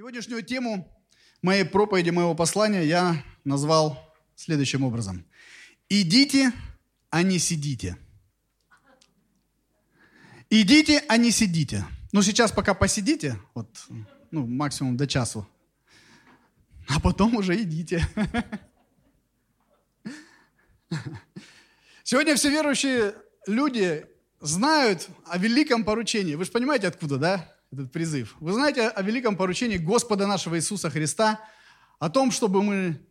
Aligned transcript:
Сегодняшнюю 0.00 0.42
тему 0.42 0.90
моей 1.42 1.62
проповеди, 1.62 2.08
моего 2.08 2.34
послания 2.34 2.86
я 2.86 3.22
назвал 3.44 4.02
следующим 4.34 4.82
образом. 4.82 5.26
Идите, 5.90 6.52
а 7.10 7.22
не 7.22 7.38
сидите. 7.38 7.98
Идите, 10.48 11.04
а 11.06 11.18
не 11.18 11.30
сидите. 11.30 11.84
Ну, 12.12 12.22
сейчас 12.22 12.50
пока 12.50 12.72
посидите, 12.72 13.38
вот, 13.52 13.68
ну, 14.30 14.46
максимум 14.46 14.96
до 14.96 15.06
часу. 15.06 15.46
А 16.88 16.98
потом 16.98 17.36
уже 17.36 17.60
идите. 17.62 18.02
Сегодня 22.04 22.36
все 22.36 22.48
верующие 22.48 23.14
люди 23.46 24.06
знают 24.40 25.10
о 25.26 25.36
великом 25.36 25.84
поручении. 25.84 26.36
Вы 26.36 26.46
же 26.46 26.52
понимаете, 26.52 26.88
откуда, 26.88 27.18
да? 27.18 27.59
Этот 27.72 27.92
призыв. 27.92 28.36
Вы 28.40 28.52
знаете 28.52 28.88
о 28.88 29.02
великом 29.02 29.36
поручении 29.36 29.76
Господа 29.76 30.26
нашего 30.26 30.56
Иисуса 30.56 30.90
Христа, 30.90 31.40
о 31.98 32.10
том, 32.10 32.30
чтобы 32.30 32.62
мы 32.62 33.06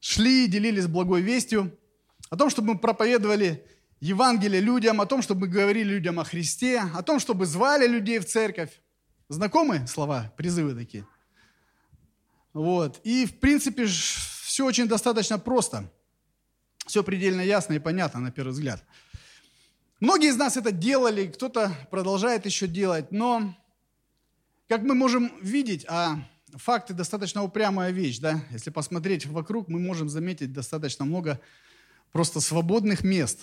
шли 0.00 0.44
и 0.44 0.48
делились 0.48 0.86
благой 0.86 1.20
вестью, 1.22 1.76
о 2.30 2.36
том, 2.36 2.50
чтобы 2.50 2.74
мы 2.74 2.78
проповедовали 2.78 3.66
Евангелие 4.00 4.60
людям, 4.60 5.00
о 5.00 5.06
том, 5.06 5.22
чтобы 5.22 5.42
мы 5.42 5.48
говорили 5.48 5.90
людям 5.90 6.20
о 6.20 6.24
Христе, 6.24 6.80
о 6.94 7.02
том, 7.02 7.18
чтобы 7.18 7.46
звали 7.46 7.86
людей 7.86 8.18
в 8.18 8.26
церковь. 8.26 8.70
Знакомы 9.28 9.86
слова, 9.86 10.32
призывы 10.36 10.74
такие? 10.74 11.06
Вот. 12.54 13.00
И, 13.04 13.26
в 13.26 13.38
принципе, 13.40 13.86
все 13.86 14.64
очень 14.64 14.86
достаточно 14.86 15.38
просто. 15.38 15.92
Все 16.86 17.02
предельно 17.04 17.42
ясно 17.42 17.74
и 17.74 17.78
понятно 17.78 18.20
на 18.20 18.30
первый 18.30 18.52
взгляд. 18.52 18.82
Многие 20.00 20.30
из 20.30 20.36
нас 20.36 20.56
это 20.56 20.72
делали, 20.72 21.26
кто-то 21.26 21.72
продолжает 21.90 22.46
еще 22.46 22.66
делать, 22.66 23.10
но 23.10 23.54
как 24.68 24.82
мы 24.82 24.94
можем 24.94 25.32
видеть, 25.40 25.86
а 25.88 26.18
факты 26.54 26.92
достаточно 26.92 27.42
упрямая 27.42 27.90
вещь, 27.90 28.18
да? 28.18 28.44
Если 28.50 28.70
посмотреть 28.70 29.26
вокруг, 29.26 29.68
мы 29.68 29.78
можем 29.78 30.08
заметить 30.08 30.52
достаточно 30.52 31.04
много 31.04 31.40
просто 32.12 32.40
свободных 32.40 33.02
мест 33.02 33.40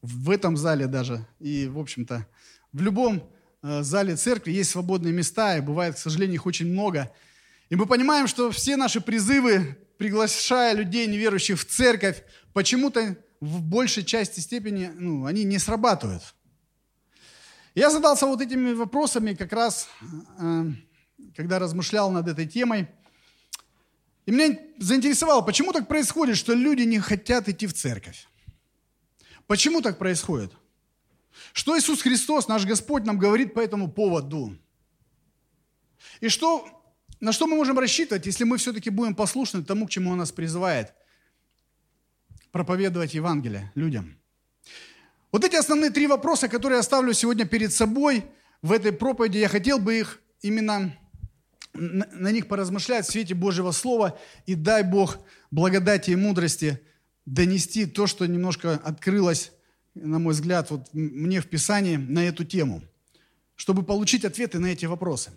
в 0.00 0.30
этом 0.30 0.56
зале 0.56 0.86
даже. 0.86 1.26
И, 1.40 1.66
в 1.66 1.78
общем-то, 1.78 2.26
в 2.72 2.80
любом 2.80 3.30
э, 3.62 3.82
зале 3.82 4.16
церкви 4.16 4.52
есть 4.52 4.70
свободные 4.70 5.12
места, 5.12 5.58
и 5.58 5.60
бывает, 5.60 5.96
к 5.96 5.98
сожалению, 5.98 6.36
их 6.36 6.46
очень 6.46 6.72
много. 6.72 7.12
И 7.68 7.76
мы 7.76 7.86
понимаем, 7.86 8.26
что 8.26 8.50
все 8.50 8.76
наши 8.76 9.00
призывы, 9.02 9.76
приглашая 9.98 10.74
людей, 10.74 11.06
неверующих 11.06 11.60
в 11.60 11.66
церковь, 11.66 12.22
почему-то 12.54 13.16
в 13.40 13.60
большей 13.60 14.04
части 14.04 14.40
степени, 14.40 14.90
ну, 14.94 15.26
они 15.26 15.44
не 15.44 15.58
срабатывают. 15.58 16.34
Я 17.74 17.90
задался 17.90 18.26
вот 18.26 18.40
этими 18.40 18.72
вопросами 18.72 19.34
как 19.34 19.52
раз, 19.52 19.88
э, 20.38 20.64
когда 21.36 21.58
размышлял 21.58 22.10
над 22.10 22.26
этой 22.26 22.46
темой. 22.46 22.88
И 24.26 24.32
меня 24.32 24.58
заинтересовало, 24.78 25.40
почему 25.42 25.72
так 25.72 25.86
происходит, 25.86 26.36
что 26.36 26.52
люди 26.52 26.82
не 26.82 26.98
хотят 26.98 27.48
идти 27.48 27.66
в 27.66 27.72
церковь? 27.72 28.26
Почему 29.46 29.82
так 29.82 29.98
происходит? 29.98 30.52
Что 31.52 31.78
Иисус 31.78 32.02
Христос, 32.02 32.48
наш 32.48 32.64
Господь, 32.64 33.04
нам 33.04 33.18
говорит 33.18 33.54
по 33.54 33.60
этому 33.60 33.90
поводу? 33.90 34.58
И 36.20 36.28
что, 36.28 36.66
на 37.20 37.32
что 37.32 37.46
мы 37.46 37.56
можем 37.56 37.78
рассчитывать, 37.78 38.26
если 38.26 38.44
мы 38.44 38.56
все-таки 38.58 38.90
будем 38.90 39.14
послушны 39.14 39.62
тому, 39.62 39.86
к 39.86 39.90
чему 39.90 40.10
Он 40.10 40.18
нас 40.18 40.32
призывает? 40.32 40.92
Проповедовать 42.50 43.14
Евангелие 43.14 43.70
людям– 43.76 44.16
вот 45.32 45.44
эти 45.44 45.56
основные 45.56 45.90
три 45.90 46.06
вопроса, 46.06 46.48
которые 46.48 46.78
я 46.78 46.82
ставлю 46.82 47.12
сегодня 47.12 47.46
перед 47.46 47.72
собой 47.72 48.24
в 48.62 48.72
этой 48.72 48.92
проповеди, 48.92 49.38
я 49.38 49.48
хотел 49.48 49.78
бы 49.78 49.98
их 49.98 50.20
именно 50.42 50.96
на 51.72 52.32
них 52.32 52.48
поразмышлять 52.48 53.06
в 53.06 53.10
свете 53.10 53.34
Божьего 53.34 53.70
Слова, 53.70 54.18
и 54.46 54.54
дай 54.54 54.82
Бог 54.82 55.18
благодати 55.50 56.10
и 56.10 56.16
мудрости 56.16 56.80
донести 57.26 57.86
то, 57.86 58.06
что 58.06 58.26
немножко 58.26 58.74
открылось, 58.74 59.52
на 59.94 60.18
мой 60.18 60.34
взгляд, 60.34 60.70
вот 60.70 60.88
мне 60.92 61.40
в 61.40 61.46
Писании 61.46 61.96
на 61.96 62.26
эту 62.26 62.44
тему, 62.44 62.82
чтобы 63.54 63.82
получить 63.82 64.24
ответы 64.24 64.58
на 64.58 64.66
эти 64.66 64.86
вопросы. 64.86 65.30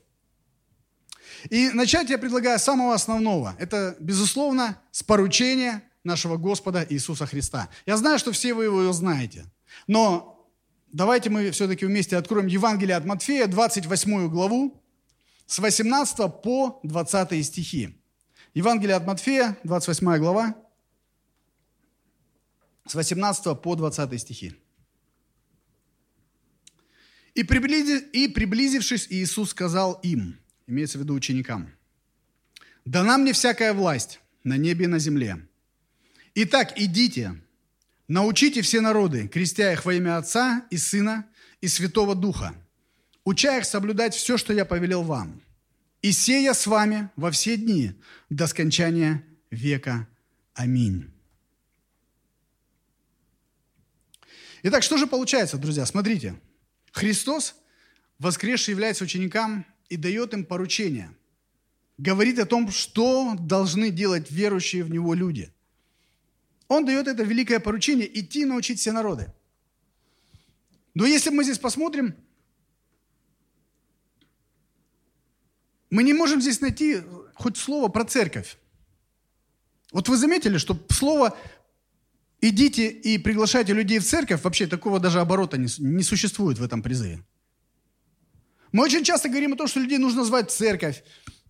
И 1.49 1.69
начать 1.69 2.09
я 2.09 2.17
предлагаю 2.17 2.57
с 2.57 2.63
самого 2.63 2.93
основного. 2.93 3.55
Это, 3.59 3.95
безусловно, 3.99 4.79
с 4.91 5.03
поручения 5.03 5.83
нашего 6.03 6.37
Господа 6.37 6.85
Иисуса 6.89 7.25
Христа. 7.25 7.69
Я 7.85 7.97
знаю, 7.97 8.19
что 8.19 8.31
все 8.31 8.53
вы 8.53 8.65
его 8.65 8.91
знаете. 8.93 9.45
Но 9.87 10.49
давайте 10.91 11.29
мы 11.29 11.51
все-таки 11.51 11.85
вместе 11.85 12.17
откроем 12.17 12.47
Евангелие 12.47 12.95
от 12.95 13.05
Матфея, 13.05 13.47
28 13.47 14.29
главу, 14.29 14.81
с 15.45 15.59
18 15.59 16.17
по 16.41 16.79
20 16.83 17.45
стихи. 17.45 17.97
Евангелие 18.53 18.95
от 18.95 19.05
Матфея, 19.05 19.57
28 19.63 20.17
глава, 20.17 20.55
с 22.87 22.95
18 22.95 23.61
по 23.61 23.75
20 23.75 24.21
стихи. 24.21 24.53
И, 27.33 27.43
приблизившись, 27.43 29.07
Иисус 29.09 29.49
сказал 29.49 29.93
им, 30.03 30.39
имеется 30.67 30.97
в 30.99 31.01
виду 31.01 31.15
ученикам, 31.15 31.71
«Дана 32.85 33.17
мне 33.17 33.33
всякая 33.33 33.73
власть 33.73 34.19
на 34.43 34.57
небе 34.57 34.85
и 34.85 34.87
на 34.87 34.99
земле. 34.99 35.47
Итак, 36.35 36.73
идите, 36.75 37.41
Научите 38.13 38.61
все 38.61 38.79
народы, 38.79 39.27
крестя 39.27 39.73
их 39.73 39.85
во 39.85 39.93
имя 39.95 40.17
Отца 40.17 40.67
и 40.69 40.77
Сына 40.77 41.25
и 41.61 41.67
Святого 41.67 42.13
Духа, 42.13 42.53
уча 43.23 43.57
их 43.57 43.65
соблюдать 43.65 44.13
все, 44.13 44.37
что 44.37 44.53
я 44.53 44.65
повелел 44.65 45.01
вам. 45.01 45.41
И 46.03 46.11
сея 46.11 46.53
с 46.53 46.67
вами 46.67 47.09
во 47.15 47.31
все 47.31 47.57
дни 47.57 47.93
до 48.29 48.45
скончания 48.45 49.23
века. 49.49 50.07
Аминь. 50.53 51.11
Итак, 54.61 54.83
что 54.83 54.97
же 54.97 55.07
получается, 55.07 55.57
друзья? 55.57 55.83
Смотрите. 55.87 56.39
Христос, 56.91 57.55
воскресший, 58.19 58.73
является 58.73 59.05
ученикам 59.05 59.65
и 59.89 59.97
дает 59.97 60.35
им 60.35 60.45
поручение. 60.45 61.09
Говорит 61.97 62.37
о 62.37 62.45
том, 62.45 62.69
что 62.69 63.33
должны 63.39 63.89
делать 63.89 64.29
верующие 64.29 64.83
в 64.83 64.91
Него 64.91 65.15
люди. 65.15 65.51
Он 66.73 66.85
дает 66.85 67.07
это 67.07 67.23
великое 67.23 67.59
поручение 67.59 68.07
идти 68.19 68.45
научить 68.45 68.79
все 68.79 68.91
народы. 68.91 69.31
Но 70.95 71.05
если 71.05 71.29
мы 71.29 71.43
здесь 71.43 71.59
посмотрим, 71.59 72.15
мы 75.89 76.03
не 76.03 76.13
можем 76.13 76.41
здесь 76.41 76.61
найти 76.61 77.01
хоть 77.35 77.57
слово 77.57 77.89
про 77.89 78.05
церковь. 78.05 78.57
Вот 79.91 80.09
вы 80.09 80.17
заметили, 80.17 80.57
что 80.57 80.75
слово 80.89 81.37
«идите 82.41 82.89
и 82.89 83.19
приглашайте 83.19 83.73
людей 83.73 83.99
в 83.99 84.05
церковь» 84.05 84.43
вообще 84.43 84.65
такого 84.65 84.99
даже 84.99 85.19
оборота 85.19 85.57
не, 85.57 85.67
не 85.77 86.03
существует 86.03 86.57
в 86.57 86.63
этом 86.63 86.81
призыве. 86.81 87.23
Мы 88.71 88.83
очень 88.83 89.03
часто 89.03 89.29
говорим 89.29 89.53
о 89.53 89.55
том, 89.55 89.67
что 89.67 89.79
людей 89.79 89.99
нужно 89.99 90.25
звать 90.25 90.49
в 90.49 90.55
церковь. 90.55 91.03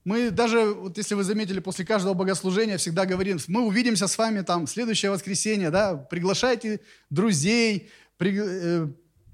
Мы 0.05 0.31
даже, 0.31 0.73
вот 0.73 0.97
если 0.97 1.15
вы 1.15 1.23
заметили, 1.23 1.59
после 1.59 1.85
каждого 1.85 2.13
богослужения 2.13 2.77
всегда 2.77 3.05
говорим, 3.05 3.39
мы 3.47 3.61
увидимся 3.61 4.07
с 4.07 4.17
вами 4.17 4.41
там 4.41 4.67
следующее 4.67 5.11
воскресенье, 5.11 5.69
да, 5.69 5.95
приглашайте 5.95 6.81
друзей, 7.09 7.89
при, 8.17 8.37
э, 8.37 8.87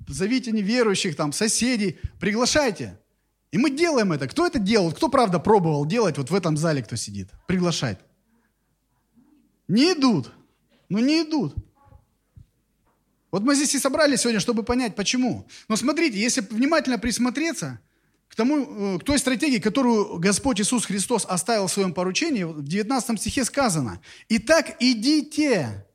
зовите 0.08 0.52
неверующих, 0.52 1.16
там, 1.16 1.34
соседей, 1.34 1.98
приглашайте. 2.20 3.00
И 3.52 3.58
мы 3.58 3.72
делаем 3.72 4.12
это. 4.12 4.28
Кто 4.28 4.46
это 4.46 4.60
делал? 4.60 4.92
Кто, 4.92 5.10
правда, 5.10 5.40
пробовал 5.40 5.88
делать 5.88 6.20
вот 6.20 6.30
в 6.30 6.36
этом 6.36 6.56
зале, 6.56 6.84
кто 6.84 6.96
сидит? 6.96 7.30
Приглашать. 7.48 7.98
Не 9.68 9.94
идут. 9.94 10.32
Ну, 10.88 11.00
не 11.00 11.24
идут. 11.24 11.56
Вот 13.32 13.42
мы 13.42 13.56
здесь 13.56 13.74
и 13.74 13.80
собрались 13.80 14.22
сегодня, 14.22 14.40
чтобы 14.40 14.62
понять, 14.62 14.96
почему. 14.96 15.48
Но 15.68 15.76
смотрите, 15.76 16.20
если 16.20 16.42
внимательно 16.42 17.00
присмотреться– 17.00 17.80
к, 18.30 18.36
тому, 18.36 18.96
э, 18.96 19.00
к 19.00 19.04
той 19.04 19.20
стратегии, 19.20 19.60
которую 19.60 20.20
Господь 20.20 20.62
Иисус 20.62 20.86
Христос 20.86 21.26
оставил 21.26 21.68
в 21.68 21.72
своем 21.72 21.94
поручении, 21.94 22.44
в 22.44 22.64
19 22.64 23.20
стихе 23.20 23.44
сказано, 23.44 24.00
«Итак, 24.30 24.78
идите, 24.80 25.86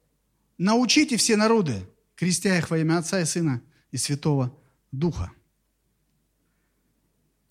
научите 0.59 1.17
все 1.17 1.37
народы, 1.37 1.89
крестя 2.17 2.59
их 2.59 2.71
во 2.71 2.79
имя 2.79 2.99
Отца 2.99 3.21
и 3.21 3.25
Сына 3.25 3.63
и 3.91 3.97
Святого 3.97 4.55
Духа». 4.93 5.33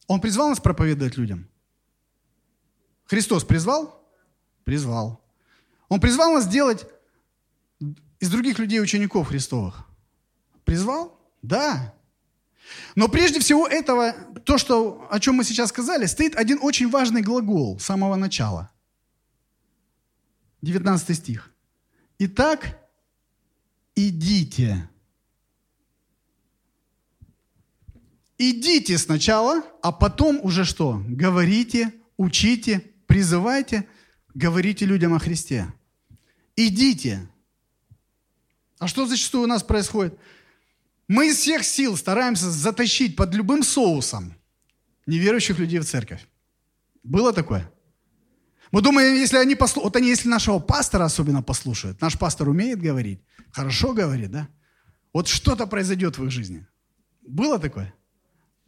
Он 0.07 0.21
призвал 0.21 0.50
нас 0.50 0.59
проповедовать 0.59 1.18
людям? 1.18 1.47
Христос 3.06 3.44
призвал? 3.44 4.06
Призвал. 4.63 5.24
Он 5.88 6.00
призвал 6.00 6.33
нас 6.33 6.47
делать 6.47 6.85
из 8.19 8.30
других 8.30 8.59
людей 8.59 8.81
учеников 8.81 9.27
Христовых. 9.27 9.85
Призвал? 10.65 11.19
Да. 11.41 11.94
Но 12.95 13.07
прежде 13.07 13.39
всего 13.39 13.67
этого, 13.67 14.13
то, 14.45 14.57
что, 14.57 15.07
о 15.09 15.19
чем 15.19 15.35
мы 15.35 15.43
сейчас 15.43 15.69
сказали, 15.69 16.05
стоит 16.05 16.35
один 16.35 16.59
очень 16.61 16.89
важный 16.89 17.21
глагол 17.21 17.79
с 17.79 17.85
самого 17.85 18.15
начала. 18.15 18.69
19 20.61 21.17
стих. 21.17 21.51
Итак, 22.19 22.79
идите. 23.95 24.89
Идите 28.37 28.97
сначала, 28.97 29.63
а 29.81 29.91
потом 29.91 30.39
уже 30.43 30.65
что? 30.65 31.01
Говорите 31.07 31.93
учите, 32.17 32.79
призывайте, 33.07 33.87
говорите 34.33 34.85
людям 34.85 35.13
о 35.13 35.19
Христе. 35.19 35.71
Идите. 36.55 37.27
А 38.79 38.87
что 38.87 39.05
зачастую 39.05 39.45
у 39.45 39.47
нас 39.47 39.63
происходит? 39.63 40.17
Мы 41.07 41.29
из 41.29 41.38
всех 41.38 41.63
сил 41.63 41.97
стараемся 41.97 42.50
затащить 42.50 43.15
под 43.15 43.33
любым 43.33 43.63
соусом 43.63 44.35
неверующих 45.05 45.59
людей 45.59 45.79
в 45.79 45.85
церковь. 45.85 46.25
Было 47.03 47.33
такое? 47.33 47.69
Мы 48.71 48.81
думаем, 48.81 49.13
если 49.13 49.38
они 49.38 49.55
послушают, 49.55 49.94
вот 49.94 49.95
они, 49.97 50.09
если 50.09 50.29
нашего 50.29 50.59
пастора 50.59 51.05
особенно 51.05 51.44
послушают, 51.44 52.01
наш 52.01 52.17
пастор 52.17 52.50
умеет 52.50 52.81
говорить, 52.81 53.21
хорошо 53.51 53.94
говорит, 53.94 54.31
да? 54.31 54.47
Вот 55.11 55.27
что-то 55.27 55.67
произойдет 55.67 56.17
в 56.17 56.25
их 56.25 56.31
жизни. 56.31 56.65
Было 57.21 57.59
такое? 57.59 57.94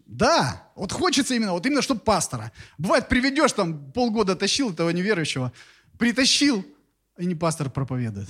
Да, 0.05 0.71
вот 0.75 0.91
хочется 0.91 1.33
именно, 1.33 1.53
вот 1.53 1.65
именно, 1.65 1.81
чтобы 1.81 2.01
пастора. 2.01 2.51
Бывает, 2.77 3.09
приведешь 3.09 3.53
там, 3.53 3.91
полгода 3.91 4.35
тащил 4.35 4.71
этого 4.71 4.91
неверующего, 4.91 5.51
притащил, 5.97 6.63
и 7.17 7.25
не 7.25 7.33
пастор 7.33 7.71
проповедует. 7.71 8.29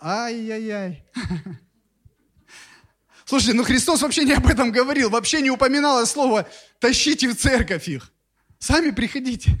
Ай-яй-яй. 0.00 1.04
Слушайте, 3.32 3.54
ну 3.54 3.64
Христос 3.64 4.02
вообще 4.02 4.24
не 4.24 4.32
об 4.32 4.46
этом 4.46 4.70
говорил, 4.70 5.08
вообще 5.08 5.40
не 5.40 5.50
упоминало 5.50 6.04
слово 6.04 6.46
«тащите 6.80 7.30
в 7.30 7.34
церковь 7.34 7.88
их». 7.88 8.12
Сами 8.58 8.90
приходите. 8.90 9.52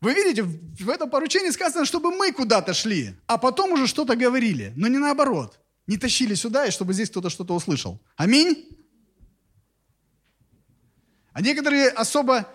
Вы 0.00 0.14
видите, 0.14 0.44
в 0.44 0.88
этом 0.88 1.10
поручении 1.10 1.50
сказано, 1.50 1.84
чтобы 1.84 2.12
мы 2.12 2.30
куда-то 2.30 2.72
шли, 2.72 3.16
а 3.26 3.36
потом 3.36 3.72
уже 3.72 3.88
что-то 3.88 4.14
говорили, 4.14 4.72
но 4.76 4.86
не 4.86 4.98
наоборот. 4.98 5.58
Не 5.88 5.96
тащили 5.96 6.34
сюда, 6.34 6.64
и 6.66 6.70
чтобы 6.70 6.92
здесь 6.92 7.10
кто-то 7.10 7.30
что-то 7.30 7.52
услышал. 7.56 8.00
Аминь? 8.14 8.68
А 11.32 11.42
некоторые 11.42 11.88
особо 11.88 12.48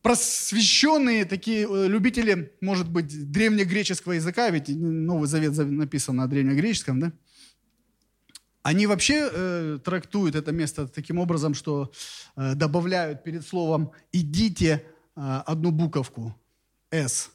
просвещенные 0.00 1.26
такие 1.26 1.68
э, 1.70 1.88
любители, 1.88 2.54
может 2.62 2.88
быть, 2.88 3.30
древнегреческого 3.30 4.12
языка, 4.12 4.48
ведь 4.48 4.70
Новый 4.70 5.28
Завет 5.28 5.58
написан 5.58 6.16
на 6.16 6.26
древнегреческом, 6.26 7.00
да? 7.00 7.12
Они 8.64 8.86
вообще 8.86 9.28
э, 9.30 9.78
трактуют 9.84 10.34
это 10.34 10.50
место 10.50 10.88
таким 10.88 11.18
образом, 11.18 11.52
что 11.52 11.92
э, 12.34 12.54
добавляют 12.54 13.22
перед 13.22 13.46
словом 13.46 13.92
«идите» 14.10 14.82
э, 15.16 15.42
одну 15.46 15.70
буковку 15.70 16.34
«с». 16.90 17.30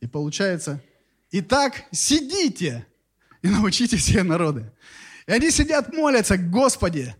И 0.00 0.08
получается 0.08 0.82
«Итак, 1.30 1.84
сидите 1.92 2.84
и 3.42 3.48
научите 3.48 3.96
все 3.96 4.24
народы». 4.24 4.72
И 5.28 5.32
они 5.32 5.52
сидят, 5.52 5.92
молятся, 5.92 6.36
Господи, 6.36 7.14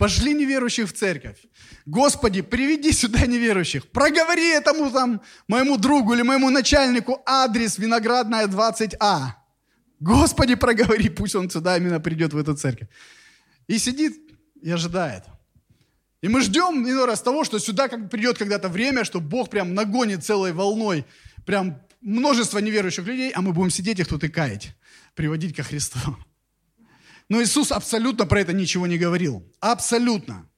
пошли 0.00 0.34
неверующих 0.34 0.90
в 0.90 0.92
церковь. 0.92 1.38
Господи, 1.86 2.42
приведи 2.42 2.90
сюда 2.90 3.24
неверующих. 3.24 3.86
Проговори 3.86 4.48
этому 4.48 4.90
там, 4.90 5.20
моему 5.46 5.76
другу 5.76 6.14
или 6.14 6.22
моему 6.22 6.50
начальнику 6.50 7.22
адрес 7.24 7.78
Виноградная 7.78 8.48
20А. 8.48 9.41
Господи, 10.02 10.56
проговори, 10.56 11.08
пусть 11.08 11.36
он 11.36 11.48
сюда 11.48 11.76
именно 11.76 12.00
придет 12.00 12.32
в 12.32 12.36
эту 12.36 12.56
церковь. 12.56 12.88
И 13.68 13.78
сидит 13.78 14.14
и 14.60 14.68
ожидает. 14.68 15.22
И 16.22 16.28
мы 16.28 16.40
ждем 16.42 16.84
иной 16.84 17.06
раз 17.06 17.22
того, 17.22 17.44
что 17.44 17.60
сюда 17.60 17.86
как 17.88 18.10
придет 18.10 18.36
когда-то 18.36 18.68
время, 18.68 19.04
что 19.04 19.20
Бог 19.20 19.48
прям 19.48 19.74
нагонит 19.74 20.24
целой 20.24 20.52
волной 20.52 21.04
прям 21.46 21.80
множество 22.00 22.58
неверующих 22.58 23.06
людей, 23.06 23.30
а 23.30 23.42
мы 23.42 23.52
будем 23.52 23.70
сидеть 23.70 24.00
их 24.00 24.08
тут 24.08 24.24
и 24.24 24.28
каять, 24.28 24.74
приводить 25.14 25.54
ко 25.54 25.62
Христу. 25.62 25.98
Но 27.28 27.40
Иисус 27.40 27.70
абсолютно 27.70 28.26
про 28.26 28.40
это 28.40 28.52
ничего 28.52 28.88
не 28.88 28.98
говорил. 28.98 29.48
Абсолютно. 29.60 30.48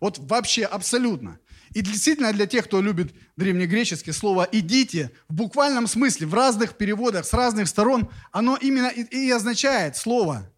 Вот 0.00 0.18
вообще 0.18 0.64
абсолютно. 0.64 1.38
И 1.74 1.82
действительно 1.82 2.32
для 2.32 2.46
тех, 2.46 2.64
кто 2.64 2.80
любит 2.80 3.14
древнегреческий, 3.36 4.12
слово 4.12 4.48
«идите» 4.50 5.10
в 5.28 5.34
буквальном 5.34 5.86
смысле, 5.86 6.26
в 6.26 6.34
разных 6.34 6.76
переводах, 6.76 7.26
с 7.26 7.32
разных 7.32 7.68
сторон, 7.68 8.10
оно 8.32 8.56
именно 8.56 8.88
и, 8.88 9.02
и 9.02 9.30
означает 9.30 9.96
слово 9.96 10.50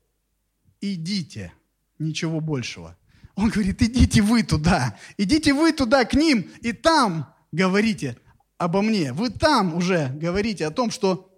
«идите», 0.80 1.52
ничего 1.98 2.40
большего. 2.40 2.96
Он 3.34 3.48
говорит, 3.48 3.80
идите 3.82 4.22
вы 4.22 4.42
туда, 4.42 4.98
идите 5.16 5.52
вы 5.52 5.72
туда 5.72 6.04
к 6.04 6.14
ним, 6.14 6.50
и 6.60 6.72
там 6.72 7.32
говорите 7.52 8.16
обо 8.58 8.82
мне. 8.82 9.12
Вы 9.12 9.30
там 9.30 9.74
уже 9.74 10.08
говорите 10.08 10.66
о 10.66 10.70
том, 10.70 10.90
что 10.90 11.30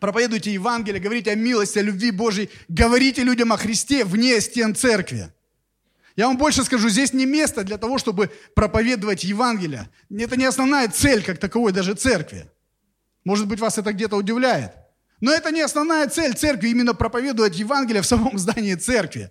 проповедуйте 0.00 0.52
Евангелие, 0.52 1.00
говорите 1.00 1.32
о 1.32 1.34
милости, 1.34 1.78
о 1.78 1.82
любви 1.82 2.10
Божьей, 2.10 2.50
говорите 2.68 3.22
людям 3.22 3.52
о 3.52 3.56
Христе 3.56 4.04
вне 4.04 4.40
стен 4.40 4.74
церкви. 4.74 5.32
Я 6.16 6.28
вам 6.28 6.36
больше 6.36 6.62
скажу, 6.64 6.88
здесь 6.88 7.12
не 7.12 7.26
место 7.26 7.64
для 7.64 7.76
того, 7.76 7.98
чтобы 7.98 8.30
проповедовать 8.54 9.24
Евангелие. 9.24 9.88
Это 10.16 10.36
не 10.36 10.44
основная 10.44 10.88
цель, 10.88 11.22
как 11.24 11.38
таковой 11.38 11.72
даже 11.72 11.94
церкви. 11.94 12.50
Может 13.24 13.48
быть, 13.48 13.58
вас 13.58 13.78
это 13.78 13.92
где-то 13.92 14.16
удивляет. 14.16 14.72
Но 15.20 15.32
это 15.32 15.50
не 15.50 15.62
основная 15.62 16.08
цель 16.08 16.34
церкви, 16.34 16.68
именно 16.68 16.94
проповедовать 16.94 17.56
Евангелие 17.56 18.02
в 18.02 18.06
самом 18.06 18.38
здании 18.38 18.74
церкви. 18.74 19.30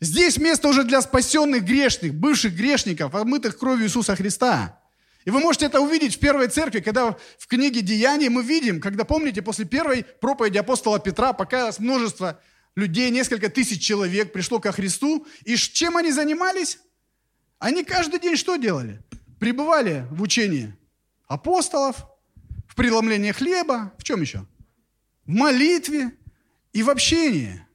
Здесь 0.00 0.38
место 0.38 0.68
уже 0.68 0.82
для 0.82 1.02
спасенных 1.02 1.62
грешных, 1.62 2.14
бывших 2.14 2.54
грешников, 2.54 3.14
омытых 3.14 3.58
кровью 3.58 3.86
Иисуса 3.86 4.16
Христа. 4.16 4.80
И 5.26 5.30
вы 5.30 5.40
можете 5.40 5.66
это 5.66 5.80
увидеть 5.80 6.16
в 6.16 6.18
первой 6.18 6.48
церкви, 6.48 6.80
когда 6.80 7.16
в 7.38 7.46
книге 7.46 7.82
Деяний 7.82 8.30
мы 8.30 8.42
видим, 8.42 8.80
когда, 8.80 9.04
помните, 9.04 9.42
после 9.42 9.66
первой 9.66 10.04
проповеди 10.20 10.56
апостола 10.56 10.98
Петра 10.98 11.34
покаялось 11.34 11.78
множество 11.78 12.40
людей, 12.76 13.10
несколько 13.10 13.48
тысяч 13.48 13.82
человек 13.82 14.32
пришло 14.32 14.60
ко 14.60 14.72
Христу. 14.72 15.26
И 15.44 15.56
чем 15.56 15.96
они 15.96 16.12
занимались? 16.12 16.78
Они 17.58 17.84
каждый 17.84 18.20
день 18.20 18.36
что 18.36 18.56
делали? 18.56 19.02
Пребывали 19.38 20.06
в 20.10 20.22
учении 20.22 20.76
апостолов, 21.26 21.96
в 22.68 22.74
преломлении 22.74 23.32
хлеба, 23.32 23.92
в 23.98 24.04
чем 24.04 24.20
еще? 24.20 24.46
В 25.26 25.30
молитве 25.30 26.12
и 26.72 26.82
в 26.82 26.90
общении. 26.90 27.66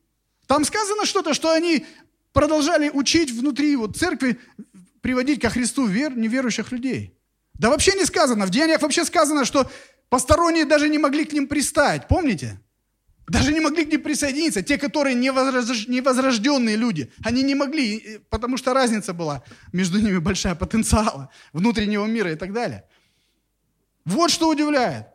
Там 0.48 0.64
сказано 0.64 1.06
что-то, 1.06 1.34
что 1.34 1.52
они 1.52 1.86
продолжали 2.34 2.90
учить 2.90 3.32
внутри 3.32 3.76
вот 3.76 3.98
церкви, 3.98 4.40
приводить 5.02 5.42
ко 5.42 5.50
Христу 5.50 5.86
вер, 5.86 6.16
неверующих 6.16 6.72
людей. 6.72 7.18
Да 7.54 7.70
вообще 7.70 7.94
не 7.94 8.06
сказано. 8.06 8.46
В 8.46 8.50
Деяниях 8.50 8.82
вообще 8.82 9.06
сказано, 9.06 9.46
что 9.46 9.70
посторонние 10.10 10.66
даже 10.66 10.90
не 10.90 10.98
могли 10.98 11.26
к 11.26 11.34
ним 11.34 11.48
пристать. 11.48 12.08
Помните? 12.08 12.60
Даже 13.28 13.52
не 13.52 13.60
могли 13.60 13.86
к 13.86 13.92
ним 13.92 14.02
присоединиться. 14.02 14.62
Те, 14.62 14.78
которые 14.78 15.16
невозрожденные 15.16 16.76
люди, 16.76 17.12
они 17.24 17.42
не 17.42 17.56
могли, 17.56 18.20
потому 18.30 18.58
что 18.58 18.74
разница 18.74 19.14
была 19.14 19.44
между 19.74 20.00
ними 20.00 20.20
большая 20.20 20.54
потенциала 20.56 21.30
внутреннего 21.52 22.06
мира 22.06 22.32
и 22.32 22.36
так 22.36 22.54
далее. 22.54 22.84
Вот 24.06 24.30
что 24.30 24.50
удивляет. 24.50 25.08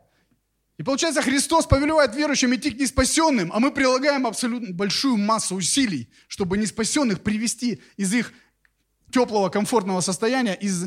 И 0.76 0.82
получается, 0.82 1.22
Христос 1.22 1.66
повелевает 1.66 2.16
верующим 2.16 2.54
идти 2.54 2.70
к 2.70 2.80
неспасенным, 2.80 3.52
а 3.52 3.60
мы 3.60 3.70
прилагаем 3.70 4.26
абсолютно 4.26 4.72
большую 4.72 5.16
массу 5.18 5.54
усилий, 5.54 6.10
чтобы 6.26 6.56
неспасенных 6.58 7.20
привести 7.20 7.82
из 7.96 8.12
их 8.14 8.32
теплого, 9.12 9.50
комфортного 9.50 10.00
состояния, 10.00 10.54
из 10.54 10.86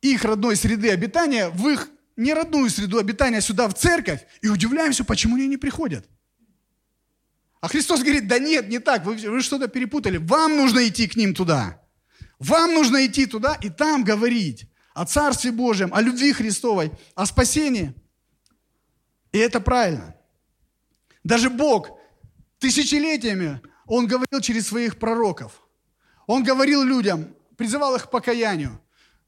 их 0.00 0.24
родной 0.24 0.56
среды 0.56 0.90
обитания 0.90 1.50
в 1.50 1.68
их 1.68 1.90
неродную 2.16 2.70
среду 2.70 2.98
обитания 2.98 3.40
сюда, 3.40 3.68
в 3.68 3.74
церковь, 3.74 4.26
и 4.40 4.48
удивляемся, 4.48 5.04
почему 5.04 5.36
они 5.36 5.46
не 5.46 5.58
приходят. 5.58 6.08
А 7.60 7.68
Христос 7.68 8.00
говорит, 8.00 8.26
да 8.26 8.38
нет, 8.38 8.68
не 8.68 8.78
так, 8.78 9.04
вы, 9.04 9.16
вы 9.16 9.42
что-то 9.42 9.68
перепутали. 9.68 10.16
Вам 10.16 10.56
нужно 10.56 10.86
идти 10.88 11.06
к 11.06 11.16
ним 11.16 11.34
туда. 11.34 11.80
Вам 12.38 12.72
нужно 12.74 13.04
идти 13.04 13.26
туда 13.26 13.54
и 13.54 13.68
там 13.68 14.02
говорить 14.02 14.66
о 14.94 15.04
Царстве 15.04 15.52
Божьем, 15.52 15.92
о 15.92 16.00
любви 16.00 16.32
Христовой, 16.32 16.90
о 17.14 17.26
спасении. 17.26 17.94
И 19.32 19.38
это 19.38 19.60
правильно. 19.60 20.14
Даже 21.22 21.50
Бог 21.50 21.98
тысячелетиями, 22.58 23.60
Он 23.86 24.06
говорил 24.06 24.40
через 24.40 24.68
своих 24.68 24.98
пророков. 24.98 25.60
Он 26.26 26.42
говорил 26.42 26.82
людям, 26.82 27.34
призывал 27.56 27.94
их 27.94 28.06
к 28.06 28.10
покаянию, 28.10 28.80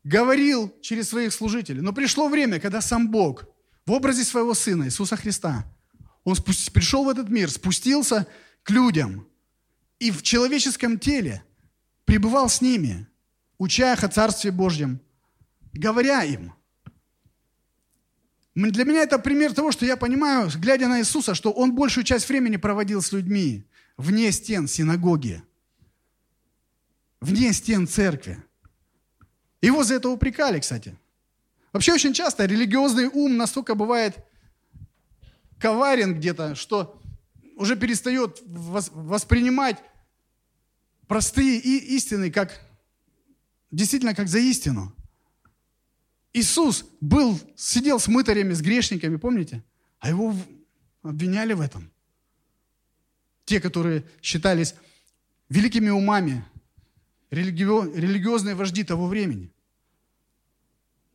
говорил 0.04 0.74
через 0.80 1.10
своих 1.10 1.34
служителей. 1.34 1.82
Но 1.82 1.92
пришло 1.92 2.28
время, 2.28 2.60
когда 2.60 2.80
сам 2.80 3.10
Бог 3.10 3.44
в 3.84 3.92
образе 3.92 4.24
своего 4.24 4.54
Сына 4.54 4.84
Иисуса 4.84 5.16
Христа– 5.16 5.66
он 6.24 6.36
пришел 6.72 7.04
в 7.04 7.08
этот 7.08 7.28
мир, 7.28 7.50
спустился 7.50 8.26
к 8.62 8.70
людям 8.70 9.26
и 9.98 10.10
в 10.10 10.22
человеческом 10.22 10.98
теле 10.98 11.42
пребывал 12.04 12.48
с 12.48 12.60
ними, 12.60 13.06
уча 13.58 13.92
их 13.92 14.04
о 14.04 14.08
Царстве 14.08 14.50
Божьем, 14.50 15.00
говоря 15.72 16.22
им. 16.24 16.52
Для 18.54 18.84
меня 18.84 19.02
это 19.02 19.18
пример 19.18 19.54
того, 19.54 19.72
что 19.72 19.86
я 19.86 19.96
понимаю, 19.96 20.50
глядя 20.56 20.88
на 20.88 21.00
Иисуса, 21.00 21.34
что 21.34 21.50
Он 21.50 21.74
большую 21.74 22.04
часть 22.04 22.28
времени 22.28 22.56
проводил 22.56 23.00
с 23.00 23.12
людьми 23.12 23.64
вне 23.96 24.30
стен 24.32 24.68
синагоги, 24.68 25.42
вне 27.20 27.52
стен 27.52 27.88
церкви. 27.88 28.42
Его 29.60 29.84
за 29.84 29.94
это 29.94 30.08
упрекали, 30.08 30.58
кстати. 30.60 30.98
Вообще 31.72 31.94
очень 31.94 32.12
часто 32.12 32.44
религиозный 32.44 33.06
ум 33.06 33.36
настолько 33.36 33.74
бывает 33.74 34.16
коварен 35.62 36.16
где-то, 36.16 36.56
что 36.56 37.00
уже 37.56 37.76
перестает 37.76 38.42
воспринимать 38.44 39.78
простые 41.06 41.58
истины 41.58 42.30
как 42.32 42.60
действительно 43.70 44.14
как 44.14 44.28
за 44.28 44.40
истину. 44.40 44.92
Иисус 46.32 46.84
был, 47.00 47.38
сидел 47.56 48.00
с 48.00 48.08
мытарями, 48.08 48.54
с 48.54 48.60
грешниками, 48.60 49.16
помните? 49.16 49.62
А 50.00 50.08
его 50.08 50.34
обвиняли 51.02 51.52
в 51.52 51.60
этом. 51.60 51.90
Те, 53.44 53.60
которые 53.60 54.04
считались 54.20 54.74
великими 55.48 55.90
умами, 55.90 56.44
религиозные 57.30 58.54
вожди 58.54 58.82
того 58.82 59.06
времени. 59.06 59.52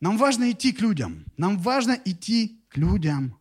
Нам 0.00 0.16
важно 0.16 0.50
идти 0.52 0.72
к 0.72 0.80
людям. 0.80 1.24
Нам 1.36 1.58
важно 1.58 2.00
идти 2.04 2.62
к 2.68 2.76
людям. 2.76 3.38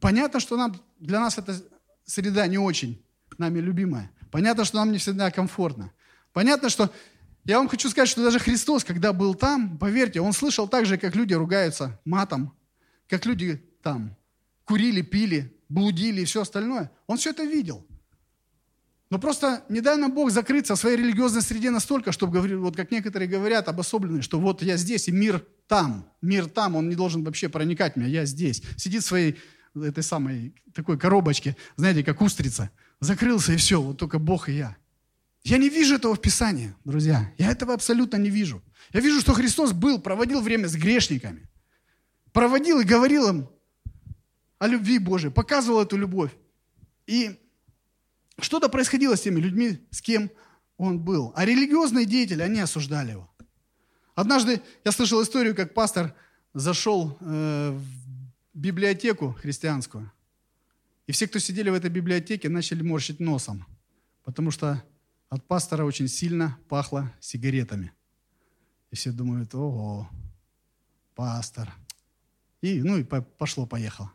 Понятно, 0.00 0.40
что 0.40 0.56
нам, 0.56 0.80
для 0.98 1.20
нас 1.20 1.38
эта 1.38 1.60
среда 2.04 2.46
не 2.46 2.58
очень 2.58 3.02
нами 3.38 3.60
любимая. 3.60 4.10
Понятно, 4.30 4.64
что 4.64 4.76
нам 4.76 4.92
не 4.92 4.98
всегда 4.98 5.30
комфортно. 5.30 5.92
Понятно, 6.32 6.68
что 6.68 6.90
я 7.44 7.58
вам 7.58 7.68
хочу 7.68 7.88
сказать, 7.88 8.08
что 8.08 8.22
даже 8.22 8.38
Христос, 8.38 8.84
когда 8.84 9.12
был 9.12 9.34
там, 9.34 9.78
поверьте, 9.78 10.20
он 10.20 10.32
слышал 10.32 10.68
так 10.68 10.86
же, 10.86 10.98
как 10.98 11.16
люди 11.16 11.34
ругаются 11.34 11.98
матом, 12.04 12.54
как 13.08 13.24
люди 13.24 13.64
там 13.82 14.16
курили, 14.64 15.02
пили, 15.02 15.56
блудили 15.68 16.20
и 16.20 16.24
все 16.24 16.42
остальное. 16.42 16.90
Он 17.06 17.16
все 17.16 17.30
это 17.30 17.44
видел. 17.44 17.86
Но 19.10 19.18
просто 19.18 19.64
не 19.70 19.80
дай 19.80 19.96
нам 19.96 20.12
Бог 20.12 20.30
закрыться 20.30 20.74
в 20.74 20.78
своей 20.78 20.98
религиозной 20.98 21.40
среде 21.40 21.70
настолько, 21.70 22.12
чтобы 22.12 22.34
говорить, 22.34 22.58
вот 22.58 22.76
как 22.76 22.90
некоторые 22.90 23.26
говорят, 23.26 23.66
обособленные, 23.68 24.20
что 24.20 24.38
вот 24.38 24.62
я 24.62 24.76
здесь, 24.76 25.08
и 25.08 25.12
мир 25.12 25.42
там. 25.66 26.06
Мир 26.20 26.46
там, 26.46 26.76
он 26.76 26.90
не 26.90 26.94
должен 26.94 27.24
вообще 27.24 27.48
проникать 27.48 27.94
в 27.94 27.96
меня, 27.96 28.08
я 28.08 28.26
здесь. 28.26 28.62
Сидит 28.76 29.02
в 29.02 29.06
своей 29.06 29.38
этой 29.82 30.02
самой 30.02 30.54
такой 30.74 30.98
коробочке, 30.98 31.56
знаете, 31.76 32.04
как 32.04 32.20
устрица. 32.20 32.70
Закрылся 33.00 33.52
и 33.52 33.56
все, 33.56 33.80
вот 33.80 33.98
только 33.98 34.18
Бог 34.18 34.48
и 34.48 34.52
я. 34.52 34.76
Я 35.44 35.58
не 35.58 35.68
вижу 35.68 35.94
этого 35.94 36.14
в 36.14 36.20
Писании, 36.20 36.74
друзья. 36.84 37.32
Я 37.38 37.50
этого 37.50 37.74
абсолютно 37.74 38.16
не 38.16 38.30
вижу. 38.30 38.62
Я 38.92 39.00
вижу, 39.00 39.20
что 39.20 39.32
Христос 39.34 39.72
был, 39.72 40.00
проводил 40.00 40.40
время 40.40 40.68
с 40.68 40.74
грешниками. 40.74 41.48
Проводил 42.32 42.80
и 42.80 42.84
говорил 42.84 43.28
им 43.28 43.48
о 44.58 44.66
любви 44.66 44.98
Божией, 44.98 45.32
показывал 45.32 45.82
эту 45.82 45.96
любовь. 45.96 46.32
И 47.06 47.38
что-то 48.40 48.68
происходило 48.68 49.16
с 49.16 49.22
теми 49.22 49.40
людьми, 49.40 49.78
с 49.90 50.02
кем 50.02 50.30
он 50.76 50.98
был. 51.00 51.32
А 51.34 51.44
религиозные 51.44 52.04
деятели, 52.04 52.42
они 52.42 52.60
осуждали 52.60 53.12
его. 53.12 53.30
Однажды 54.14 54.60
я 54.84 54.92
слышал 54.92 55.22
историю, 55.22 55.54
как 55.54 55.74
пастор 55.74 56.14
зашел 56.52 57.16
э, 57.20 57.70
в 57.70 58.07
библиотеку 58.58 59.32
христианскую, 59.40 60.12
и 61.06 61.12
все, 61.12 61.26
кто 61.26 61.38
сидели 61.38 61.70
в 61.70 61.74
этой 61.74 61.90
библиотеке, 61.90 62.48
начали 62.48 62.82
морщить 62.82 63.20
носом, 63.20 63.64
потому 64.24 64.50
что 64.50 64.82
от 65.28 65.46
пастора 65.46 65.84
очень 65.84 66.08
сильно 66.08 66.58
пахло 66.68 67.14
сигаретами. 67.20 67.92
И 68.90 68.96
все 68.96 69.12
думают, 69.12 69.54
ого, 69.54 70.08
пастор. 71.14 71.72
И, 72.60 72.82
ну 72.82 72.98
и 72.98 73.04
пошло-поехало. 73.04 74.12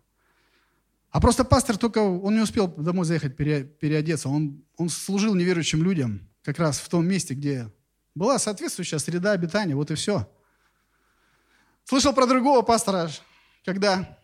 А 1.10 1.22
просто 1.22 1.46
пастор 1.46 1.78
только, 1.78 2.00
он 2.00 2.34
не 2.34 2.42
успел 2.42 2.68
домой 2.68 3.06
заехать 3.06 3.38
переодеться. 3.38 4.30
Он, 4.30 4.64
он 4.78 4.90
служил 4.90 5.36
неверующим 5.36 5.84
людям 5.84 6.28
как 6.42 6.58
раз 6.60 6.80
в 6.80 6.90
том 6.90 7.08
месте, 7.08 7.36
где 7.36 7.72
была 8.16 8.40
соответствующая 8.40 9.00
среда 9.00 9.32
обитания. 9.32 9.76
Вот 9.76 9.92
и 9.92 9.96
все. 9.96 10.28
Слышал 11.86 12.14
про 12.14 12.26
другого 12.26 12.64
пастора, 12.64 13.10
когда 13.64 14.18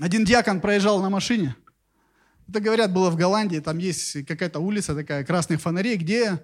один 0.00 0.24
диакон 0.24 0.60
проезжал 0.60 1.02
на 1.02 1.10
машине. 1.10 1.56
Это, 2.48 2.60
говорят, 2.60 2.92
было 2.92 3.10
в 3.10 3.16
Голландии. 3.16 3.58
Там 3.58 3.78
есть 3.78 4.24
какая-то 4.26 4.60
улица 4.60 4.94
такая, 4.94 5.24
красных 5.24 5.60
фонарей, 5.60 5.96
где 5.96 6.42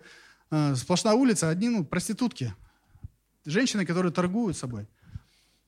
э, 0.51 0.75
сплошная 0.75 1.15
улица, 1.15 1.49
одни 1.49 1.69
ну, 1.69 1.85
проститутки. 1.85 2.55
Женщины, 3.45 3.87
которые 3.87 4.13
торгуют 4.13 4.57
собой. 4.57 4.87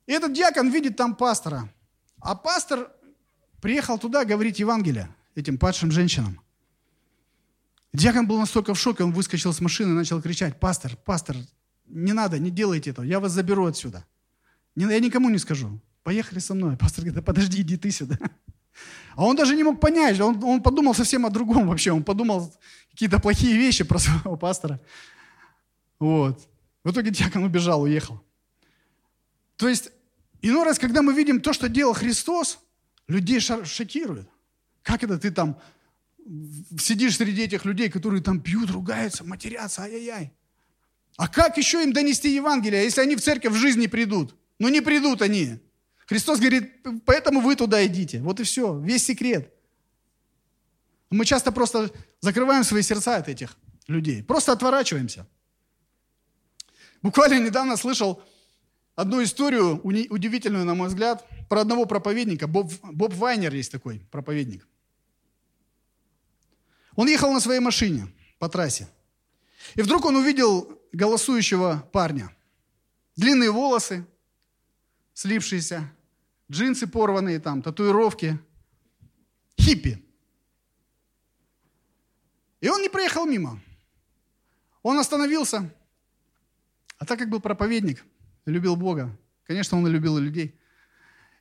И 0.06 0.12
этот 0.12 0.32
диакон 0.32 0.70
видит 0.70 0.96
там 0.96 1.14
пастора. 1.14 1.72
А 2.20 2.34
пастор 2.34 2.90
приехал 3.60 3.98
туда 3.98 4.24
говорить 4.24 4.58
Евангелие 4.58 5.08
этим 5.34 5.58
падшим 5.58 5.90
женщинам. 5.90 6.40
Диакон 7.92 8.26
был 8.26 8.38
настолько 8.38 8.74
в 8.74 8.78
шоке, 8.78 9.04
он 9.04 9.12
выскочил 9.12 9.52
с 9.52 9.60
машины 9.60 9.92
и 9.92 9.94
начал 9.94 10.20
кричать, 10.20 10.60
пастор, 10.60 10.96
пастор, 10.96 11.36
не 11.86 12.12
надо, 12.12 12.38
не 12.38 12.50
делайте 12.50 12.90
этого, 12.90 13.04
я 13.06 13.20
вас 13.20 13.32
заберу 13.32 13.66
отсюда. 13.66 14.04
Я 14.74 15.00
никому 15.00 15.30
не 15.30 15.38
скажу. 15.38 15.80
Поехали 16.06 16.38
со 16.38 16.54
мной. 16.54 16.76
Пастор 16.76 17.00
говорит, 17.00 17.16
да 17.16 17.22
подожди, 17.22 17.62
иди 17.62 17.76
ты 17.76 17.90
сюда. 17.90 18.16
А 19.16 19.24
он 19.24 19.34
даже 19.34 19.56
не 19.56 19.64
мог 19.64 19.80
понять, 19.80 20.20
он, 20.20 20.40
он 20.44 20.62
подумал 20.62 20.94
совсем 20.94 21.26
о 21.26 21.30
другом 21.30 21.66
вообще. 21.66 21.90
Он 21.90 22.04
подумал 22.04 22.54
какие-то 22.92 23.18
плохие 23.18 23.56
вещи 23.56 23.82
про 23.82 23.98
своего 23.98 24.36
пастора. 24.36 24.80
Вот. 25.98 26.48
В 26.84 26.92
итоге 26.92 27.10
диакон 27.10 27.42
убежал, 27.42 27.82
уехал. 27.82 28.22
То 29.56 29.68
есть, 29.68 29.90
иной 30.42 30.62
раз, 30.62 30.78
когда 30.78 31.02
мы 31.02 31.12
видим 31.12 31.40
то, 31.40 31.52
что 31.52 31.68
делал 31.68 31.92
Христос, 31.92 32.60
людей 33.08 33.40
шокирует. 33.40 34.28
Как 34.84 35.02
это 35.02 35.18
ты 35.18 35.32
там 35.32 35.60
сидишь 36.78 37.16
среди 37.16 37.42
этих 37.42 37.64
людей, 37.64 37.90
которые 37.90 38.22
там 38.22 38.40
пьют, 38.40 38.70
ругаются, 38.70 39.24
матерятся, 39.24 39.82
ай-яй-яй. 39.82 40.32
А 41.16 41.26
как 41.26 41.56
еще 41.56 41.82
им 41.82 41.92
донести 41.92 42.32
Евангелие, 42.32 42.84
если 42.84 43.00
они 43.00 43.16
в 43.16 43.22
церковь 43.22 43.54
в 43.54 43.56
жизни 43.56 43.88
придут? 43.88 44.36
Ну 44.60 44.68
не 44.68 44.80
придут 44.80 45.20
они. 45.20 45.65
Христос 46.06 46.38
говорит, 46.38 46.72
поэтому 47.04 47.40
вы 47.40 47.56
туда 47.56 47.84
идите. 47.84 48.20
Вот 48.20 48.40
и 48.40 48.44
все, 48.44 48.78
весь 48.78 49.04
секрет. 49.04 49.52
Мы 51.10 51.24
часто 51.24 51.52
просто 51.52 51.90
закрываем 52.20 52.64
свои 52.64 52.82
сердца 52.82 53.16
от 53.16 53.28
этих 53.28 53.56
людей, 53.88 54.22
просто 54.22 54.52
отворачиваемся. 54.52 55.26
Буквально 57.02 57.44
недавно 57.44 57.76
слышал 57.76 58.22
одну 58.94 59.22
историю, 59.22 59.80
удивительную, 59.82 60.64
на 60.64 60.74
мой 60.74 60.88
взгляд, 60.88 61.24
про 61.48 61.60
одного 61.60 61.86
проповедника. 61.86 62.46
Боб, 62.46 62.72
Боб 62.82 63.12
Вайнер 63.14 63.54
есть 63.54 63.70
такой 63.70 64.00
проповедник. 64.10 64.66
Он 66.94 67.08
ехал 67.08 67.32
на 67.32 67.40
своей 67.40 67.60
машине 67.60 68.08
по 68.38 68.48
трассе. 68.48 68.88
И 69.74 69.82
вдруг 69.82 70.04
он 70.04 70.16
увидел 70.16 70.80
голосующего 70.92 71.88
парня. 71.92 72.34
Длинные 73.16 73.50
волосы, 73.50 74.06
слипшиеся, 75.12 75.92
джинсы 76.50 76.86
порванные 76.86 77.40
там, 77.40 77.62
татуировки. 77.62 78.38
Хиппи. 79.60 80.04
И 82.60 82.68
он 82.68 82.82
не 82.82 82.88
проехал 82.88 83.26
мимо. 83.26 83.60
Он 84.82 84.98
остановился. 84.98 85.72
А 86.98 87.04
так 87.04 87.18
как 87.18 87.28
был 87.28 87.40
проповедник, 87.40 88.04
любил 88.46 88.76
Бога, 88.76 89.16
конечно, 89.44 89.76
он 89.76 89.86
и 89.86 89.90
любил 89.90 90.16
людей. 90.18 90.58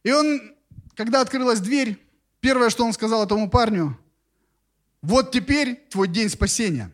И 0.04 0.12
он, 0.12 0.56
когда 0.96 1.22
открылась 1.22 1.60
дверь, 1.62 1.98
первое, 2.42 2.70
что 2.70 2.86
он 2.86 2.94
сказал 2.94 3.24
этому 3.24 3.50
парню, 3.50 3.98
вот 5.02 5.32
теперь 5.32 5.76
твой 5.90 6.08
день 6.08 6.30
спасения. 6.30 6.92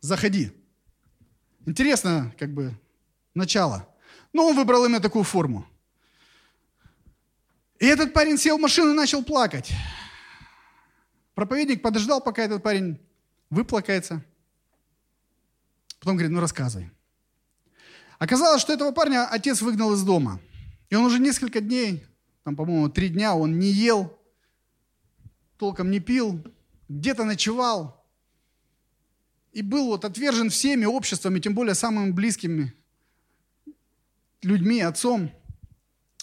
Заходи. 0.00 0.50
Интересно, 1.66 2.34
как 2.38 2.52
бы, 2.52 2.78
начало. 3.34 3.88
Но 4.32 4.46
он 4.46 4.56
выбрал 4.56 4.84
именно 4.84 5.00
такую 5.00 5.24
форму. 5.24 5.66
И 7.78 7.86
этот 7.86 8.12
парень 8.12 8.38
сел 8.38 8.58
в 8.58 8.60
машину 8.60 8.92
и 8.92 8.96
начал 8.96 9.24
плакать. 9.24 9.70
Проповедник 11.34 11.82
подождал, 11.82 12.20
пока 12.20 12.42
этот 12.42 12.62
парень 12.62 13.00
выплакается. 13.50 14.24
Потом 15.98 16.16
говорит, 16.16 16.32
ну 16.32 16.40
рассказывай. 16.40 16.90
Оказалось, 18.18 18.62
что 18.62 18.72
этого 18.72 18.92
парня 18.92 19.26
отец 19.28 19.60
выгнал 19.60 19.94
из 19.94 20.02
дома. 20.02 20.40
И 20.90 20.94
он 20.94 21.04
уже 21.04 21.18
несколько 21.18 21.60
дней 21.60 22.06
там, 22.44 22.56
по-моему, 22.56 22.90
три 22.90 23.08
дня 23.08 23.34
он 23.34 23.58
не 23.58 23.68
ел, 23.68 24.18
толком 25.56 25.90
не 25.90 25.98
пил, 25.98 26.44
где-то 26.88 27.24
ночевал. 27.24 28.04
И 29.52 29.62
был 29.62 29.86
вот 29.86 30.04
отвержен 30.04 30.50
всеми 30.50 30.84
обществами, 30.84 31.40
тем 31.40 31.54
более 31.54 31.74
самыми 31.74 32.10
близкими 32.10 32.74
людьми, 34.42 34.80
отцом. 34.82 35.30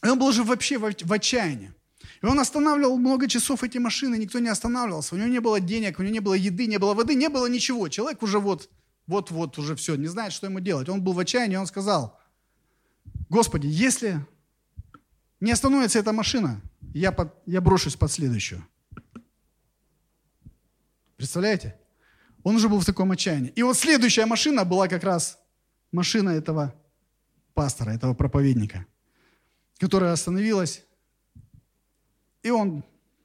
И 0.04 0.08
он 0.08 0.18
был 0.18 0.28
уже 0.28 0.44
вообще 0.44 0.78
в 0.78 1.14
отчаянии. 1.14 1.74
И 2.22 2.26
он 2.26 2.40
останавливал 2.40 2.98
много 2.98 3.28
часов 3.28 3.64
эти 3.64 3.78
машины, 3.78 4.16
никто 4.16 4.40
не 4.40 4.50
останавливался. 4.50 5.16
У 5.16 5.18
него 5.18 5.28
не 5.28 5.40
было 5.40 5.60
денег, 5.60 6.00
у 6.00 6.04
него 6.04 6.14
не 6.14 6.20
было 6.20 6.34
еды, 6.34 6.68
не 6.68 6.78
было 6.78 6.94
воды, 6.94 7.16
не 7.16 7.30
было 7.30 7.48
ничего. 7.48 7.88
Человек 7.90 8.22
уже 8.24 8.40
вот, 8.40 8.70
вот-вот 9.08 9.58
уже 9.58 9.76
все, 9.76 9.96
не 9.96 10.08
знает, 10.08 10.34
что 10.34 10.48
ему 10.48 10.60
делать. 10.60 10.90
Он 10.90 11.02
был 11.02 11.14
в 11.14 11.20
отчаянии, 11.20 11.56
он 11.56 11.68
сказал, 11.68 12.20
Господи, 13.30 13.68
если 13.68 14.26
не 15.40 15.52
остановится 15.52 16.00
эта 16.00 16.12
машина, 16.12 16.62
я, 16.94 17.12
под, 17.12 17.34
я 17.46 17.62
брошусь 17.62 17.96
под 17.96 18.12
следующую. 18.12 18.66
Представляете? 21.18 21.76
Он 22.44 22.56
уже 22.56 22.68
был 22.68 22.80
в 22.80 22.86
таком 22.86 23.12
отчаянии. 23.12 23.52
И 23.56 23.64
вот 23.64 23.78
следующая 23.78 24.26
машина 24.26 24.66
была 24.66 24.88
как 24.88 25.04
раз 25.04 25.40
машина 25.92 26.32
этого 26.32 26.74
пастора, 27.54 27.92
этого 27.92 28.14
проповедника, 28.14 28.86
которая 29.82 30.14
остановилась. 30.14 30.84
И 32.44 32.52
он 32.52 32.84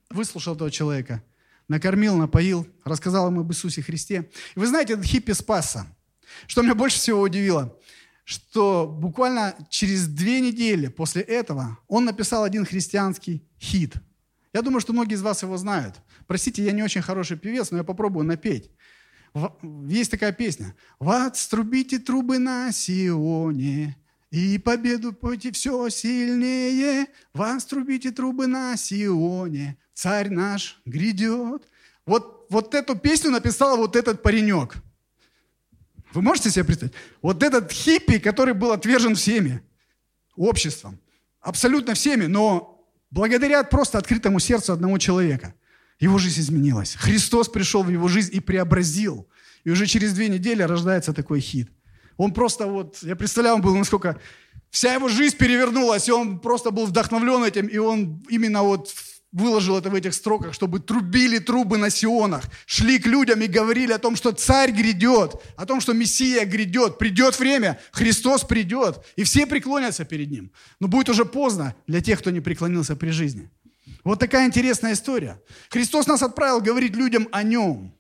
выслушал 0.09 0.55
этого 0.55 0.71
человека. 0.71 1.23
накормил, 1.69 2.17
напоил, 2.17 2.67
рассказал 2.85 3.29
им 3.29 3.41
об 3.41 3.51
Иисусе 3.51 3.83
Христе. 3.83 4.31
И 4.55 4.59
вы 4.59 4.67
знаете, 4.67 4.95
этот 4.95 5.05
хиппи 5.05 5.33
спасся. 5.33 5.87
Что 6.47 6.63
меня 6.63 6.75
больше 6.75 6.97
всего 6.97 7.21
удивило, 7.21 7.77
что 8.25 8.87
буквально 8.87 9.55
через 9.69 10.07
две 10.07 10.41
недели 10.41 10.87
после 10.87 11.23
этого 11.23 11.79
он 11.89 12.07
написал 12.07 12.45
один 12.45 12.65
христианский 12.65 13.43
хит. 13.61 13.95
Я 14.55 14.63
думаю, 14.63 14.81
что 14.81 14.95
многие 14.95 15.15
из 15.15 15.23
вас 15.23 15.43
его 15.43 15.59
знают. 15.59 15.97
Простите, 16.27 16.65
я 16.65 16.73
не 16.73 16.83
очень 16.83 17.03
хороший 17.03 17.37
певец, 17.37 17.71
но 17.71 17.79
я 17.79 17.85
попробую 17.85 18.25
напеть. 18.25 18.71
Есть 19.89 20.11
такая 20.11 20.33
песня. 20.33 20.75
«Вот 20.99 21.37
струбите 21.37 21.99
трубы 21.99 22.39
на 22.39 22.73
Сионе, 22.73 23.97
и 24.37 24.59
победу 24.59 25.15
пойте 25.15 25.51
все 25.51 25.89
сильнее, 25.89 27.07
вас 27.33 27.65
трубите 27.65 28.11
трубы 28.11 28.47
на 28.47 28.77
Сионе, 28.77 29.79
царь 29.95 30.29
наш 30.29 30.79
грядет. 30.85 31.67
Вот, 32.05 32.47
вот 32.51 32.75
эту 32.75 32.97
песню 32.97 33.31
написал 33.31 33.79
вот 33.79 33.97
этот 33.97 34.23
паренек. 34.23 34.77
Вы 36.13 36.21
можете 36.21 36.51
себе 36.51 36.65
представить? 36.65 36.93
Вот 37.23 37.43
этот 37.43 37.73
хиппи, 37.73 38.19
который 38.19 38.53
был 38.53 38.73
отвержен 38.73 39.15
всеми, 39.15 39.63
обществом, 40.37 41.01
абсолютно 41.41 41.95
всеми, 41.95 42.27
но 42.27 42.87
благодаря 43.11 43.65
просто 43.65 43.97
открытому 43.97 44.39
сердцу 44.39 44.75
одного 44.75 44.99
человека, 44.99 45.55
его 45.99 46.19
жизнь 46.19 46.43
изменилась. 46.43 46.95
Христос 46.95 47.49
пришел 47.49 47.83
в 47.83 47.89
его 47.89 48.07
жизнь 48.09 48.35
и 48.35 48.41
преобразил. 48.41 49.27
И 49.65 49.71
уже 49.71 49.87
через 49.87 50.13
две 50.13 50.29
недели 50.29 50.61
рождается 50.63 51.15
такой 51.15 51.41
хит. 51.41 51.71
Он 52.17 52.33
просто 52.33 52.67
вот, 52.67 52.99
я 53.03 53.17
представляю, 53.17 53.57
он 53.57 53.63
был 53.63 53.77
насколько... 53.77 54.19
Вся 54.71 54.93
его 54.93 55.09
жизнь 55.09 55.37
перевернулась, 55.37 56.09
и 56.09 56.13
он 56.13 56.39
просто 56.39 56.71
был 56.71 56.87
вдохновлен 56.87 57.45
этим, 57.45 57.67
и 57.67 57.79
он 57.79 58.23
именно 58.29 58.63
вот 58.63 58.93
выложил 59.33 59.77
это 59.77 59.91
в 59.91 59.95
этих 59.95 60.15
строках, 60.15 60.55
чтобы 60.55 60.81
трубили 60.81 61.39
трубы 61.39 61.79
на 61.79 61.91
Сионах, 61.91 62.45
шли 62.67 62.99
к 62.99 63.07
людям 63.07 63.41
и 63.41 63.47
говорили 63.47 63.93
о 63.93 63.99
том, 63.99 64.17
что 64.17 64.33
царь 64.33 64.73
грядет, 64.73 65.35
о 65.57 65.67
том, 65.67 65.81
что 65.81 65.93
Мессия 65.93 66.45
грядет, 66.45 66.99
придет 66.99 67.39
время, 67.39 67.79
Христос 67.93 68.45
придет, 68.45 69.05
и 69.17 69.25
все 69.25 69.47
преклонятся 69.47 70.05
перед 70.05 70.31
Ним. 70.31 70.53
Но 70.81 70.89
будет 70.89 71.09
уже 71.09 71.25
поздно 71.25 71.75
для 71.87 72.01
тех, 72.01 72.19
кто 72.19 72.31
не 72.31 72.41
преклонился 72.41 72.97
при 72.97 73.11
жизни. 73.11 73.51
Вот 74.05 74.19
такая 74.19 74.47
интересная 74.47 74.95
история. 74.95 75.41
Христос 75.69 76.07
нас 76.07 76.23
отправил 76.23 76.61
говорить 76.61 76.97
людям 76.97 77.29
о 77.31 77.43
Нем 77.43 77.93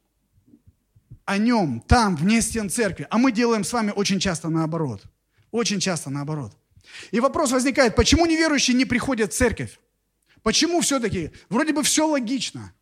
о 1.26 1.38
нем, 1.38 1.80
там, 1.86 2.16
вне 2.16 2.40
стен 2.40 2.70
церкви. 2.70 3.06
А 3.10 3.18
мы 3.18 3.32
делаем 3.32 3.64
с 3.64 3.72
вами 3.72 3.92
очень 3.94 4.20
часто 4.20 4.48
наоборот. 4.48 5.02
Очень 5.50 5.80
часто 5.80 6.08
наоборот. 6.08 6.56
И 7.10 7.20
вопрос 7.20 7.50
возникает, 7.50 7.96
почему 7.96 8.26
неверующие 8.26 8.76
не 8.76 8.84
приходят 8.84 9.32
в 9.32 9.36
церковь? 9.36 9.78
Почему 10.42 10.80
все-таки? 10.80 11.32
Вроде 11.48 11.72
бы 11.72 11.82
все 11.82 12.06
логично. 12.06 12.72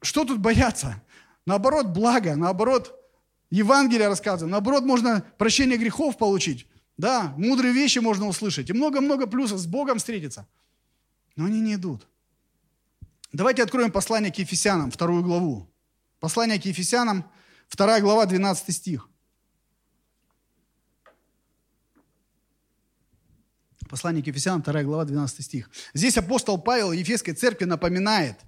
Что 0.00 0.24
тут 0.24 0.38
бояться? 0.38 1.02
Наоборот, 1.44 1.88
благо, 1.88 2.36
наоборот, 2.36 2.94
Евангелие 3.50 4.06
рассказывает, 4.06 4.52
наоборот, 4.52 4.84
можно 4.84 5.24
прощение 5.38 5.76
грехов 5.76 6.16
получить. 6.16 6.68
Да, 6.96 7.34
мудрые 7.36 7.74
вещи 7.74 7.98
можно 7.98 8.28
услышать. 8.28 8.70
И 8.70 8.72
много-много 8.72 9.26
плюсов 9.26 9.58
с 9.58 9.66
Богом 9.66 9.98
встретиться. 9.98 10.46
Но 11.34 11.46
они 11.46 11.60
не 11.60 11.74
идут. 11.74 12.06
Давайте 13.32 13.64
откроем 13.64 13.90
послание 13.90 14.32
к 14.32 14.38
Ефесянам, 14.38 14.92
вторую 14.92 15.24
главу. 15.24 15.68
Послание 16.26 16.60
к 16.60 16.64
Ефесянам, 16.64 17.24
2 17.70 18.00
глава, 18.00 18.26
12 18.26 18.74
стих. 18.74 19.08
Послание 23.88 24.24
к 24.24 24.26
Ефесянам, 24.26 24.60
2 24.60 24.82
глава, 24.82 25.04
12 25.04 25.44
стих. 25.44 25.70
Здесь 25.94 26.18
апостол 26.18 26.58
Павел 26.60 26.90
Ефесской 26.90 27.32
церкви 27.32 27.64
напоминает, 27.64 28.40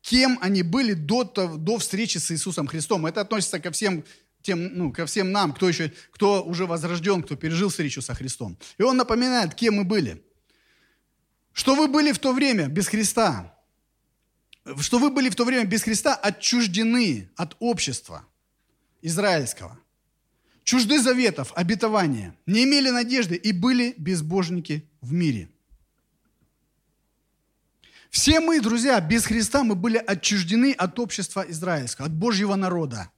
кем 0.00 0.38
они 0.42 0.62
были 0.62 0.92
до, 0.92 1.24
до 1.24 1.78
встречи 1.78 2.18
с 2.18 2.30
Иисусом 2.30 2.68
Христом. 2.68 3.04
Это 3.04 3.22
относится 3.22 3.58
ко 3.58 3.72
всем 3.72 4.04
тем, 4.40 4.78
ну, 4.78 4.92
ко 4.92 5.04
всем 5.04 5.32
нам, 5.32 5.54
кто 5.54 5.68
еще, 5.68 5.92
кто 6.12 6.44
уже 6.44 6.66
возрожден, 6.66 7.24
кто 7.24 7.34
пережил 7.34 7.68
встречу 7.68 8.00
со 8.00 8.14
Христом. 8.14 8.56
И 8.78 8.84
он 8.84 8.96
напоминает, 8.96 9.56
кем 9.56 9.74
мы 9.74 9.82
были. 9.82 10.24
Что 11.52 11.74
вы 11.74 11.88
были 11.88 12.12
в 12.12 12.20
то 12.20 12.32
время 12.32 12.68
без 12.68 12.86
Христа, 12.86 13.58
что 14.80 14.98
вы 14.98 15.10
были 15.10 15.28
в 15.28 15.36
то 15.36 15.44
время 15.44 15.64
без 15.64 15.82
Христа 15.82 16.14
отчуждены 16.14 17.30
от 17.36 17.56
общества 17.58 18.24
израильского, 19.02 19.78
чужды 20.64 20.98
заветов, 21.00 21.52
обетования, 21.54 22.36
не 22.46 22.64
имели 22.64 22.90
надежды 22.90 23.34
и 23.34 23.52
были 23.52 23.94
безбожники 23.98 24.88
в 25.00 25.12
мире. 25.12 25.50
Все 28.10 28.40
мы, 28.40 28.60
друзья, 28.60 29.00
без 29.00 29.26
Христа 29.26 29.64
мы 29.64 29.74
были 29.74 29.98
отчуждены 29.98 30.72
от 30.72 30.98
общества 30.98 31.44
израильского, 31.48 32.06
от 32.06 32.14
Божьего 32.14 32.54
народа. 32.54 33.10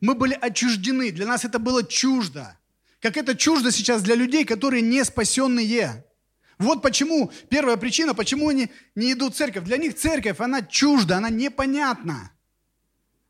Мы 0.00 0.14
были 0.14 0.34
отчуждены, 0.34 1.10
для 1.10 1.26
нас 1.26 1.44
это 1.44 1.58
было 1.58 1.82
чуждо. 1.82 2.56
Как 3.00 3.16
это 3.16 3.34
чуждо 3.34 3.72
сейчас 3.72 4.02
для 4.02 4.14
людей, 4.14 4.44
которые 4.44 4.82
не 4.82 5.04
спасенные. 5.04 6.04
Вот 6.58 6.82
почему, 6.82 7.30
первая 7.48 7.76
причина, 7.76 8.14
почему 8.14 8.48
они 8.48 8.70
не 8.94 9.12
идут 9.12 9.34
в 9.34 9.36
церковь. 9.36 9.64
Для 9.64 9.76
них 9.76 9.96
церковь, 9.96 10.40
она 10.40 10.62
чужда, 10.62 11.18
она 11.18 11.30
непонятна. 11.30 12.32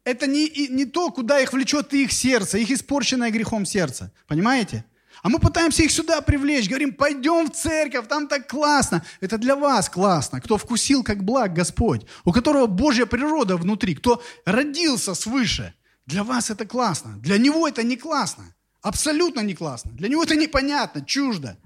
Это 0.04 0.26
не, 0.26 0.68
не 0.68 0.86
то, 0.86 1.10
куда 1.10 1.38
их 1.38 1.52
влечет 1.52 1.92
их 1.92 2.10
сердце, 2.12 2.58
их 2.58 2.70
испорченное 2.70 3.30
грехом 3.30 3.66
сердце. 3.66 4.10
Понимаете? 4.26 4.84
А 5.22 5.28
мы 5.28 5.38
пытаемся 5.38 5.82
их 5.82 5.90
сюда 5.90 6.20
привлечь, 6.20 6.68
говорим, 6.68 6.94
пойдем 6.94 7.50
в 7.50 7.54
церковь, 7.54 8.08
там 8.08 8.28
так 8.28 8.48
классно. 8.48 9.04
Это 9.20 9.36
для 9.36 9.56
вас 9.56 9.90
классно, 9.90 10.40
кто 10.40 10.56
вкусил 10.56 11.02
как 11.02 11.24
благ 11.24 11.52
Господь, 11.52 12.06
у 12.24 12.32
которого 12.32 12.66
Божья 12.66 13.04
природа 13.04 13.56
внутри, 13.56 13.94
кто 13.94 14.22
родился 14.44 15.14
свыше. 15.14 15.74
Для 16.06 16.24
вас 16.24 16.50
это 16.50 16.64
классно, 16.64 17.18
для 17.18 17.36
него 17.36 17.68
это 17.68 17.82
не 17.82 17.96
классно, 17.96 18.54
абсолютно 18.80 19.40
не 19.40 19.54
классно. 19.54 19.90
Для 19.92 20.08
него 20.08 20.22
это 20.22 20.36
непонятно, 20.36 21.04
чуждо. 21.04 21.58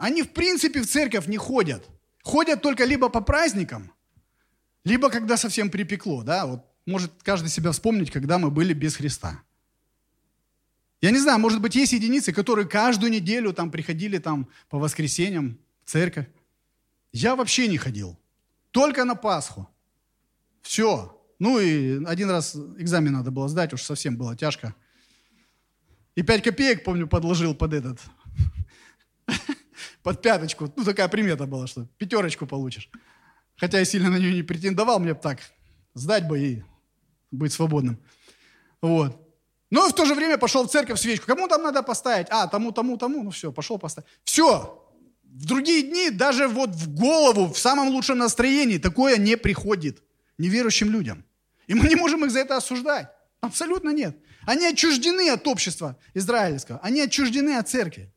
Они 0.00 0.22
в 0.22 0.32
принципе 0.32 0.80
в 0.80 0.86
церковь 0.86 1.26
не 1.26 1.36
ходят. 1.36 1.86
Ходят 2.22 2.62
только 2.62 2.86
либо 2.86 3.10
по 3.10 3.20
праздникам, 3.20 3.92
либо 4.82 5.10
когда 5.10 5.36
совсем 5.36 5.68
припекло. 5.68 6.22
Да? 6.22 6.46
Вот 6.46 6.64
может 6.86 7.12
каждый 7.22 7.50
себя 7.50 7.70
вспомнить, 7.70 8.10
когда 8.10 8.38
мы 8.38 8.50
были 8.50 8.72
без 8.72 8.96
Христа. 8.96 9.42
Я 11.02 11.10
не 11.10 11.18
знаю, 11.18 11.38
может 11.38 11.60
быть, 11.60 11.74
есть 11.74 11.92
единицы, 11.92 12.32
которые 12.32 12.66
каждую 12.66 13.12
неделю 13.12 13.52
там 13.52 13.70
приходили 13.70 14.16
там 14.16 14.48
по 14.70 14.78
воскресеньям 14.78 15.58
в 15.84 15.90
церковь. 15.90 16.28
Я 17.12 17.36
вообще 17.36 17.68
не 17.68 17.76
ходил. 17.76 18.18
Только 18.70 19.04
на 19.04 19.14
Пасху. 19.14 19.68
Все. 20.62 21.22
Ну 21.38 21.58
и 21.58 22.02
один 22.06 22.30
раз 22.30 22.56
экзамен 22.78 23.12
надо 23.12 23.30
было 23.30 23.48
сдать, 23.48 23.74
уж 23.74 23.82
совсем 23.82 24.16
было 24.16 24.34
тяжко. 24.34 24.74
И 26.14 26.22
пять 26.22 26.42
копеек, 26.42 26.84
помню, 26.84 27.06
подложил 27.06 27.54
под 27.54 27.74
этот 27.74 28.00
под 30.02 30.22
пяточку. 30.22 30.72
Ну, 30.76 30.84
такая 30.84 31.08
примета 31.08 31.46
была, 31.46 31.66
что 31.66 31.86
пятерочку 31.98 32.46
получишь. 32.46 32.90
Хотя 33.56 33.78
я 33.78 33.84
сильно 33.84 34.10
на 34.10 34.16
нее 34.16 34.34
не 34.34 34.42
претендовал, 34.42 35.00
мне 35.00 35.14
бы 35.14 35.20
так 35.20 35.40
сдать 35.94 36.26
бы 36.26 36.38
и 36.38 36.62
быть 37.30 37.52
свободным. 37.52 37.98
Вот. 38.80 39.16
Но 39.70 39.88
в 39.88 39.92
то 39.92 40.04
же 40.04 40.14
время 40.14 40.38
пошел 40.38 40.66
в 40.66 40.70
церковь 40.70 40.98
свечку. 40.98 41.26
Кому 41.26 41.46
там 41.46 41.62
надо 41.62 41.82
поставить? 41.82 42.26
А, 42.30 42.46
тому, 42.46 42.72
тому, 42.72 42.96
тому. 42.96 43.22
Ну 43.22 43.30
все, 43.30 43.52
пошел 43.52 43.78
поставить. 43.78 44.08
Все. 44.24 44.76
В 45.22 45.46
другие 45.46 45.82
дни 45.82 46.10
даже 46.10 46.48
вот 46.48 46.70
в 46.70 46.94
голову, 46.94 47.52
в 47.52 47.58
самом 47.58 47.88
лучшем 47.88 48.18
настроении 48.18 48.78
такое 48.78 49.16
не 49.16 49.36
приходит 49.36 50.02
неверующим 50.38 50.90
людям. 50.90 51.24
И 51.68 51.74
мы 51.74 51.88
не 51.88 51.94
можем 51.94 52.24
их 52.24 52.32
за 52.32 52.40
это 52.40 52.56
осуждать. 52.56 53.08
Абсолютно 53.40 53.90
нет. 53.90 54.16
Они 54.46 54.66
отчуждены 54.66 55.30
от 55.30 55.46
общества 55.46 55.96
израильского. 56.14 56.80
Они 56.82 57.00
отчуждены 57.00 57.56
от 57.56 57.68
церкви. 57.68 58.12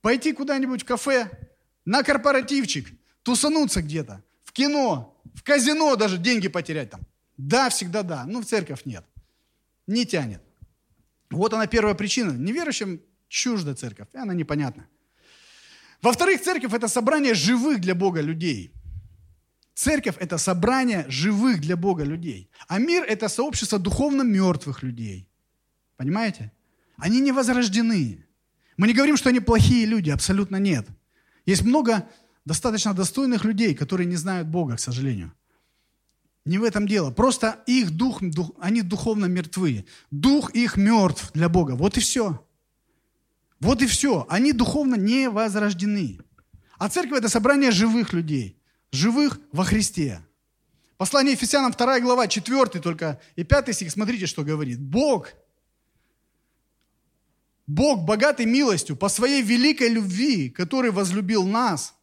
Пойти 0.00 0.32
куда-нибудь 0.32 0.82
в 0.82 0.86
кафе, 0.86 1.30
на 1.84 2.02
корпоративчик, 2.02 2.88
тусануться 3.22 3.82
где-то, 3.82 4.22
в 4.44 4.52
кино, 4.52 5.20
в 5.34 5.42
казино 5.42 5.96
даже 5.96 6.18
деньги 6.18 6.48
потерять 6.48 6.90
там. 6.90 7.00
Да, 7.36 7.68
всегда 7.70 8.02
да, 8.02 8.24
но 8.26 8.40
в 8.40 8.44
церковь 8.44 8.84
нет. 8.84 9.04
Не 9.86 10.04
тянет. 10.04 10.42
Вот 11.30 11.54
она 11.54 11.66
первая 11.66 11.94
причина. 11.94 12.32
Неверующим 12.32 13.00
чужда 13.28 13.74
церковь, 13.74 14.08
и 14.12 14.18
она 14.18 14.34
непонятна. 14.34 14.86
Во-вторых, 16.02 16.42
церковь– 16.42 16.72
это 16.74 16.88
собрание 16.88 17.34
живых 17.34 17.80
для 17.80 17.94
Бога 17.94 18.20
людей. 18.20 18.72
Церковь– 19.74 20.16
это 20.18 20.38
собрание 20.38 21.04
живых 21.08 21.60
для 21.60 21.76
Бога 21.76 22.04
людей. 22.04 22.50
А 22.68 22.78
мир– 22.78 23.04
это 23.08 23.28
сообщество 23.28 23.78
духовно 23.78 24.22
мертвых 24.22 24.82
людей. 24.82 25.28
Понимаете? 25.96 26.52
Они 26.96 27.20
не 27.20 27.32
возрождены. 27.32 28.26
Мы 28.80 28.86
не 28.86 28.94
говорим, 28.94 29.18
что 29.18 29.28
они 29.28 29.40
плохие 29.40 29.84
люди, 29.84 30.08
абсолютно 30.08 30.56
нет. 30.56 30.86
Есть 31.44 31.64
много 31.64 32.08
достаточно 32.46 32.94
достойных 32.94 33.44
людей, 33.44 33.74
которые 33.74 34.06
не 34.06 34.16
знают 34.16 34.48
Бога, 34.48 34.76
к 34.76 34.80
сожалению. 34.80 35.34
Не 36.46 36.56
в 36.56 36.64
этом 36.64 36.88
дело. 36.88 37.10
Просто 37.10 37.62
их 37.66 37.90
дух, 37.90 38.22
дух, 38.22 38.52
они 38.58 38.80
духовно 38.80 39.26
мертвы. 39.26 39.84
Дух 40.10 40.52
их 40.52 40.78
мертв 40.78 41.30
для 41.34 41.50
Бога. 41.50 41.72
Вот 41.72 41.98
и 41.98 42.00
все. 42.00 42.42
Вот 43.60 43.82
и 43.82 43.86
все. 43.86 44.24
Они 44.30 44.54
духовно 44.54 44.94
не 44.94 45.28
возрождены. 45.28 46.18
А 46.78 46.88
церковь– 46.88 47.18
это 47.20 47.28
собрание 47.28 47.72
живых 47.72 48.14
людей, 48.14 48.56
живых 48.92 49.40
во 49.52 49.64
Христе. 49.64 50.22
Послание 50.96 51.32
Ефесянам 51.32 51.72
2 51.72 52.00
глава, 52.00 52.28
4 52.28 52.80
только 52.80 53.20
и 53.36 53.44
5 53.44 53.74
стих, 53.74 53.90
смотрите, 53.90 54.24
что 54.24 54.42
говорит. 54.42 54.80
Бог, 54.80 55.34
Бог, 57.70 58.04
богатый 58.04 58.46
милостью, 58.46 58.96
по 58.96 59.08
своей 59.08 59.42
великой 59.42 59.90
любви, 59.90 60.50
который 60.50 60.90
возлюбил 60.90 61.46
нас, 61.46 61.94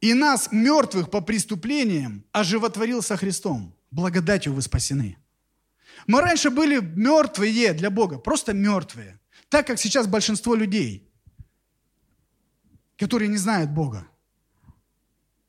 и 0.00 0.14
нас, 0.14 0.52
мертвых 0.52 1.10
по 1.10 1.20
преступлениям, 1.20 2.24
оживотворил 2.30 3.02
со 3.02 3.16
Христом. 3.16 3.74
Благодатью 3.90 4.54
вы 4.54 4.62
спасены. 4.62 5.16
Мы 6.06 6.20
раньше 6.20 6.50
были 6.50 6.78
мертвые 6.78 7.72
для 7.72 7.90
Бога, 7.90 8.18
просто 8.18 8.52
мертвые. 8.52 9.18
Так 9.48 9.66
как 9.66 9.80
сейчас 9.80 10.06
большинство 10.06 10.54
людей, 10.54 11.10
которые 12.96 13.28
не 13.28 13.38
знают 13.38 13.70
Бога. 13.70 14.06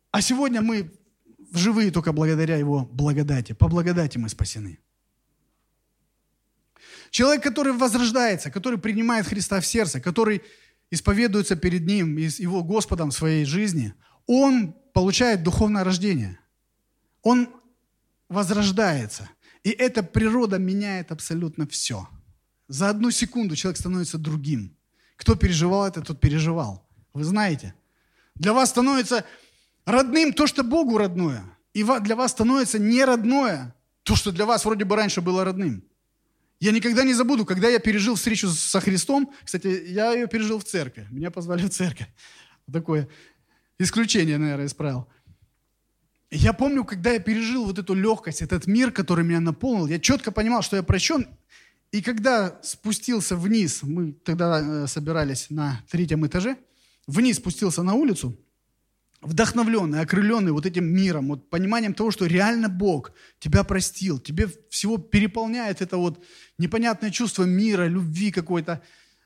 А 0.09 0.21
сегодня 0.21 0.63
мы 0.63 0.91
живые 1.53 1.91
только 1.91 2.11
благодаря 2.11 2.57
Его 2.57 2.85
благодати. 2.85 3.53
По 3.53 3.67
благодати 3.67 4.17
мы 4.17 4.29
спасены. 4.29 4.79
Человек, 7.11 7.43
который 7.43 7.73
возрождается, 7.73 8.49
который 8.49 8.79
принимает 8.79 9.27
Христа 9.27 9.59
в 9.59 9.65
сердце, 9.65 9.99
который 9.99 10.41
исповедуется 10.89 11.55
перед 11.55 11.85
Ним 11.85 12.17
и 12.17 12.23
Его 12.23 12.63
Господом 12.63 13.11
в 13.11 13.13
своей 13.13 13.45
жизни, 13.45 13.93
он 14.27 14.73
получает 14.93 15.43
духовное 15.43 15.83
рождение. 15.83 16.39
Он 17.21 17.49
возрождается. 18.29 19.29
И 19.63 19.69
эта 19.69 20.03
природа 20.03 20.57
меняет 20.57 21.11
абсолютно 21.11 21.67
все. 21.67 22.07
За 22.69 22.89
одну 22.89 23.11
секунду 23.11 23.55
человек 23.57 23.77
становится 23.77 24.17
другим. 24.17 24.75
Кто 25.17 25.35
переживал 25.35 25.85
это, 25.85 26.01
тот 26.01 26.21
переживал. 26.21 26.87
Вы 27.13 27.25
знаете. 27.25 27.75
Для 28.35 28.53
вас 28.53 28.69
становится 28.69 29.25
родным 29.85 30.31
то, 30.31 30.47
что 30.47 30.63
Богу 30.63 30.97
родное. 30.97 31.43
И 31.73 31.83
для 31.83 32.15
вас 32.15 32.31
становится 32.31 32.79
не 32.79 33.03
родное 33.03 33.75
то, 34.03 34.15
что 34.15 34.31
для 34.31 34.45
вас 34.45 34.63
вроде 34.63 34.85
бы 34.85 34.95
раньше 34.95 35.19
было 35.19 35.43
родным. 35.43 35.83
Я 36.61 36.71
никогда 36.71 37.03
не 37.03 37.15
забуду, 37.15 37.43
когда 37.43 37.69
я 37.69 37.79
пережил 37.79 38.13
встречу 38.13 38.47
со 38.47 38.79
Христом. 38.79 39.33
Кстати, 39.43 39.83
я 39.87 40.13
ее 40.13 40.27
пережил 40.27 40.59
в 40.59 40.63
церкви. 40.63 41.07
Меня 41.09 41.31
позвали 41.31 41.63
в 41.67 41.71
церковь. 41.71 42.07
Такое 42.71 43.09
исключение, 43.79 44.37
наверное, 44.37 44.67
исправил. 44.67 45.07
Я 46.29 46.53
помню, 46.53 46.85
когда 46.85 47.11
я 47.11 47.19
пережил 47.19 47.65
вот 47.65 47.79
эту 47.79 47.95
легкость, 47.95 48.43
этот 48.43 48.67
мир, 48.67 48.91
который 48.91 49.25
меня 49.25 49.39
наполнил, 49.39 49.87
я 49.87 49.99
четко 49.99 50.31
понимал, 50.31 50.61
что 50.61 50.75
я 50.75 50.83
прощен. 50.83 51.27
И 51.91 52.03
когда 52.03 52.59
спустился 52.61 53.35
вниз, 53.35 53.81
мы 53.81 54.13
тогда 54.13 54.61
э, 54.61 54.87
собирались 54.87 55.49
на 55.49 55.81
третьем 55.89 56.25
этаже, 56.27 56.57
вниз 57.07 57.37
спустился 57.37 57.81
на 57.81 57.95
улицу, 57.95 58.39
вдохновленный, 59.21 60.01
окрыленный 60.01 60.51
вот 60.51 60.65
этим 60.65 60.85
миром, 60.85 61.29
вот 61.29 61.49
пониманием 61.49 61.93
того, 61.93 62.11
что 62.11 62.25
реально 62.25 62.69
Бог 62.69 63.11
тебя 63.39 63.63
простил, 63.63 64.19
тебе 64.19 64.49
всего 64.69 64.97
переполняет 64.97 65.81
это 65.81 65.97
вот 65.97 66.23
непонятное 66.57 67.11
чувство 67.11 67.43
мира, 67.43 67.85
любви 67.85 68.31
какой-то, 68.31 68.81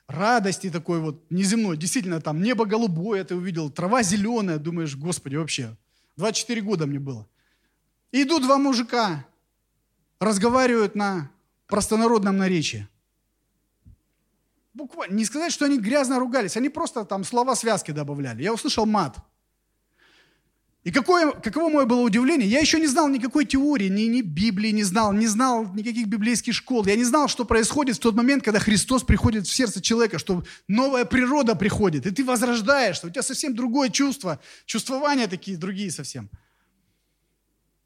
радости 0.08 0.70
такой 0.70 1.00
вот 1.00 1.26
неземной. 1.32 1.78
Действительно, 1.78 2.22
там 2.22 2.42
небо 2.42 2.66
голубое 2.66 3.24
ты 3.24 3.36
увидел, 3.36 3.70
трава 3.70 4.04
зеленая, 4.04 4.58
думаешь, 4.58 4.96
Господи, 4.96 5.38
вообще, 5.38 5.76
24 6.18 6.62
года 6.62 6.86
мне 6.86 7.00
было. 7.00 7.28
Идут 8.12 8.44
два 8.44 8.58
мужика, 8.58 9.26
разговаривают 10.20 10.96
на 10.96 11.32
простонародном 11.68 12.38
наречии. 12.38 12.88
Буквально, 14.74 15.16
не 15.16 15.24
сказать, 15.24 15.54
что 15.54 15.66
они 15.66 15.80
грязно 15.80 16.20
ругались, 16.20 16.58
они 16.58 16.68
просто 16.68 17.06
там 17.06 17.24
слова 17.24 17.56
связки 17.56 17.92
добавляли. 17.92 18.44
Я 18.44 18.54
услышал 18.54 18.86
мат– 18.86 19.18
и 20.86 20.92
какое, 20.92 21.32
каково 21.32 21.70
мое 21.70 21.86
было 21.86 22.02
удивление, 22.02 22.48
я 22.48 22.60
еще 22.60 22.80
не 22.80 22.86
знал 22.86 23.10
никакой 23.10 23.46
теории, 23.46 23.88
ни, 23.88 24.04
ни 24.04 24.22
Библии 24.22 24.70
не 24.70 24.84
знал, 24.84 25.14
не 25.14 25.26
знал 25.26 25.66
никаких 25.74 26.06
библейских 26.06 26.54
школ. 26.54 26.86
Я 26.86 26.96
не 26.96 27.04
знал, 27.04 27.28
что 27.28 27.44
происходит 27.44 27.96
в 27.96 28.00
тот 28.00 28.14
момент, 28.14 28.44
когда 28.44 28.60
Христос 28.60 29.02
приходит 29.02 29.48
в 29.48 29.52
сердце 29.52 29.82
человека, 29.82 30.20
что 30.20 30.44
новая 30.68 31.04
природа 31.06 31.56
приходит, 31.56 32.06
и 32.06 32.12
ты 32.12 32.24
возрождаешься, 32.24 33.08
у 33.08 33.10
тебя 33.10 33.24
совсем 33.24 33.56
другое 33.56 33.90
чувство, 33.90 34.40
чувствования 34.68 35.28
такие 35.28 35.58
другие 35.58 35.90
совсем. 35.90 36.30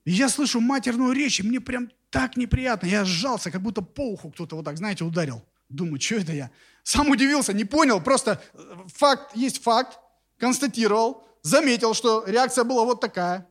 И 0.04 0.12
я 0.12 0.28
слышу 0.28 0.60
матерную 0.60 1.14
речь, 1.14 1.40
и 1.40 1.44
мне 1.44 1.62
прям 1.62 1.90
так 2.10 2.36
неприятно. 2.36 2.88
Я 2.88 3.06
сжался, 3.06 3.50
как 3.50 3.62
будто 3.62 3.82
по 3.82 4.12
уху 4.12 4.30
кто-то 4.30 4.58
вот 4.58 4.66
так, 4.66 4.76
знаете, 4.76 5.06
ударил. 5.06 5.42
Думаю, 5.70 6.02
что 6.02 6.16
это 6.16 6.34
я? 6.34 6.52
Сам 6.84 7.10
удивился, 7.10 7.54
не 7.54 7.64
понял, 7.64 8.02
просто 8.02 8.42
факт 8.88 9.38
есть 9.38 9.64
факт, 9.64 10.00
констатировал, 10.38 11.29
заметил, 11.42 11.94
что 11.94 12.24
реакция 12.26 12.64
была 12.64 12.86
вот 12.86 13.02
такая. 13.02 13.48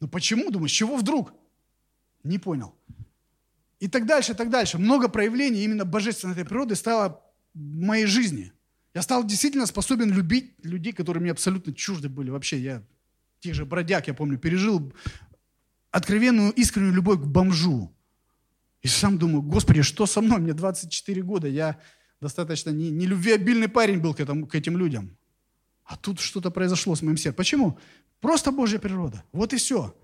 Ну 0.00 0.08
почему, 0.08 0.50
думаю, 0.50 0.68
с 0.68 0.72
чего 0.72 0.96
вдруг? 0.96 1.32
Не 2.22 2.38
понял. 2.38 2.74
И 3.80 3.88
так 3.88 4.06
дальше, 4.06 4.32
и 4.32 4.34
так 4.34 4.50
дальше. 4.50 4.78
Много 4.78 5.08
проявлений 5.08 5.64
именно 5.64 5.84
божественной 5.84 6.34
этой 6.34 6.44
природы 6.44 6.74
стало 6.74 7.22
в 7.52 7.80
моей 7.80 8.06
жизни. 8.06 8.52
Я 8.94 9.02
стал 9.02 9.24
действительно 9.24 9.66
способен 9.66 10.10
любить 10.12 10.54
людей, 10.62 10.92
которые 10.92 11.20
мне 11.20 11.32
абсолютно 11.32 11.74
чужды 11.74 12.08
были. 12.08 12.30
Вообще, 12.30 12.58
я 12.58 12.82
тех 13.40 13.54
же 13.54 13.66
бродяг, 13.66 14.06
я 14.06 14.14
помню, 14.14 14.38
пережил 14.38 14.92
откровенную, 15.90 16.52
искреннюю 16.52 16.94
любовь 16.94 17.20
к 17.20 17.24
бомжу. 17.24 17.94
И 18.82 18.88
сам 18.88 19.18
думаю, 19.18 19.42
Господи, 19.42 19.82
что 19.82 20.06
со 20.06 20.20
мной? 20.20 20.40
Мне 20.40 20.52
24 20.52 21.22
года, 21.22 21.48
я 21.48 21.80
достаточно 22.20 22.70
не, 22.70 22.90
не 22.90 23.06
любвеобильный 23.06 23.68
парень 23.68 23.98
был 23.98 24.14
к, 24.14 24.20
этому, 24.20 24.46
к 24.46 24.54
этим 24.54 24.76
людям. 24.78 25.16
А 25.84 25.96
тут 25.96 26.20
что-то 26.20 26.50
произошло 26.50 26.94
с 26.94 27.02
моим 27.02 27.16
сердцем. 27.16 27.36
Почему? 27.36 27.78
Просто 28.20 28.52
Божья 28.52 28.78
природа. 28.78 29.22
Вот 29.32 29.52
и 29.52 29.56
все. 29.56 29.94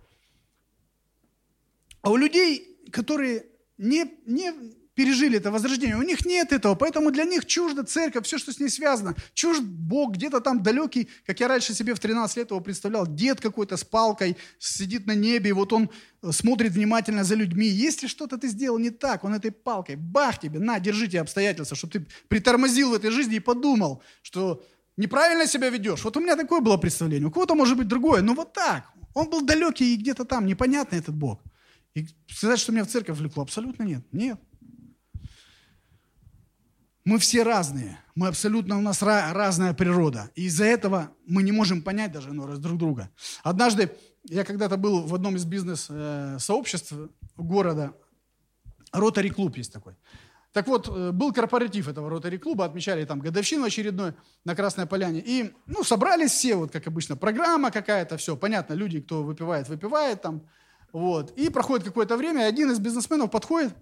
А 2.02 2.10
у 2.10 2.16
людей, 2.16 2.78
которые 2.90 3.46
не, 3.78 4.04
не 4.26 4.52
пережили 4.94 5.38
это 5.38 5.50
возрождение, 5.50 5.96
у 5.96 6.02
них 6.02 6.26
нет 6.26 6.52
этого, 6.52 6.74
поэтому 6.74 7.10
для 7.10 7.24
них 7.24 7.46
чужда 7.46 7.84
церковь, 7.84 8.26
все, 8.26 8.36
что 8.36 8.52
с 8.52 8.60
ней 8.60 8.68
связано. 8.68 9.14
Чужд 9.32 9.62
Бог, 9.62 10.12
где-то 10.12 10.40
там 10.40 10.62
далекий, 10.62 11.08
как 11.26 11.40
я 11.40 11.48
раньше 11.48 11.72
себе 11.72 11.94
в 11.94 12.00
13 12.00 12.36
лет 12.36 12.50
его 12.50 12.60
представлял, 12.60 13.06
дед 13.06 13.40
какой-то 13.40 13.78
с 13.78 13.84
палкой 13.84 14.36
сидит 14.58 15.06
на 15.06 15.14
небе, 15.14 15.50
и 15.50 15.52
вот 15.54 15.72
он 15.72 15.88
э, 16.22 16.32
смотрит 16.32 16.72
внимательно 16.72 17.24
за 17.24 17.34
людьми. 17.34 17.66
Если 17.66 18.08
что-то 18.08 18.36
ты 18.36 18.48
сделал 18.48 18.78
не 18.78 18.90
так, 18.90 19.24
он 19.24 19.34
этой 19.34 19.50
палкой, 19.50 19.96
бах 19.96 20.38
тебе, 20.38 20.58
на, 20.58 20.78
держите 20.78 21.20
обстоятельства, 21.20 21.76
чтобы 21.76 21.92
ты 21.92 22.06
притормозил 22.28 22.90
в 22.90 22.94
этой 22.94 23.10
жизни 23.10 23.36
и 23.36 23.40
подумал, 23.40 24.02
что 24.22 24.62
неправильно 25.00 25.46
себя 25.46 25.70
ведешь. 25.70 26.04
Вот 26.04 26.16
у 26.16 26.20
меня 26.20 26.36
такое 26.36 26.60
было 26.60 26.76
представление. 26.76 27.28
У 27.28 27.30
кого-то 27.30 27.54
может 27.54 27.76
быть 27.76 27.88
другое, 27.88 28.22
но 28.22 28.34
вот 28.34 28.52
так. 28.52 28.84
Он 29.14 29.28
был 29.28 29.42
далекий 29.42 29.94
и 29.94 29.96
где-то 29.96 30.24
там, 30.24 30.46
непонятный 30.46 30.98
этот 30.98 31.14
Бог. 31.14 31.42
И 31.94 32.06
сказать, 32.28 32.60
что 32.60 32.72
меня 32.72 32.84
в 32.84 32.88
церковь 32.88 33.18
влекло, 33.18 33.42
абсолютно 33.42 33.82
нет. 33.82 34.04
Нет. 34.12 34.38
Мы 37.04 37.18
все 37.18 37.42
разные. 37.42 37.98
Мы 38.14 38.28
абсолютно, 38.28 38.78
у 38.78 38.80
нас 38.80 39.02
разная 39.02 39.72
природа. 39.72 40.30
И 40.36 40.44
из-за 40.44 40.64
этого 40.64 41.10
мы 41.26 41.42
не 41.42 41.52
можем 41.52 41.82
понять 41.82 42.12
даже 42.12 42.32
ну, 42.32 42.46
раз 42.46 42.58
друг 42.58 42.78
друга. 42.78 43.10
Однажды 43.42 43.90
я 44.28 44.44
когда-то 44.44 44.76
был 44.76 45.02
в 45.06 45.14
одном 45.14 45.36
из 45.36 45.44
бизнес-сообществ 45.44 46.92
э, 46.92 47.08
города. 47.36 47.94
Ротари 48.92 49.30
клуб 49.30 49.56
есть 49.56 49.72
такой. 49.72 49.94
Так 50.52 50.66
вот, 50.66 50.88
э, 50.88 51.12
был 51.12 51.32
корпоратив 51.32 51.86
этого 51.86 52.10
ротари 52.10 52.36
клуба, 52.36 52.64
отмечали 52.64 53.04
там 53.04 53.20
годовщину 53.20 53.64
очередную 53.64 54.14
на 54.44 54.56
Красной 54.56 54.86
Поляне. 54.86 55.22
И, 55.24 55.52
ну, 55.66 55.84
собрались 55.84 56.32
все, 56.32 56.56
вот 56.56 56.72
как 56.72 56.86
обычно, 56.88 57.16
программа 57.16 57.70
какая-то, 57.70 58.16
все, 58.16 58.36
понятно, 58.36 58.74
люди, 58.74 59.00
кто 59.00 59.22
выпивает, 59.22 59.68
выпивает 59.68 60.22
там. 60.22 60.42
Вот. 60.92 61.32
И 61.38 61.50
проходит 61.50 61.86
какое-то 61.86 62.16
время, 62.16 62.42
и 62.42 62.48
один 62.48 62.70
из 62.72 62.80
бизнесменов 62.80 63.30
подходит, 63.30 63.72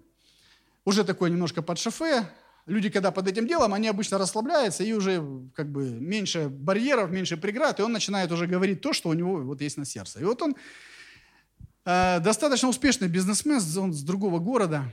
уже 0.85 1.03
такой 1.03 1.31
немножко 1.31 1.63
под 1.63 1.79
шофе. 1.79 2.29
Люди, 2.67 2.89
когда 2.89 3.09
под 3.09 3.27
этим 3.27 3.47
делом, 3.47 3.73
они 3.73 3.87
обычно 3.87 4.19
расслабляются, 4.19 4.83
и 4.83 4.93
уже 4.93 5.23
как 5.55 5.71
бы 5.71 5.89
меньше 5.89 6.49
барьеров, 6.49 7.09
меньше 7.09 7.35
преград, 7.35 7.79
и 7.79 7.83
он 7.83 7.91
начинает 7.91 8.31
уже 8.31 8.45
говорить 8.45 8.81
то, 8.81 8.93
что 8.93 9.09
у 9.09 9.13
него 9.13 9.37
вот 9.37 9.61
есть 9.61 9.77
на 9.77 9.85
сердце. 9.85 10.19
И 10.19 10.23
вот 10.23 10.39
он 10.43 10.55
э, 11.85 12.19
достаточно 12.19 12.69
успешный 12.69 13.07
бизнесмен, 13.07 13.59
он 13.79 13.91
с 13.91 14.03
другого 14.03 14.37
города, 14.37 14.83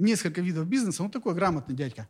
несколько 0.00 0.40
видов 0.40 0.66
бизнеса, 0.66 1.02
он 1.02 1.10
такой 1.10 1.34
грамотный 1.34 1.74
дядька. 1.74 2.08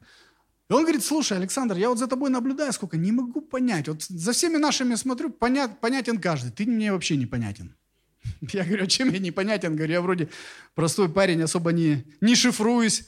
И 0.69 0.73
он 0.73 0.83
говорит, 0.83 1.05
слушай, 1.05 1.37
Александр, 1.37 1.77
я 1.77 1.89
вот 1.89 1.99
за 1.99 2.07
тобой 2.07 2.31
наблюдаю 2.31 2.73
сколько, 2.73 2.97
не 2.97 3.11
могу 3.11 3.41
понять. 3.41 3.89
Вот 3.89 4.03
за 4.03 4.33
всеми 4.33 4.57
нашими 4.57 4.95
смотрю, 4.95 5.31
понят, 5.31 5.81
понятен 5.81 6.21
каждый. 6.21 6.53
Ты 6.53 6.65
мне 6.65 6.93
вообще 6.93 7.17
непонятен. 7.17 7.75
Я 8.53 8.65
говорю, 8.65 8.85
а 8.85 8.87
чем 8.87 9.11
я 9.11 9.19
непонятен? 9.19 9.75
Говорю, 9.75 9.93
я 9.93 10.03
вроде 10.03 10.29
простой 10.75 11.09
парень, 11.09 11.43
особо 11.43 11.73
не, 11.73 12.05
не 12.21 12.35
шифруюсь. 12.35 13.07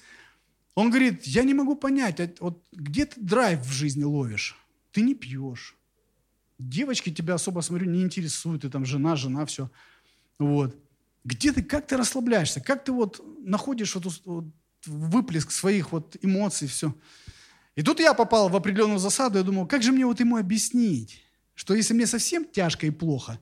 Он 0.75 0.89
говорит, 0.89 1.25
я 1.25 1.43
не 1.43 1.55
могу 1.55 1.77
понять, 1.77 2.19
а 2.19 2.31
вот 2.41 2.65
где 2.73 3.05
ты 3.05 3.21
драйв 3.21 3.61
в 3.61 3.71
жизни 3.71 4.05
ловишь? 4.05 4.57
Ты 4.91 5.03
не 5.03 5.15
пьешь. 5.15 5.77
Девочки 6.59 7.13
тебя 7.13 7.35
особо, 7.35 7.61
смотрю, 7.61 7.91
не 7.91 8.03
интересуют. 8.03 8.63
Ты 8.63 8.71
там 8.71 8.85
жена, 8.85 9.17
жена, 9.17 9.45
все. 9.45 9.71
Вот. 10.39 10.77
Где 11.25 11.53
ты, 11.53 11.63
как 11.63 11.87
ты 11.87 11.97
расслабляешься? 11.97 12.61
Как 12.61 12.85
ты 12.85 12.93
вот 12.93 13.21
находишь 13.45 13.95
вот, 13.95 14.21
вот 14.25 14.45
выплеск 14.87 15.51
своих 15.51 15.93
вот 15.93 16.17
эмоций, 16.23 16.69
все. 16.69 16.95
И 17.75 17.83
тут 17.83 18.01
я 18.01 18.15
попал 18.15 18.49
в 18.49 18.57
определенную 18.57 18.99
засаду, 18.99 19.39
я 19.39 19.45
думал, 19.45 19.67
как 19.67 19.83
же 19.83 19.93
мне 19.93 20.05
вот 20.05 20.21
ему 20.21 20.37
объяснить, 20.37 21.23
что 21.55 21.75
если 21.75 21.95
мне 21.95 22.07
совсем 22.07 22.45
тяжко 22.45 22.87
и 22.87 22.91
плохо, 22.91 23.39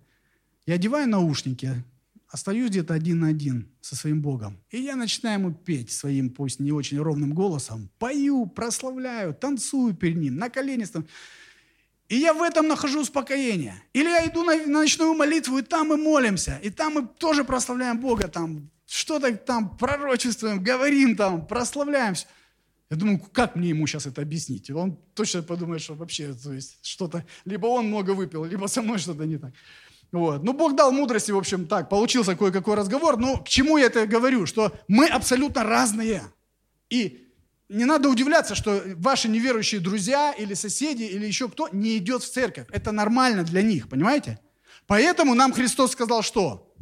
я 0.66 0.74
одеваю 0.74 1.08
наушники, 1.08 1.82
остаюсь 2.28 2.70
где-то 2.70 2.94
один 2.94 3.20
на 3.20 3.28
один 3.28 3.68
со 3.80 3.96
своим 3.96 4.22
Богом. 4.22 4.58
И 4.70 4.80
я 4.80 4.94
начинаю 4.94 5.40
ему 5.40 5.52
петь 5.52 5.90
своим, 5.90 6.30
пусть 6.30 6.60
не 6.60 6.70
очень 6.70 6.98
ровным 6.98 7.34
голосом. 7.34 7.90
Пою, 7.98 8.46
прославляю, 8.46 9.34
танцую 9.34 9.94
перед 9.94 10.16
ним, 10.16 10.36
на 10.36 10.48
колени 10.48 10.84
стану. 10.84 11.06
И 12.10 12.16
я 12.16 12.34
в 12.34 12.42
этом 12.42 12.66
нахожу 12.66 13.02
успокоение. 13.02 13.80
Или 13.92 14.08
я 14.08 14.26
иду 14.26 14.42
на, 14.42 14.66
ночную 14.66 15.14
молитву, 15.14 15.58
и 15.58 15.62
там 15.62 15.88
мы 15.88 15.96
молимся, 15.96 16.58
и 16.60 16.68
там 16.68 16.94
мы 16.94 17.06
тоже 17.06 17.44
прославляем 17.44 18.00
Бога, 18.00 18.26
там 18.26 18.68
что-то 18.84 19.32
там 19.36 19.78
пророчествуем, 19.78 20.60
говорим 20.60 21.16
там, 21.16 21.46
прославляемся. 21.46 22.26
Я 22.90 22.96
думаю, 22.96 23.20
как 23.32 23.54
мне 23.54 23.68
ему 23.68 23.86
сейчас 23.86 24.06
это 24.06 24.22
объяснить? 24.22 24.68
Он 24.70 24.98
точно 25.14 25.44
подумает, 25.44 25.82
что 25.82 25.94
вообще, 25.94 26.34
то 26.34 26.52
есть 26.52 26.78
что-то, 26.82 27.24
либо 27.44 27.66
он 27.66 27.86
много 27.86 28.10
выпил, 28.10 28.44
либо 28.44 28.66
со 28.66 28.82
мной 28.82 28.98
что-то 28.98 29.24
не 29.24 29.38
так. 29.38 29.52
Вот. 30.10 30.42
Ну, 30.42 30.52
Бог 30.52 30.74
дал 30.74 30.90
мудрости, 30.90 31.30
в 31.30 31.38
общем, 31.38 31.68
так, 31.68 31.88
получился 31.88 32.34
кое-какой 32.34 32.74
разговор. 32.74 33.16
Но 33.18 33.36
к 33.36 33.48
чему 33.48 33.78
я 33.78 33.86
это 33.86 34.08
говорю? 34.08 34.46
Что 34.46 34.72
мы 34.88 35.06
абсолютно 35.06 35.62
разные. 35.62 36.24
И 36.88 37.29
не 37.70 37.84
надо 37.84 38.08
удивляться, 38.08 38.56
что 38.56 38.82
ваши 38.96 39.28
неверующие 39.28 39.80
друзья 39.80 40.32
или 40.32 40.54
соседи 40.54 41.04
или 41.04 41.24
еще 41.24 41.48
кто 41.48 41.68
не 41.68 41.96
идет 41.98 42.24
в 42.24 42.30
церковь. 42.30 42.66
Это 42.72 42.90
нормально 42.90 43.44
для 43.44 43.62
них, 43.62 43.88
понимаете? 43.88 44.40
Поэтому 44.86 45.34
нам 45.34 45.52
Христос 45.52 45.92
сказал 45.92 46.22
что? 46.22 46.74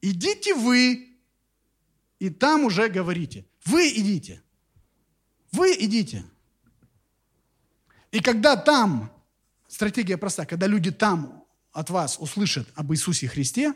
Идите 0.00 0.54
вы, 0.54 1.18
и 2.20 2.30
там 2.30 2.64
уже 2.64 2.88
говорите. 2.88 3.46
Вы 3.64 3.88
идите. 3.88 4.42
Вы 5.50 5.76
идите. 5.80 6.24
И 8.12 8.20
когда 8.20 8.54
там, 8.56 9.12
стратегия 9.66 10.16
проста, 10.16 10.46
когда 10.46 10.68
люди 10.68 10.92
там 10.92 11.44
от 11.72 11.90
вас 11.90 12.16
услышат 12.20 12.68
об 12.76 12.92
Иисусе 12.92 13.26
Христе, 13.26 13.74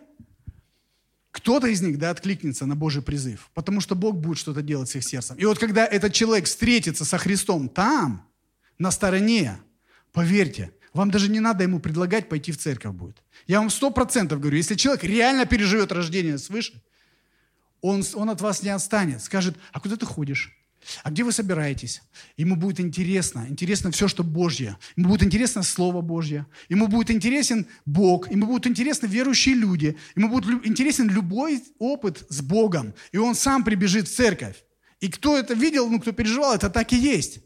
кто-то 1.35 1.66
из 1.66 1.83
них 1.83 1.99
да, 1.99 2.11
откликнется 2.11 2.64
на 2.64 2.77
Божий 2.77 3.03
призыв, 3.03 3.51
потому 3.55 3.81
что 3.81 3.97
Бог 3.97 4.16
будет 4.16 4.38
что-то 4.38 4.62
делать 4.62 4.88
с 4.88 4.94
их 4.94 5.03
сердцем. 5.03 5.35
И 5.37 5.44
вот 5.44 5.59
когда 5.59 5.85
этот 5.85 6.12
человек 6.12 6.44
встретится 6.44 7.05
со 7.05 7.18
Христом 7.18 7.68
там, 7.68 8.25
на 8.79 8.92
стороне, 8.92 9.59
поверьте, 10.12 10.70
вам 10.92 11.11
даже 11.11 11.29
не 11.29 11.40
надо 11.40 11.64
ему 11.64 11.81
предлагать 11.81 12.29
пойти 12.29 12.53
в 12.53 12.59
церковь 12.59 12.94
будет. 12.94 13.20
Я 13.49 13.59
вам 13.59 13.70
сто 13.70 13.90
процентов 13.90 14.38
говорю, 14.38 14.59
если 14.59 14.77
человек 14.77 15.03
реально 15.03 15.44
переживет 15.44 15.90
рождение 15.90 16.38
свыше, 16.38 16.81
он, 17.81 18.05
он 18.14 18.31
от 18.31 18.40
вас 18.40 18.62
не 18.62 18.68
отстанет, 18.68 19.20
скажет, 19.20 19.57
а 19.73 19.81
куда 19.81 19.97
ты 19.97 20.07
ходишь? 20.07 20.57
А 21.03 21.11
где 21.11 21.25
вы 21.25 21.33
собираетесь? 21.33 22.03
Ему 22.37 22.57
будет 22.57 22.81
интересно, 22.81 23.47
интересно 23.49 23.90
все, 23.90 24.09
что 24.09 24.25
Божье. 24.25 24.77
Ему 24.97 25.09
будет 25.09 25.23
интересно 25.23 25.62
Слово 25.62 26.01
Божье. 26.01 26.47
Ему 26.68 26.88
будет 26.88 27.11
интересен 27.11 27.66
Бог. 27.87 28.31
Ему 28.31 28.47
будут 28.47 28.66
интересны 28.66 29.07
верующие 29.07 29.55
люди. 29.55 29.97
Ему 30.16 30.29
будет 30.29 30.66
интересен 30.66 31.09
любой 31.09 31.62
опыт 31.79 32.25
с 32.29 32.40
Богом. 32.40 32.94
И 33.12 33.18
он 33.18 33.35
сам 33.35 33.64
прибежит 33.64 34.09
в 34.09 34.14
церковь. 34.14 34.64
И 35.01 35.09
кто 35.09 35.37
это 35.37 35.55
видел, 35.55 35.88
ну, 35.88 36.01
кто 36.01 36.12
переживал, 36.12 36.55
это 36.55 36.70
так 36.70 36.92
и 36.92 36.97
есть. 36.97 37.40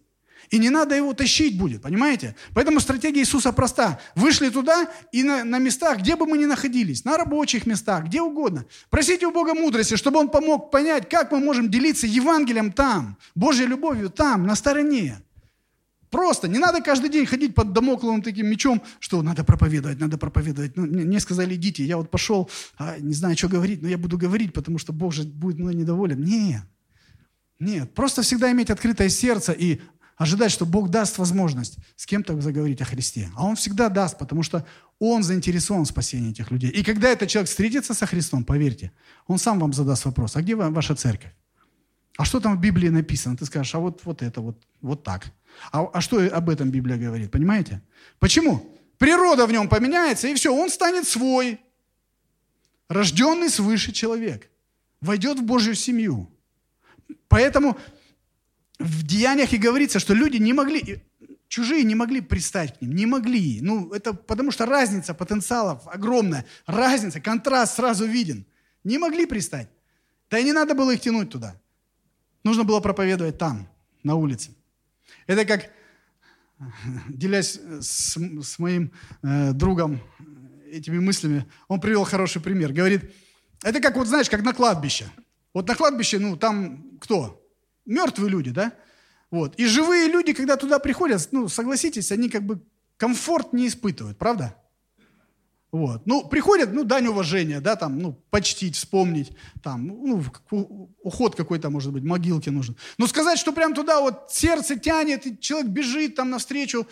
И 0.51 0.59
не 0.59 0.71
надо 0.71 0.95
его 0.95 1.13
тащить 1.13 1.59
будет, 1.59 1.83
понимаете? 1.83 2.35
Поэтому 2.55 2.81
стратегия 2.81 3.21
Иисуса 3.21 3.53
проста. 3.53 4.01
Вышли 4.15 4.49
туда 4.49 4.89
и 5.13 5.23
на, 5.23 5.45
на 5.45 5.59
местах, 5.59 5.99
где 5.99 6.17
бы 6.17 6.27
мы 6.27 6.39
ни 6.39 6.47
находились, 6.47 7.05
на 7.05 7.17
рабочих 7.17 7.67
местах, 7.67 8.05
где 8.05 8.23
угодно. 8.23 8.65
Просите 8.91 9.27
у 9.27 9.31
Бога 9.31 9.55
мудрости, 9.55 9.97
чтобы 9.97 10.21
Он 10.21 10.31
помог 10.31 10.71
понять, 10.71 11.09
как 11.09 11.33
мы 11.33 11.41
можем 11.41 11.71
делиться 11.71 12.07
Евангелием 12.07 12.73
там, 12.73 13.19
Божьей 13.35 13.67
любовью 13.67 14.09
там, 14.11 14.47
на 14.47 14.55
стороне. 14.55 15.19
Просто, 16.11 16.49
не 16.49 16.59
надо 16.59 16.81
каждый 16.81 17.11
день 17.11 17.27
ходить 17.27 17.55
под 17.55 17.73
домокловым 17.73 18.23
таким 18.23 18.47
мечом, 18.47 18.83
что 18.99 19.21
надо 19.23 19.45
проповедовать, 19.45 20.01
надо 20.01 20.17
проповедовать. 20.17 20.77
Ну, 20.77 20.87
мне 20.87 21.21
сказали, 21.21 21.55
идите, 21.55 21.85
я 21.85 21.99
вот 21.99 22.11
пошел, 22.11 22.49
а, 22.79 22.97
не 22.99 23.13
знаю, 23.13 23.37
что 23.37 23.49
говорить, 23.49 23.83
но 23.83 23.89
я 23.89 23.99
буду 23.99 24.17
говорить, 24.17 24.55
потому 24.55 24.79
что 24.79 24.95
Бог 24.95 25.13
же 25.13 25.25
будет 25.25 25.59
мной 25.59 25.75
недоволен. 25.75 26.25
Нет, 26.25 26.63
нет, 27.61 27.93
просто 27.93 28.23
всегда 28.23 28.51
иметь 28.53 28.71
открытое 28.71 29.11
сердце 29.11 29.53
и 29.53 29.81
ожидать, 30.19 30.51
что 30.51 30.67
Бог 30.67 30.91
даст 30.91 31.17
возможность 31.19 31.79
с 31.97 32.05
кем-то 32.05 32.39
заговорить 32.41 32.83
о 32.83 32.85
Христе. 32.85 33.31
А 33.37 33.47
Он 33.47 33.57
всегда 33.57 33.89
даст, 33.89 34.19
потому 34.19 34.43
что 34.43 34.67
Он 34.99 35.23
заинтересован 35.23 35.85
в 35.85 35.89
спасении 35.89 36.33
этих 36.33 36.51
людей. 36.51 36.71
И 36.71 36.83
когда 36.83 37.09
этот 37.09 37.29
человек 37.29 37.49
встретится 37.49 37.95
со 37.95 38.05
Христом, 38.05 38.45
поверьте, 38.45 38.93
он 39.27 39.39
сам 39.39 39.59
вам 39.59 39.73
задаст 39.73 40.05
вопрос, 40.05 40.37
а 40.37 40.43
где 40.43 40.55
ваша 40.57 40.95
церковь? 40.95 41.33
А 42.19 42.25
что 42.25 42.41
там 42.41 42.57
в 42.57 42.61
Библии 42.61 42.89
написано? 42.89 43.37
Ты 43.37 43.47
скажешь, 43.47 43.75
а 43.77 43.79
вот, 43.79 44.05
вот 44.05 44.23
это, 44.23 44.41
вот, 44.41 44.59
вот 44.83 45.05
так. 45.05 45.27
А, 45.71 45.89
а 45.93 46.01
что 46.01 46.19
об 46.19 46.51
этом 46.51 46.71
Библия 46.71 46.97
говорит? 46.97 47.31
Понимаете? 47.31 47.81
Почему? 48.19 48.77
Природа 48.99 49.47
в 49.47 49.53
нем 49.53 49.69
поменяется, 49.69 50.27
и 50.27 50.35
все, 50.35 50.53
он 50.53 50.69
станет 50.69 51.07
свой. 51.07 51.61
Рожденный 52.89 53.49
свыше 53.49 53.93
человек. 53.93 54.51
Войдет 55.01 55.39
в 55.39 55.45
Божью 55.45 55.77
семью. 55.77 56.29
Поэтому 57.29 57.79
в 58.79 59.03
деяниях 59.03 59.53
и 59.53 59.59
говорится, 59.59 59.99
что 59.99 60.15
люди 60.15 60.37
не 60.37 60.53
могли, 60.53 61.03
чужие 61.49 61.83
не 61.85 61.95
могли 61.95 62.21
пристать 62.21 62.79
к 62.79 62.83
ним, 62.83 62.95
не 62.95 63.07
могли. 63.07 63.61
Ну, 63.61 63.93
это 63.93 64.13
потому 64.13 64.51
что 64.51 64.67
разница 64.67 65.15
потенциалов 65.15 65.87
огромная. 65.87 66.45
Разница, 66.67 67.21
контраст 67.21 67.77
сразу 67.77 68.07
виден. 68.07 68.47
Не 68.85 68.99
могли 68.99 69.27
пристать. 69.27 69.69
Да 70.31 70.39
и 70.39 70.45
не 70.45 70.53
надо 70.53 70.75
было 70.75 70.93
их 70.93 71.01
тянуть 71.01 71.31
туда. 71.31 71.61
Нужно 72.45 72.65
было 72.65 72.81
проповедовать 72.81 73.39
там, 73.39 73.69
на 74.03 74.15
улице. 74.15 74.53
Это 75.27 75.45
как, 75.45 75.71
делясь 77.09 77.61
с, 77.81 78.17
с 78.17 78.59
моим 78.59 78.93
э, 79.23 79.53
другом 79.53 80.01
этими 80.71 80.99
мыслями, 80.99 81.47
он 81.67 81.81
привел 81.81 82.05
хороший 82.05 82.43
пример. 82.43 82.73
Говорит, 82.73 83.11
это 83.63 83.81
как, 83.81 83.97
вот 83.97 84.07
знаешь, 84.07 84.31
как 84.31 84.43
на 84.43 84.53
кладбище. 84.53 85.11
Вот 85.55 85.67
на 85.67 85.75
кладбище, 85.75 86.19
ну, 86.19 86.37
там 86.37 86.99
кто? 87.01 87.38
Мертвые 87.89 88.31
люди, 88.31 88.51
да? 88.51 88.73
Вот. 89.31 89.57
И 89.57 89.67
живые 89.67 90.09
люди, 90.09 90.33
когда 90.33 90.57
туда 90.57 90.79
приходят, 90.79 91.29
ну, 91.33 91.49
согласитесь, 91.49 92.13
они 92.13 92.29
как 92.29 92.45
бы 92.45 92.63
комфорт 92.97 93.53
не 93.53 93.67
испытывают, 93.67 94.17
правда? 94.17 94.55
Вот. 95.71 96.07
Ну, 96.07 96.27
приходят, 96.27 96.73
ну, 96.73 96.85
дань 96.85 97.09
уважения, 97.09 97.61
да, 97.61 97.77
там, 97.77 97.99
ну, 97.99 98.13
почтить, 98.31 98.77
вспомнить, 98.77 99.33
там, 99.63 99.87
ну, 99.87 100.25
уход 101.03 101.35
какой-то, 101.35 101.69
может 101.69 101.93
быть, 101.93 102.05
могилки 102.05 102.49
нужен. 102.49 102.77
Но 102.97 103.07
сказать, 103.07 103.39
что 103.39 103.53
прям 103.53 103.75
туда 103.75 104.01
вот 104.01 104.31
сердце 104.31 104.79
тянет, 104.79 105.27
и 105.27 105.39
человек 105.39 105.71
бежит 105.71 106.15
там 106.15 106.31
навстречу, 106.31 106.87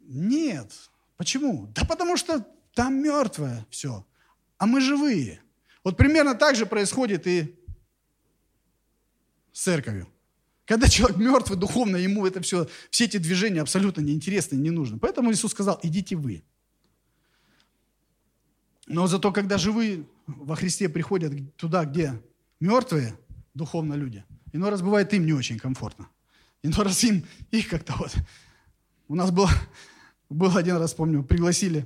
нет. 0.00 0.70
Почему? 1.16 1.68
Да 1.74 1.86
потому 1.86 2.16
что 2.16 2.46
там 2.74 3.02
мертвое 3.02 3.66
все, 3.70 4.06
а 4.58 4.66
мы 4.66 4.80
живые. 4.80 5.40
Вот 5.82 5.96
примерно 5.96 6.34
так 6.34 6.56
же 6.56 6.66
происходит 6.66 7.26
и 7.26 7.58
с 9.52 9.62
церковью. 9.62 10.06
Когда 10.70 10.86
человек 10.86 11.16
мертвый 11.16 11.58
духовно, 11.58 11.96
ему 11.96 12.24
это 12.24 12.40
все, 12.42 12.68
все 12.90 13.06
эти 13.06 13.16
движения 13.16 13.60
абсолютно 13.60 14.02
неинтересны, 14.02 14.54
не 14.54 14.70
нужны. 14.70 15.00
Поэтому 15.00 15.32
Иисус 15.32 15.50
сказал, 15.50 15.80
идите 15.82 16.14
вы. 16.14 16.44
Но 18.86 19.08
зато, 19.08 19.32
когда 19.32 19.58
живые 19.58 20.06
во 20.28 20.54
Христе 20.54 20.88
приходят 20.88 21.32
туда, 21.56 21.84
где 21.84 22.22
мертвые 22.60 23.18
духовно 23.52 23.94
люди, 23.94 24.24
иной 24.52 24.70
раз 24.70 24.80
бывает 24.80 25.12
им 25.12 25.26
не 25.26 25.32
очень 25.32 25.58
комфортно. 25.58 26.06
Иной 26.62 26.84
раз 26.84 27.02
им, 27.02 27.24
их 27.50 27.68
как-то 27.68 27.94
вот... 27.98 28.14
У 29.08 29.16
нас 29.16 29.32
был, 29.32 29.48
был 30.28 30.56
один 30.56 30.76
раз, 30.76 30.94
помню, 30.94 31.24
пригласили 31.24 31.84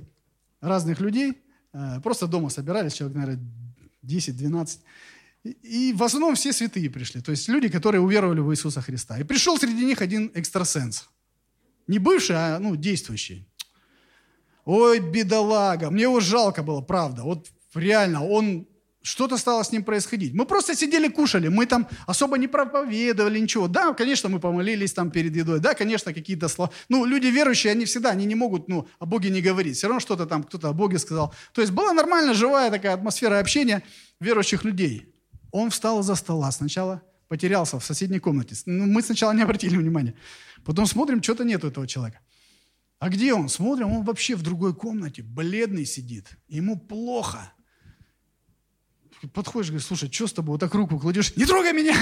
разных 0.61 0.99
людей, 0.99 1.41
э, 1.73 2.01
просто 2.01 2.27
дома 2.27 2.49
собирались, 2.49 2.93
человек, 2.93 3.17
наверное, 3.17 3.43
10-12, 4.03 4.77
и 5.45 5.93
в 5.93 6.03
основном 6.03 6.33
все 6.35 6.51
святые 6.51 6.89
пришли, 6.89 7.21
то 7.21 7.31
есть 7.31 7.47
люди, 7.47 7.69
которые 7.69 8.01
уверовали 8.01 8.39
в 8.39 8.51
Иисуса 8.51 8.81
Христа. 8.81 9.19
И 9.19 9.23
пришел 9.23 9.57
среди 9.57 9.85
них 9.85 10.01
один 10.01 10.31
экстрасенс. 10.33 11.07
Не 11.87 11.99
бывший, 11.99 12.35
а 12.35 12.57
ну, 12.59 12.75
действующий. 12.75 13.47
Ой, 14.65 14.99
бедолага, 14.99 15.91
мне 15.91 16.03
его 16.03 16.19
жалко 16.19 16.63
было, 16.63 16.81
правда. 16.81 17.21
Вот 17.21 17.47
реально, 17.75 18.25
он 18.25 18.67
что-то 19.03 19.37
стало 19.37 19.61
с 19.61 19.71
ним 19.71 19.83
происходить. 19.83 20.33
Мы 20.33 20.45
просто 20.45 20.75
сидели, 20.75 21.09
кушали, 21.09 21.47
мы 21.47 21.67
там 21.67 21.87
особо 22.07 22.39
не 22.39 22.47
проповедовали 22.47 23.39
ничего. 23.39 23.67
Да, 23.67 23.93
конечно, 23.93 24.29
мы 24.29 24.39
помолились 24.39 24.93
там 24.93 25.11
перед 25.11 25.35
едой, 25.35 25.59
да, 25.59 25.75
конечно, 25.75 26.11
какие-то 26.11 26.47
слова. 26.47 26.71
Ну, 26.89 27.05
люди 27.05 27.27
верующие, 27.27 27.71
они 27.71 27.85
всегда, 27.85 28.09
они 28.09 28.25
не 28.25 28.33
могут, 28.33 28.67
ну, 28.67 28.87
о 28.97 29.05
Боге 29.05 29.29
не 29.29 29.41
говорить. 29.41 29.77
Все 29.77 29.87
равно 29.87 29.99
что-то 29.99 30.25
там 30.25 30.43
кто-то 30.43 30.69
о 30.69 30.73
Боге 30.73 30.97
сказал. 30.97 31.35
То 31.53 31.61
есть 31.61 31.71
была 31.71 31.93
нормальная, 31.93 32.33
живая 32.33 32.71
такая 32.71 32.95
атмосфера 32.95 33.37
общения 33.37 33.83
верующих 34.19 34.63
людей. 34.63 35.14
Он 35.55 35.69
встал 35.69 36.01
из-за 36.01 36.15
стола. 36.15 36.51
Сначала 36.51 37.01
потерялся 37.29 37.79
в 37.79 37.85
соседней 37.85 38.19
комнате. 38.19 38.57
Ну, 38.65 38.87
мы 38.87 39.01
сначала 39.01 39.31
не 39.31 39.41
обратили 39.41 39.77
внимания. 39.77 40.13
Потом 40.65 40.85
смотрим, 40.85 41.23
что-то 41.23 41.45
нет 41.45 41.63
у 41.63 41.67
этого 41.67 41.87
человека. 41.87 42.19
А 42.99 43.07
где 43.07 43.33
он? 43.33 43.47
Смотрим, 43.47 43.89
он 43.89 44.03
вообще 44.03 44.35
в 44.35 44.41
другой 44.41 44.75
комнате, 44.75 45.23
бледный 45.23 45.85
сидит. 45.85 46.27
Ему 46.49 46.77
плохо. 46.77 47.53
Подходишь, 49.33 49.69
говоришь, 49.69 49.87
слушай, 49.87 50.11
что 50.11 50.27
с 50.27 50.33
тобой? 50.33 50.55
Вот 50.55 50.59
так 50.59 50.73
руку 50.73 50.99
кладешь. 50.99 51.33
Не 51.37 51.45
трогай 51.45 51.71
меня! 51.71 51.95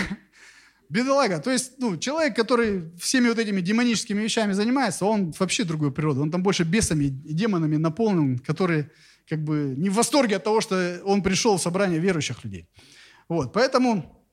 Бедолага. 0.90 1.40
То 1.40 1.52
есть, 1.52 1.74
ну, 1.78 1.98
человек, 1.98 2.36
который 2.36 2.92
всеми 2.98 3.28
вот 3.28 3.38
этими 3.38 3.62
демоническими 3.62 4.24
вещами 4.24 4.54
занимается, 4.54 5.06
он 5.06 5.32
вообще 5.38 5.64
другой 5.64 5.92
природы. 5.92 6.22
Он 6.22 6.32
там 6.32 6.42
больше 6.42 6.64
бесами 6.64 7.04
и 7.04 7.34
демонами 7.34 7.78
наполнен, 7.78 8.40
которые 8.40 8.90
как 9.30 9.44
бы 9.44 9.76
не 9.78 9.90
в 9.90 9.94
восторге 9.94 10.38
от 10.38 10.44
того, 10.44 10.60
что 10.60 11.02
он 11.06 11.22
пришел 11.22 11.58
в 11.58 11.62
собрание 11.62 12.00
верующих 12.00 12.44
людей. 12.44 12.68
Вот, 13.30 13.54
поэтому, 13.54 14.26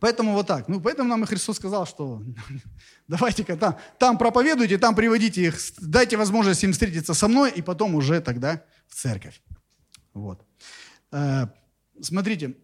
поэтому 0.00 0.32
вот 0.32 0.46
так. 0.46 0.68
Ну, 0.68 0.80
поэтому 0.80 1.08
нам 1.08 1.24
и 1.24 1.26
Христос 1.26 1.56
сказал, 1.56 1.86
что 1.86 2.22
давайте-ка 3.08 3.56
там, 3.56 3.78
там 3.98 4.18
проповедуйте, 4.18 4.78
там 4.78 4.94
приводите 4.94 5.42
их, 5.42 5.58
дайте 5.78 6.16
возможность 6.16 6.64
им 6.64 6.72
встретиться 6.72 7.14
со 7.14 7.28
мной, 7.28 7.50
и 7.50 7.62
потом 7.62 7.94
уже 7.94 8.20
тогда 8.20 8.64
в 8.88 8.94
церковь. 8.94 9.42
Вот. 10.14 10.44
Э, 11.12 11.46
смотрите, 12.00 12.56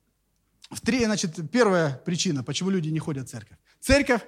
в 0.70 0.80
три, 0.80 1.04
значит, 1.04 1.50
первая 1.50 2.00
причина, 2.04 2.44
почему 2.44 2.70
люди 2.70 2.88
не 2.88 2.98
ходят 2.98 3.28
в 3.28 3.30
церковь. 3.30 3.58
Церковь 3.80 4.22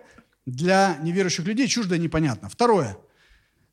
для 0.46 0.98
неверующих 1.02 1.44
людей 1.46 1.68
чуждо 1.68 1.94
и 1.94 1.98
непонятно. 1.98 2.48
Второе. 2.48 2.96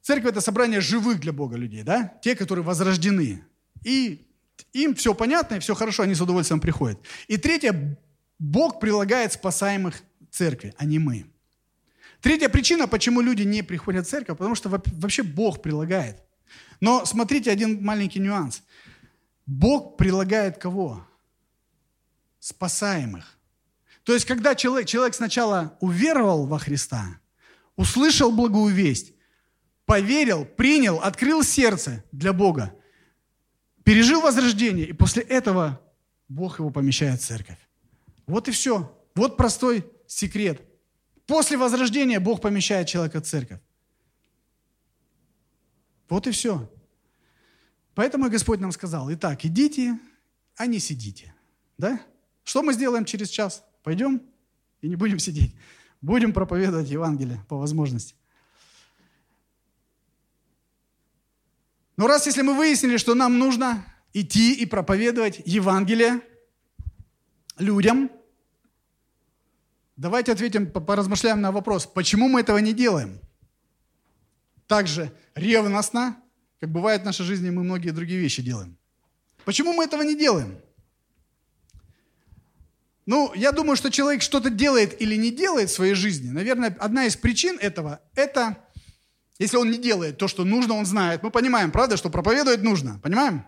Церковь– 0.02 0.32
это 0.32 0.42
собрание 0.42 0.82
живых 0.82 1.20
для 1.20 1.34
Бога 1.34 1.58
людей, 1.58 1.84
да? 1.84 2.14
Те, 2.22 2.36
которые 2.36 2.64
возрождены. 2.64 3.44
И 3.84 4.29
им 4.74 4.96
все 4.96 5.14
понятно, 5.14 5.56
и 5.56 5.60
все 5.60 5.76
хорошо, 5.76 6.04
они 6.04 6.16
с 6.16 6.22
удовольствием 6.22 6.60
приходят. 6.60 7.00
И 7.28 7.38
третье. 7.38 7.98
Бог 8.38 8.80
прилагает 8.80 9.34
спасаемых 9.34 10.02
церкви, 10.32 10.74
а 10.78 10.86
не 10.86 10.98
мы. 10.98 11.26
Третья 12.22 12.48
причина, 12.48 12.88
почему 12.88 13.20
люди 13.20 13.44
не 13.44 13.64
приходят 13.64 14.08
в 14.08 14.10
церковь, 14.10 14.38
потому 14.38 14.56
что 14.56 14.70
вообще 14.70 15.24
Бог 15.24 15.62
прилагает. 15.62 16.22
Но 16.80 17.06
смотрите 17.06 17.52
один 17.52 17.84
маленький 17.84 18.20
нюанс. 18.20 18.64
Бог 19.46 19.98
прилагает 19.98 20.58
кого? 20.58 21.06
спасаемых. 22.40 23.38
То 24.04 24.14
есть, 24.14 24.26
когда 24.26 24.56
человек, 24.56 24.88
человек 24.88 25.14
сначала 25.14 25.78
уверовал 25.82 26.46
во 26.48 26.58
Христа, 26.58 27.20
услышал 27.76 28.32
благую 28.32 28.74
весть, 28.74 29.14
поверил, 29.86 30.46
принял, 30.46 30.98
открыл 30.98 31.44
сердце 31.44 32.04
для 32.12 32.34
Бога, 32.34 32.74
пережил 33.90 34.22
возрождение, 34.22 34.86
и 34.86 34.94
после 34.94 35.24
этого 35.24 35.82
Бог 36.28 36.60
его 36.60 36.70
помещает 36.70 37.20
в 37.20 37.26
церковь. 37.26 37.58
Вот 38.28 38.48
и 38.48 38.52
все. 38.52 38.96
Вот 39.16 39.36
простой 39.36 39.84
секрет. 40.06 40.62
После 41.26 41.58
возрождения 41.58 42.20
Бог 42.20 42.40
помещает 42.40 42.88
человека 42.88 43.20
в 43.20 43.26
церковь. 43.26 43.60
Вот 46.08 46.28
и 46.28 46.32
все. 46.32 46.72
Поэтому 47.96 48.30
Господь 48.30 48.60
нам 48.60 48.72
сказал, 48.72 49.12
итак, 49.12 49.44
идите, 49.44 49.98
а 50.56 50.68
не 50.68 50.78
сидите. 50.78 51.34
Да? 51.80 52.00
Что 52.44 52.62
мы 52.62 52.74
сделаем 52.74 53.06
через 53.06 53.30
час? 53.30 53.66
Пойдем 53.82 54.22
и 54.82 54.88
не 54.88 54.98
будем 54.98 55.18
сидеть. 55.18 55.56
Будем 56.00 56.32
проповедовать 56.32 56.90
Евангелие 56.90 57.44
по 57.50 57.58
возможности. 57.58 58.14
Но 62.00 62.08
раз 62.08 62.28
если 62.28 62.44
мы 62.44 62.54
выяснили, 62.54 62.96
что 62.96 63.14
нам 63.14 63.38
нужно 63.38 63.86
идти 64.14 64.54
и 64.54 64.66
проповедовать 64.66 65.42
Евангелие 65.44 66.22
людям, 67.58 68.10
давайте 69.98 70.32
ответим, 70.32 70.72
поразмышляем 70.72 71.42
на 71.42 71.52
вопрос, 71.52 71.86
почему 71.86 72.30
мы 72.30 72.40
этого 72.40 72.58
не 72.60 72.72
делаем? 72.72 73.20
Также 74.66 75.12
ревностно, 75.36 76.16
как 76.62 76.72
бывает 76.72 77.02
в 77.02 77.06
нашей 77.06 77.26
жизни, 77.26 77.50
мы 77.50 77.66
многие 77.66 77.90
другие 77.90 78.22
вещи 78.22 78.42
делаем. 78.42 78.78
Почему 79.44 79.74
мы 79.74 79.84
этого 79.84 80.02
не 80.04 80.16
делаем? 80.16 80.58
Ну, 83.06 83.34
я 83.36 83.52
думаю, 83.52 83.76
что 83.76 83.92
человек 83.92 84.22
что-то 84.22 84.50
делает 84.50 85.02
или 85.02 85.16
не 85.16 85.32
делает 85.32 85.70
в 85.70 85.74
своей 85.74 85.96
жизни. 85.96 86.30
Наверное, 86.30 86.74
одна 86.80 87.08
из 87.08 87.18
причин 87.18 87.58
этого– 87.60 88.00
это, 88.16 88.56
если 89.40 89.58
он 89.58 89.72
не 89.72 89.78
делает 89.78 90.18
то, 90.18 90.28
что 90.28 90.44
нужно, 90.44 90.74
он 90.74 90.86
знает. 90.86 91.24
Мы 91.24 91.32
понимаем, 91.32 91.72
правда, 91.72 91.96
что 91.96 92.10
проповедовать 92.10 92.62
нужно. 92.62 93.00
Понимаем? 93.00 93.48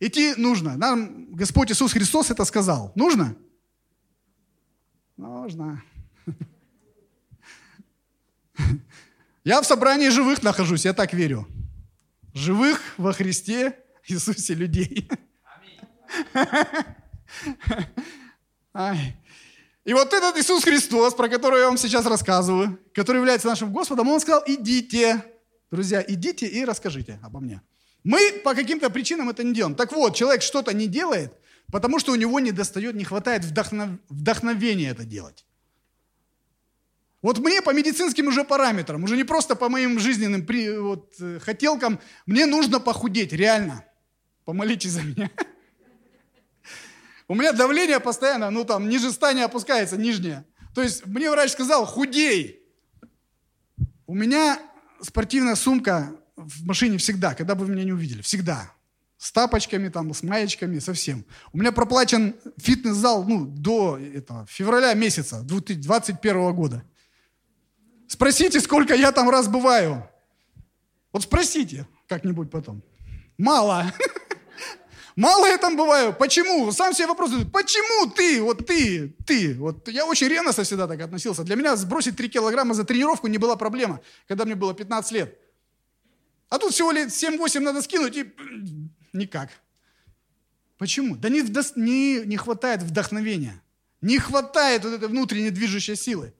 Идти 0.00 0.34
нужно. 0.36 0.76
Нам 0.76 1.32
Господь 1.32 1.70
Иисус 1.70 1.92
Христос 1.92 2.30
это 2.30 2.44
сказал. 2.44 2.92
Нужно? 2.96 3.36
Нужно. 5.16 5.82
Я 9.44 9.62
в 9.62 9.66
собрании 9.66 10.08
живых 10.08 10.42
нахожусь, 10.42 10.84
я 10.84 10.92
так 10.92 11.14
верю. 11.14 11.46
Живых 12.34 12.80
во 12.98 13.12
Христе 13.12 13.78
Иисусе 14.08 14.54
людей. 14.54 15.08
Ай. 18.74 19.16
И 19.90 19.92
вот 19.92 20.12
этот 20.12 20.36
Иисус 20.36 20.62
Христос, 20.62 21.14
про 21.14 21.28
которого 21.28 21.58
я 21.58 21.66
вам 21.66 21.76
сейчас 21.76 22.06
рассказываю, 22.06 22.78
который 22.94 23.16
является 23.16 23.48
нашим 23.48 23.72
Господом, 23.72 24.06
Он 24.08 24.20
сказал, 24.20 24.40
идите, 24.46 25.24
друзья, 25.72 26.00
идите 26.06 26.46
и 26.46 26.64
расскажите 26.64 27.18
обо 27.24 27.40
мне. 27.40 27.60
Мы 28.04 28.40
по 28.44 28.54
каким-то 28.54 28.88
причинам 28.90 29.30
это 29.30 29.42
не 29.42 29.52
делаем. 29.52 29.74
Так 29.74 29.90
вот, 29.90 30.14
человек 30.14 30.42
что-то 30.42 30.72
не 30.72 30.86
делает, 30.86 31.32
потому 31.72 31.98
что 31.98 32.12
у 32.12 32.14
него 32.14 32.38
не 32.38 32.52
достает, 32.52 32.94
не 32.94 33.02
хватает 33.02 33.44
вдохнов... 33.44 33.88
вдохновения 34.08 34.90
это 34.90 35.02
делать. 35.04 35.44
Вот 37.20 37.40
мне 37.40 37.60
по 37.60 37.74
медицинским 37.74 38.28
уже 38.28 38.44
параметрам, 38.44 39.02
уже 39.02 39.16
не 39.16 39.24
просто 39.24 39.56
по 39.56 39.68
моим 39.68 39.98
жизненным 39.98 40.46
при... 40.46 40.70
вот, 40.78 41.14
э, 41.18 41.40
хотелкам, 41.40 41.98
мне 42.26 42.46
нужно 42.46 42.78
похудеть, 42.78 43.32
реально. 43.32 43.84
Помолитесь 44.44 44.92
за 44.92 45.02
меня. 45.02 45.32
У 47.30 47.36
меня 47.36 47.52
давление 47.52 48.00
постоянно, 48.00 48.50
ну 48.50 48.64
там, 48.64 48.88
ниже 48.88 49.12
100 49.12 49.30
не 49.30 49.42
опускается, 49.42 49.96
нижнее. 49.96 50.44
То 50.74 50.82
есть 50.82 51.06
мне 51.06 51.30
врач 51.30 51.52
сказал, 51.52 51.86
худей. 51.86 52.60
У 54.08 54.16
меня 54.16 54.58
спортивная 55.00 55.54
сумка 55.54 56.10
в 56.34 56.66
машине 56.66 56.98
всегда, 56.98 57.36
когда 57.36 57.54
бы 57.54 57.64
вы 57.64 57.72
меня 57.72 57.84
не 57.84 57.92
увидели, 57.92 58.20
всегда. 58.20 58.72
С 59.16 59.30
тапочками, 59.30 59.88
там, 59.90 60.12
с 60.12 60.24
маечками, 60.24 60.80
совсем. 60.80 61.24
У 61.52 61.58
меня 61.58 61.70
проплачен 61.70 62.34
фитнес-зал 62.56 63.22
ну, 63.22 63.46
до 63.46 63.96
этого, 63.96 64.44
февраля 64.50 64.92
месяца 64.94 65.42
2021 65.42 66.52
года. 66.52 66.82
Спросите, 68.08 68.58
сколько 68.58 68.92
я 68.96 69.12
там 69.12 69.30
раз 69.30 69.46
бываю. 69.46 70.04
Вот 71.12 71.22
спросите 71.22 71.86
как-нибудь 72.08 72.50
потом. 72.50 72.82
Мало. 73.38 73.94
Мало 75.20 75.44
я 75.44 75.58
там 75.58 75.76
бываю. 75.76 76.14
Почему? 76.14 76.72
Сам 76.72 76.94
себе 76.94 77.08
вопрос 77.08 77.28
задаю. 77.28 77.50
Почему 77.50 78.10
ты, 78.10 78.40
вот 78.40 78.66
ты, 78.66 79.14
ты? 79.26 79.54
Вот 79.54 79.86
я 79.88 80.06
очень 80.06 80.28
ревностно 80.28 80.64
всегда 80.64 80.86
так 80.88 80.98
относился. 81.02 81.44
Для 81.44 81.56
меня 81.56 81.76
сбросить 81.76 82.16
3 82.16 82.30
килограмма 82.30 82.72
за 82.72 82.84
тренировку 82.84 83.26
не 83.26 83.36
была 83.36 83.56
проблема, 83.56 84.00
когда 84.26 84.46
мне 84.46 84.54
было 84.54 84.72
15 84.72 85.12
лет. 85.12 85.38
А 86.48 86.58
тут 86.58 86.72
всего 86.72 86.90
лет 86.90 87.08
7-8 87.08 87.60
надо 87.60 87.82
скинуть 87.82 88.16
и 88.16 88.32
никак. 89.12 89.50
Почему? 90.78 91.16
Да 91.16 91.28
не, 91.28 91.42
не, 91.76 92.24
не 92.24 92.36
хватает 92.38 92.82
вдохновения. 92.82 93.62
Не 94.00 94.18
хватает 94.18 94.84
вот 94.84 94.94
этой 94.94 95.08
внутренней 95.08 95.50
движущей 95.50 95.96
силы. 95.96 96.32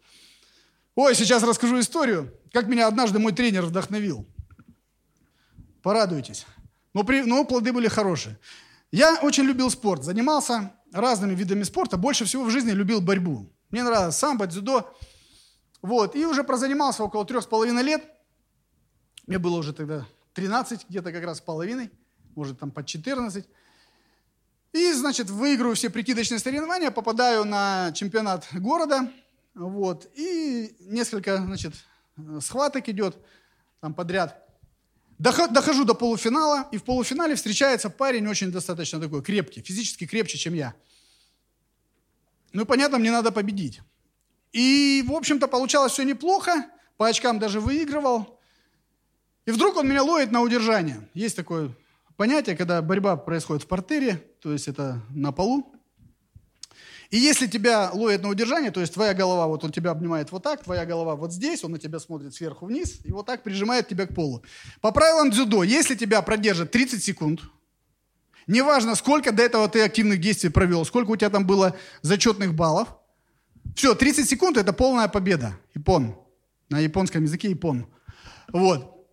Ой, 0.94 1.14
сейчас 1.14 1.42
расскажу 1.42 1.78
историю, 1.80 2.32
как 2.50 2.66
меня 2.66 2.86
однажды 2.86 3.18
мой 3.18 3.32
тренер 3.32 3.66
вдохновил. 3.66 4.26
Порадуйтесь. 5.82 6.46
Но, 6.94 7.04
при, 7.04 7.20
но 7.20 7.44
плоды 7.44 7.74
были 7.74 7.88
хорошие. 7.88 8.38
Я 8.90 9.20
очень 9.22 9.44
любил 9.44 9.70
спорт, 9.70 10.04
занимался 10.04 10.72
разными 10.92 11.34
видами 11.34 11.62
спорта, 11.62 11.96
больше 11.96 12.24
всего 12.24 12.44
в 12.44 12.50
жизни 12.50 12.72
любил 12.72 13.00
борьбу. 13.00 13.52
Мне 13.70 13.84
нравилось 13.84 14.16
самбо, 14.16 14.46
дзюдо. 14.46 14.92
Вот, 15.80 16.16
и 16.16 16.26
уже 16.26 16.42
прозанимался 16.42 17.04
около 17.04 17.24
трех 17.24 17.44
с 17.44 17.46
половиной 17.46 17.82
лет. 17.82 18.04
Мне 19.26 19.38
было 19.38 19.56
уже 19.56 19.72
тогда 19.72 20.06
13, 20.34 20.86
где-то 20.88 21.12
как 21.12 21.24
раз 21.24 21.38
с 21.38 21.40
половиной, 21.40 21.90
может 22.34 22.58
там 22.58 22.70
под 22.70 22.86
14. 22.86 23.46
И, 24.72 24.92
значит, 24.92 25.30
выиграю 25.30 25.74
все 25.74 25.88
прикидочные 25.88 26.38
соревнования, 26.38 26.90
попадаю 26.90 27.44
на 27.44 27.92
чемпионат 27.92 28.48
города, 28.52 29.10
вот, 29.54 30.08
и 30.14 30.76
несколько, 30.80 31.38
значит, 31.38 31.74
схваток 32.40 32.88
идет 32.88 33.16
там 33.80 33.94
подряд. 33.94 34.49
Дохожу 35.20 35.84
до 35.84 35.92
полуфинала, 35.92 36.66
и 36.72 36.78
в 36.78 36.82
полуфинале 36.82 37.34
встречается 37.34 37.90
парень 37.90 38.26
очень 38.26 38.50
достаточно 38.50 38.98
такой 38.98 39.22
крепкий, 39.22 39.60
физически 39.60 40.06
крепче, 40.06 40.38
чем 40.38 40.54
я. 40.54 40.74
Ну, 42.54 42.64
понятно, 42.64 42.98
мне 42.98 43.10
надо 43.10 43.30
победить. 43.30 43.82
И, 44.52 45.04
в 45.06 45.12
общем-то, 45.12 45.46
получалось 45.46 45.92
все 45.92 46.04
неплохо, 46.04 46.64
по 46.96 47.06
очкам 47.06 47.38
даже 47.38 47.60
выигрывал. 47.60 48.40
И 49.44 49.50
вдруг 49.50 49.76
он 49.76 49.88
меня 49.88 50.02
ловит 50.02 50.32
на 50.32 50.40
удержание. 50.40 51.06
Есть 51.12 51.36
такое 51.36 51.70
понятие, 52.16 52.56
когда 52.56 52.80
борьба 52.80 53.16
происходит 53.16 53.64
в 53.64 53.66
портере, 53.66 54.16
то 54.40 54.50
есть 54.50 54.68
это 54.68 55.02
на 55.10 55.32
полу. 55.32 55.70
И 57.10 57.18
если 57.18 57.48
тебя 57.48 57.90
ловят 57.92 58.22
на 58.22 58.28
удержание, 58.28 58.70
то 58.70 58.80
есть 58.80 58.94
твоя 58.94 59.14
голова, 59.14 59.48
вот 59.48 59.64
он 59.64 59.72
тебя 59.72 59.90
обнимает 59.90 60.30
вот 60.30 60.44
так, 60.44 60.62
твоя 60.62 60.86
голова 60.86 61.16
вот 61.16 61.32
здесь, 61.32 61.64
он 61.64 61.72
на 61.72 61.78
тебя 61.78 61.98
смотрит 61.98 62.34
сверху 62.34 62.66
вниз 62.66 63.00
и 63.04 63.10
вот 63.10 63.26
так 63.26 63.42
прижимает 63.42 63.88
тебя 63.88 64.06
к 64.06 64.14
полу. 64.14 64.44
По 64.80 64.92
правилам 64.92 65.30
дзюдо, 65.30 65.64
если 65.64 65.96
тебя 65.96 66.22
продержат 66.22 66.70
30 66.70 67.02
секунд, 67.02 67.40
неважно, 68.46 68.94
сколько 68.94 69.32
до 69.32 69.42
этого 69.42 69.68
ты 69.68 69.82
активных 69.82 70.20
действий 70.20 70.50
провел, 70.50 70.84
сколько 70.84 71.10
у 71.10 71.16
тебя 71.16 71.30
там 71.30 71.44
было 71.44 71.76
зачетных 72.02 72.54
баллов, 72.54 72.88
Все, 73.74 73.94
30 73.94 74.28
секунд– 74.28 74.56
это 74.58 74.72
полная 74.72 75.08
победа. 75.08 75.58
Япон. 75.74 76.16
На 76.68 76.78
японском 76.78 77.24
языке 77.24 77.50
япон. 77.50 77.86
Вот. 78.52 79.08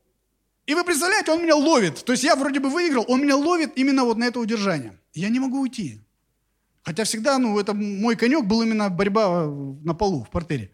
И 0.68 0.76
вы 0.76 0.84
представляете, 0.84 1.32
он 1.32 1.42
меня 1.42 1.56
ловит. 1.56 2.04
То 2.06 2.12
есть 2.12 2.24
я 2.24 2.36
вроде 2.36 2.60
бы 2.60 2.70
выиграл, 2.70 3.06
он 3.08 3.22
меня 3.22 3.36
ловит 3.38 3.72
именно 3.76 4.04
вот 4.04 4.18
на 4.18 4.26
это 4.26 4.40
удержание. 4.40 5.00
Я 5.14 5.30
не 5.30 5.40
могу 5.40 5.62
уйти. 5.62 6.07
Хотя 6.88 7.04
всегда, 7.04 7.38
ну, 7.38 7.60
это 7.60 7.74
мой 7.74 8.16
конек 8.16 8.46
был 8.46 8.62
именно 8.62 8.90
борьба 8.90 9.46
на 9.46 9.94
полу, 9.94 10.24
в 10.24 10.30
портере. 10.30 10.72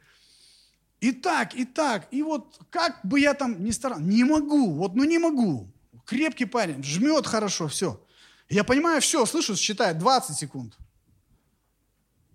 И 0.99 1.11
так, 1.11 1.55
и 1.55 1.65
так, 1.65 2.07
и 2.11 2.21
вот 2.21 2.59
как 2.69 3.03
бы 3.03 3.19
я 3.19 3.33
там 3.33 3.63
ни 3.63 3.71
старался, 3.71 4.03
не 4.03 4.23
могу, 4.23 4.75
вот 4.75 4.93
ну 4.93 5.05
не 5.05 5.17
могу. 5.17 5.73
Крепкий 6.05 6.45
парень, 6.45 6.83
жмет 6.83 7.25
хорошо, 7.25 7.67
все. 7.67 7.99
Я 8.47 8.63
понимаю, 8.63 9.01
все, 9.01 9.25
слышу, 9.25 9.55
считает 9.55 9.97
20 9.97 10.37
секунд. 10.37 10.77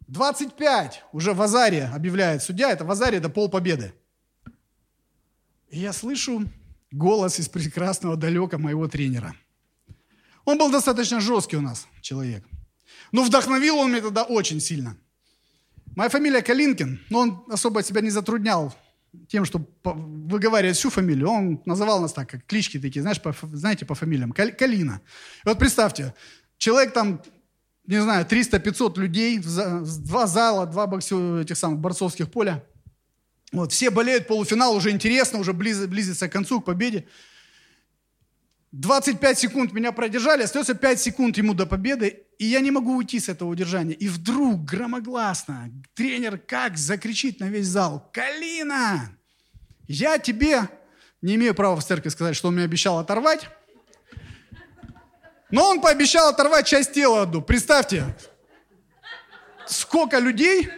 25 0.08 1.04
уже 1.12 1.32
в 1.32 1.40
Азаре 1.40 1.84
объявляет 1.84 2.42
судья, 2.42 2.72
это 2.72 2.84
в 2.84 2.90
Азаре, 2.90 3.18
это 3.18 3.28
пол 3.28 3.48
победы. 3.48 3.94
И 5.68 5.78
я 5.78 5.92
слышу 5.92 6.48
голос 6.90 7.38
из 7.38 7.48
прекрасного 7.48 8.16
далека 8.16 8.58
моего 8.58 8.88
тренера. 8.88 9.36
Он 10.44 10.58
был 10.58 10.68
достаточно 10.68 11.20
жесткий 11.20 11.58
у 11.58 11.60
нас 11.60 11.86
человек– 12.02 12.44
но 13.12 13.22
вдохновил 13.22 13.76
он 13.78 13.90
меня 13.90 14.02
тогда 14.02 14.22
очень 14.22 14.60
сильно. 14.60 14.96
Моя 15.96 16.10
фамилия 16.10 16.42
Калинкин, 16.42 17.00
но 17.10 17.18
он 17.20 17.44
особо 17.48 17.82
себя 17.82 18.00
не 18.00 18.10
затруднял 18.10 18.74
тем, 19.28 19.44
что 19.44 19.66
выговаривать 19.82 20.76
всю 20.76 20.90
фамилию. 20.90 21.28
Он 21.28 21.62
называл 21.64 22.00
нас 22.00 22.12
так, 22.12 22.28
как 22.28 22.46
клички 22.46 22.78
такие, 22.78 23.00
знаешь, 23.00 23.20
по, 23.20 23.34
знаете, 23.52 23.84
по 23.84 23.94
фамилиям. 23.94 24.32
Калина. 24.32 25.00
И 25.44 25.48
вот 25.48 25.58
представьте, 25.58 26.14
человек 26.58 26.92
там, 26.92 27.22
не 27.86 28.00
знаю, 28.00 28.26
300-500 28.26 28.98
людей, 29.00 29.38
два 29.38 30.26
зала, 30.26 30.66
два 30.66 30.86
боксер, 30.86 31.40
этих 31.40 31.56
самых 31.56 31.80
борцовских 31.80 32.30
поля. 32.30 32.64
Вот, 33.50 33.72
все 33.72 33.90
болеют, 33.90 34.26
полуфинал 34.26 34.76
уже 34.76 34.90
интересно, 34.90 35.38
уже 35.38 35.54
близится 35.54 36.28
к 36.28 36.32
концу, 36.32 36.60
к 36.60 36.66
победе. 36.66 37.06
25 38.72 39.38
секунд 39.38 39.72
меня 39.72 39.92
продержали, 39.92 40.42
остается 40.42 40.74
5 40.74 41.00
секунд 41.00 41.38
ему 41.38 41.54
до 41.54 41.66
победы, 41.66 42.24
и 42.38 42.44
я 42.44 42.60
не 42.60 42.70
могу 42.70 42.96
уйти 42.96 43.18
с 43.18 43.28
этого 43.28 43.48
удержания. 43.48 43.94
И 43.94 44.08
вдруг 44.08 44.64
громогласно 44.64 45.70
тренер 45.94 46.38
как 46.38 46.76
закричит 46.76 47.40
на 47.40 47.48
весь 47.48 47.66
зал, 47.66 48.10
«Калина, 48.12 49.16
я 49.86 50.18
тебе 50.18 50.68
не 51.22 51.36
имею 51.36 51.54
права 51.54 51.76
в 51.76 51.84
церкви 51.84 52.10
сказать, 52.10 52.36
что 52.36 52.48
он 52.48 52.54
мне 52.54 52.64
обещал 52.64 52.98
оторвать, 52.98 53.48
но 55.50 55.70
он 55.70 55.80
пообещал 55.80 56.28
оторвать 56.28 56.66
часть 56.66 56.92
тела 56.92 57.22
одну. 57.22 57.40
Представьте, 57.40 58.04
сколько 59.66 60.18
людей, 60.18 60.68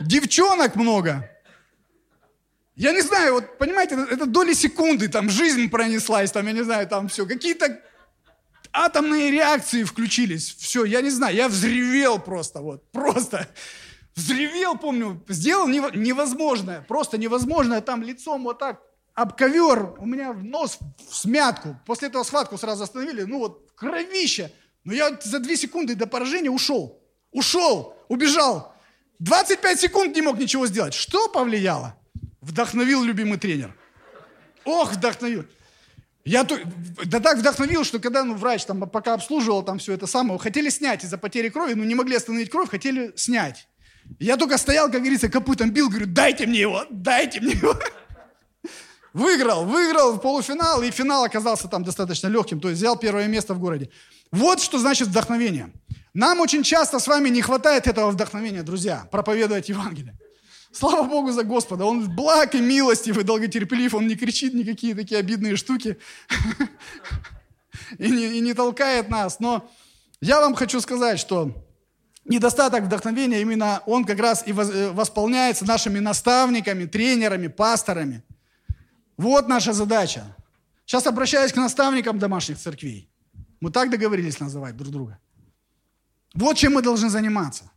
девчонок 0.00 0.76
много, 0.76 1.29
я 2.80 2.92
не 2.92 3.02
знаю, 3.02 3.34
вот 3.34 3.58
понимаете, 3.58 3.94
это, 4.10 4.24
доли 4.24 4.54
секунды, 4.54 5.08
там 5.08 5.28
жизнь 5.28 5.68
пронеслась, 5.68 6.32
там, 6.32 6.46
я 6.46 6.52
не 6.52 6.64
знаю, 6.64 6.88
там 6.88 7.08
все, 7.08 7.26
какие-то 7.26 7.78
атомные 8.72 9.30
реакции 9.30 9.84
включились. 9.84 10.54
Все, 10.54 10.86
я 10.86 11.02
не 11.02 11.10
знаю, 11.10 11.36
я 11.36 11.48
взревел 11.48 12.18
просто, 12.18 12.62
вот, 12.62 12.90
просто. 12.90 13.46
Взревел, 14.16 14.78
помню, 14.78 15.22
сделал 15.28 15.68
невозможное, 15.68 16.80
просто 16.80 17.18
невозможное, 17.18 17.82
там 17.82 18.02
лицом 18.02 18.44
вот 18.44 18.58
так, 18.58 18.80
об 19.12 19.36
ковер, 19.36 19.94
у 19.98 20.06
меня 20.06 20.32
нос 20.32 20.78
в 21.06 21.14
смятку. 21.14 21.76
После 21.84 22.08
этого 22.08 22.22
схватку 22.22 22.56
сразу 22.56 22.84
остановили, 22.84 23.24
ну 23.24 23.40
вот, 23.40 23.72
кровище. 23.74 24.52
Но 24.84 24.94
я 24.94 25.18
за 25.22 25.38
две 25.40 25.56
секунды 25.56 25.94
до 25.94 26.06
поражения 26.06 26.50
ушел. 26.50 27.02
Ушел, 27.30 27.94
убежал. 28.08 28.74
25 29.18 29.80
секунд 29.80 30.16
не 30.16 30.22
мог 30.22 30.38
ничего 30.38 30.66
сделать. 30.66 30.94
Что 30.94 31.28
повлияло? 31.28 31.99
Вдохновил 32.40 33.02
любимый 33.02 33.38
тренер. 33.38 33.74
Ох, 34.64 34.92
вдохновил. 34.92 35.44
Я 36.24 36.44
да 36.44 37.20
так 37.20 37.38
вдохновил, 37.38 37.84
что 37.84 37.98
когда 37.98 38.24
ну, 38.24 38.34
врач 38.34 38.64
там 38.64 38.88
пока 38.88 39.14
обслуживал 39.14 39.62
там 39.62 39.78
все 39.78 39.94
это 39.94 40.06
самое, 40.06 40.38
хотели 40.38 40.68
снять 40.68 41.02
из-за 41.02 41.16
потери 41.16 41.48
крови, 41.48 41.74
но 41.74 41.84
не 41.84 41.94
могли 41.94 42.16
остановить 42.16 42.50
кровь, 42.50 42.68
хотели 42.68 43.12
снять. 43.16 43.68
Я 44.18 44.36
только 44.36 44.58
стоял, 44.58 44.90
как 44.90 45.00
говорится, 45.00 45.28
копытом 45.28 45.70
бил, 45.70 45.88
говорю, 45.88 46.06
дайте 46.06 46.46
мне 46.46 46.60
его, 46.60 46.84
дайте 46.90 47.40
мне 47.40 47.52
его. 47.52 47.74
Выиграл, 49.12 49.64
выиграл 49.64 50.12
в 50.12 50.20
полуфинал, 50.20 50.82
и 50.82 50.90
финал 50.90 51.24
оказался 51.24 51.68
там 51.68 51.84
достаточно 51.84 52.28
легким, 52.28 52.60
то 52.60 52.68
есть 52.68 52.80
взял 52.80 52.96
первое 52.96 53.26
место 53.26 53.54
в 53.54 53.58
городе. 53.58 53.90
Вот 54.30 54.60
что 54.60 54.78
значит 54.78 55.08
вдохновение. 55.08 55.72
Нам 56.14 56.40
очень 56.40 56.62
часто 56.62 56.98
с 56.98 57.08
вами 57.08 57.28
не 57.28 57.42
хватает 57.42 57.86
этого 57.86 58.10
вдохновения, 58.10 58.62
друзья, 58.62 59.08
проповедовать 59.10 59.68
Евангелие. 59.68 60.16
Слава 60.72 61.06
Богу 61.08 61.32
за 61.32 61.42
Господа. 61.42 61.84
Он 61.84 62.08
благ 62.14 62.54
и 62.54 62.60
милостив 62.60 63.18
и 63.18 63.24
долготерпелив. 63.24 63.94
Он 63.94 64.06
не 64.06 64.16
кричит 64.16 64.54
никакие 64.54 64.94
такие 64.94 65.18
обидные 65.18 65.56
штуки 65.56 65.98
и 67.98 68.10
не, 68.10 68.38
и 68.38 68.40
не 68.40 68.54
толкает 68.54 69.08
нас. 69.08 69.40
Но 69.40 69.68
я 70.20 70.40
вам 70.40 70.54
хочу 70.54 70.80
сказать, 70.80 71.18
что 71.18 71.52
недостаток 72.24 72.84
вдохновения, 72.84 73.40
именно 73.40 73.82
он 73.86 74.04
как 74.04 74.20
раз 74.20 74.46
и 74.46 74.52
э, 74.52 74.90
восполняется 74.92 75.64
нашими 75.64 75.98
наставниками, 75.98 76.86
тренерами, 76.86 77.48
пасторами. 77.48 78.22
Вот 79.16 79.48
наша 79.48 79.72
задача. 79.72 80.36
Сейчас 80.86 81.06
обращаюсь 81.06 81.52
к 81.52 81.56
наставникам 81.56 82.18
домашних 82.18 82.58
церквей. 82.58 83.10
Мы 83.60 83.70
так 83.70 83.90
договорились 83.90 84.40
называть 84.40 84.76
друг 84.76 84.92
друга. 84.92 85.18
Вот 86.32 86.56
чем 86.56 86.74
мы 86.74 86.82
должны 86.82 87.10
заниматься 87.10 87.70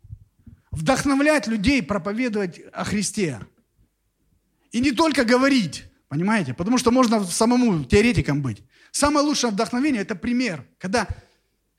вдохновлять 0.73 1.47
людей 1.47 1.81
проповедовать 1.83 2.61
о 2.73 2.83
Христе. 2.83 3.39
И 4.71 4.79
не 4.79 4.91
только 4.91 5.23
говорить, 5.23 5.85
понимаете? 6.09 6.53
Потому 6.53 6.77
что 6.77 6.91
можно 6.91 7.23
самому 7.23 7.83
теоретиком 7.85 8.41
быть. 8.41 8.63
Самое 8.91 9.25
лучшее 9.25 9.51
вдохновение– 9.51 10.01
это 10.03 10.15
пример. 10.15 10.65
Когда 10.79 11.07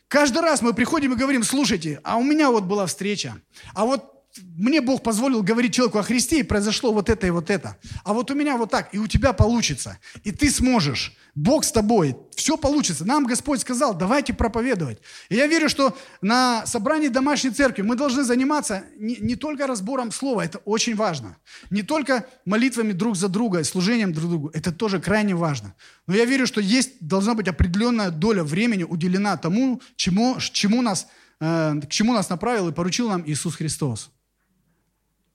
каждый 0.09 0.43
раз 0.43 0.63
мы 0.63 0.75
приходим 0.75 1.13
и 1.13 1.17
говорим, 1.17 1.43
слушайте, 1.43 2.01
а 2.05 2.17
у 2.17 2.23
меня 2.23 2.51
вот 2.51 2.65
была 2.65 2.87
встреча, 2.87 3.37
а 3.75 3.85
вот 3.85 4.14
мне 4.57 4.81
Бог 4.81 5.03
позволил 5.03 5.43
говорить 5.43 5.75
человеку 5.75 5.99
о 5.99 6.03
Христе, 6.03 6.41
и 6.41 6.43
произошло 6.43 6.93
вот 6.93 7.09
это 7.09 7.27
и 7.27 7.31
вот 7.31 7.51
это. 7.51 7.77
А 8.05 8.13
вот 8.13 8.31
у 8.31 8.35
меня 8.35 8.57
вот 8.57 8.71
так, 8.71 8.93
и 8.93 8.99
у 8.99 9.07
тебя 9.07 9.33
получится. 9.33 9.99
И 10.25 10.33
ты 10.33 10.51
сможешь. 10.51 11.17
Бог 11.37 11.65
с 11.65 11.73
тобой. 11.73 12.17
Все 12.35 12.57
получится. 12.57 13.05
Нам 13.05 13.27
Господь 13.27 13.61
сказал, 13.61 13.95
давайте 13.95 14.33
проповедовать. 14.33 14.99
И 15.29 15.37
я 15.37 15.47
верю, 15.47 15.69
что 15.69 15.97
на 16.21 16.67
собрании 16.67 17.09
домашней 17.09 17.51
церкви 17.51 17.83
мы 17.83 17.97
должны 17.97 18.25
заниматься 18.25 18.85
не, 18.97 19.17
не 19.17 19.37
только 19.37 19.67
разбором 19.67 20.11
слова, 20.11 20.45
это 20.45 20.59
очень 20.59 20.97
важно. 20.97 21.37
Не 21.71 21.83
только 21.83 22.27
молитвами 22.45 22.93
друг 22.93 23.17
за 23.17 23.29
друга, 23.29 23.63
служением 23.65 24.13
друг 24.13 24.31
другу, 24.31 24.51
это 24.53 24.73
тоже 24.73 25.01
крайне 25.01 25.35
важно. 25.35 25.75
Но 26.07 26.15
я 26.15 26.25
верю, 26.25 26.47
что 26.47 26.61
есть, 26.61 26.93
должна 27.01 27.35
быть 27.35 27.49
определенная 27.49 28.11
доля 28.11 28.43
времени 28.43 28.85
уделена 28.85 29.37
тому, 29.37 29.81
чему, 29.97 30.39
чему 30.39 30.83
нас, 30.83 31.07
э, 31.41 31.81
к 31.83 31.89
чему 31.89 32.13
нас 32.13 32.29
направил 32.31 32.69
и 32.69 32.73
поручил 32.73 33.09
нам 33.09 33.23
Иисус 33.27 33.57
Христос 33.57 34.11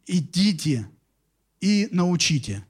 идите 0.10 0.89
и 1.62 1.88
научите. 1.91 2.66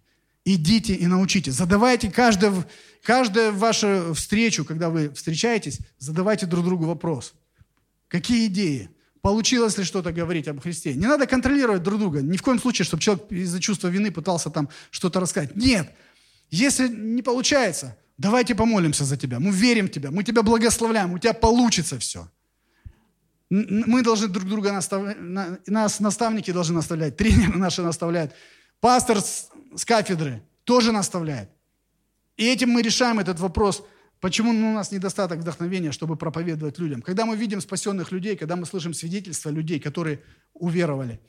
Идите 0.45 0.93
и 0.93 1.07
научите. 1.07 1.51
Задавайте 1.51 2.09
каждую, 2.09 2.65
каждую 3.03 3.53
вашу 3.53 4.13
встречу, 4.13 4.65
когда 4.65 4.89
вы 4.89 5.11
встречаетесь, 5.11 5.79
задавайте 5.97 6.45
друг 6.45 6.65
другу 6.65 6.85
вопрос. 6.85 7.33
Какие 8.07 8.47
идеи? 8.47 8.89
Получилось 9.21 9.77
ли 9.77 9.83
что-то 9.83 10.11
говорить 10.11 10.47
об 10.47 10.61
Христе? 10.61 10.93
Не 10.93 11.05
надо 11.05 11.27
контролировать 11.27 11.83
друг 11.83 11.99
друга. 11.99 12.21
Ни 12.21 12.37
в 12.37 12.41
коем 12.41 12.59
случае, 12.59 12.85
чтобы 12.85 13.03
человек 13.03 13.31
из-за 13.31 13.59
чувства 13.59 13.89
вины 13.89 14.11
пытался 14.11 14.49
там 14.49 14.69
что-то 14.91 15.19
рассказать. 15.19 15.55
Нет. 15.55 15.93
Если 16.49 16.87
не 16.87 17.21
получается, 17.21 17.97
давайте 18.17 18.55
помолимся 18.55 19.03
за 19.05 19.17
тебя. 19.17 19.39
Мы 19.39 19.51
верим 19.51 19.87
в 19.87 19.91
тебя. 19.91 20.09
Мы 20.09 20.23
тебя 20.23 20.41
благословляем. 20.41 21.13
У 21.13 21.19
тебя 21.19 21.33
получится 21.33 21.99
все. 21.99 22.29
Мы 23.50 24.04
должны 24.04 24.28
друг 24.28 24.47
друга 24.47 24.72
наставлять, 24.72 25.18
нас 25.68 26.00
наставники 26.00 26.52
должны 26.52 26.76
наставлять, 26.76 27.18
тренеры 27.18 27.58
наши 27.58 27.82
наставляют, 27.82 28.34
пастор 28.80 29.22
с, 29.22 29.50
с 29.76 29.86
кафедры 29.86 30.43
тоже 30.66 30.91
наставляет. 30.91 31.50
И 32.38 32.45
этим 32.45 32.70
мы 32.70 32.84
решаем 32.84 33.20
этот 33.20 33.39
вопрос, 33.39 33.84
почему 34.20 34.52
у 34.52 34.74
нас 34.74 34.91
недостаток 34.91 35.39
вдохновения, 35.39 35.91
чтобы 35.91 36.16
проповедовать 36.16 36.78
людям. 36.78 37.02
Когда 37.02 37.26
мы 37.26 37.36
видим 37.36 37.60
спасенных 37.60 38.12
людей, 38.12 38.36
когда 38.38 38.56
мы 38.56 38.68
слышим 38.68 38.93
свидетельства 38.93 39.50
людей, 39.50 39.80
которые 39.80 40.22
уверовали, 40.54 41.20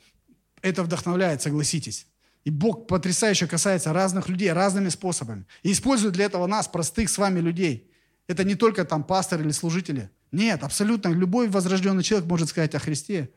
это 0.61 0.83
вдохновляет, 0.83 1.41
согласитесь. 1.41 2.05
И 2.43 2.51
Бог 2.51 2.87
потрясающе 2.87 3.47
касается 3.47 3.93
разных 3.93 4.29
людей 4.29 4.51
разными 4.53 4.89
способами. 4.89 5.45
И 5.63 5.71
использует 5.71 6.13
для 6.13 6.25
этого 6.25 6.45
нас, 6.45 6.67
простых 6.67 7.09
с 7.09 7.17
вами 7.17 7.39
людей. 7.39 7.91
Это 8.27 8.43
не 8.43 8.53
только 8.53 8.85
там 8.85 9.03
пастор 9.03 9.41
или 9.41 9.49
служители– 9.49 10.11
нет, 10.31 10.63
абсолютно 10.63 11.09
любой 11.09 11.49
возрожденный 11.49 12.03
человек 12.03 12.27
может 12.29 12.49
сказать 12.49 12.73
о 12.75 12.79
Христе. 12.79 13.29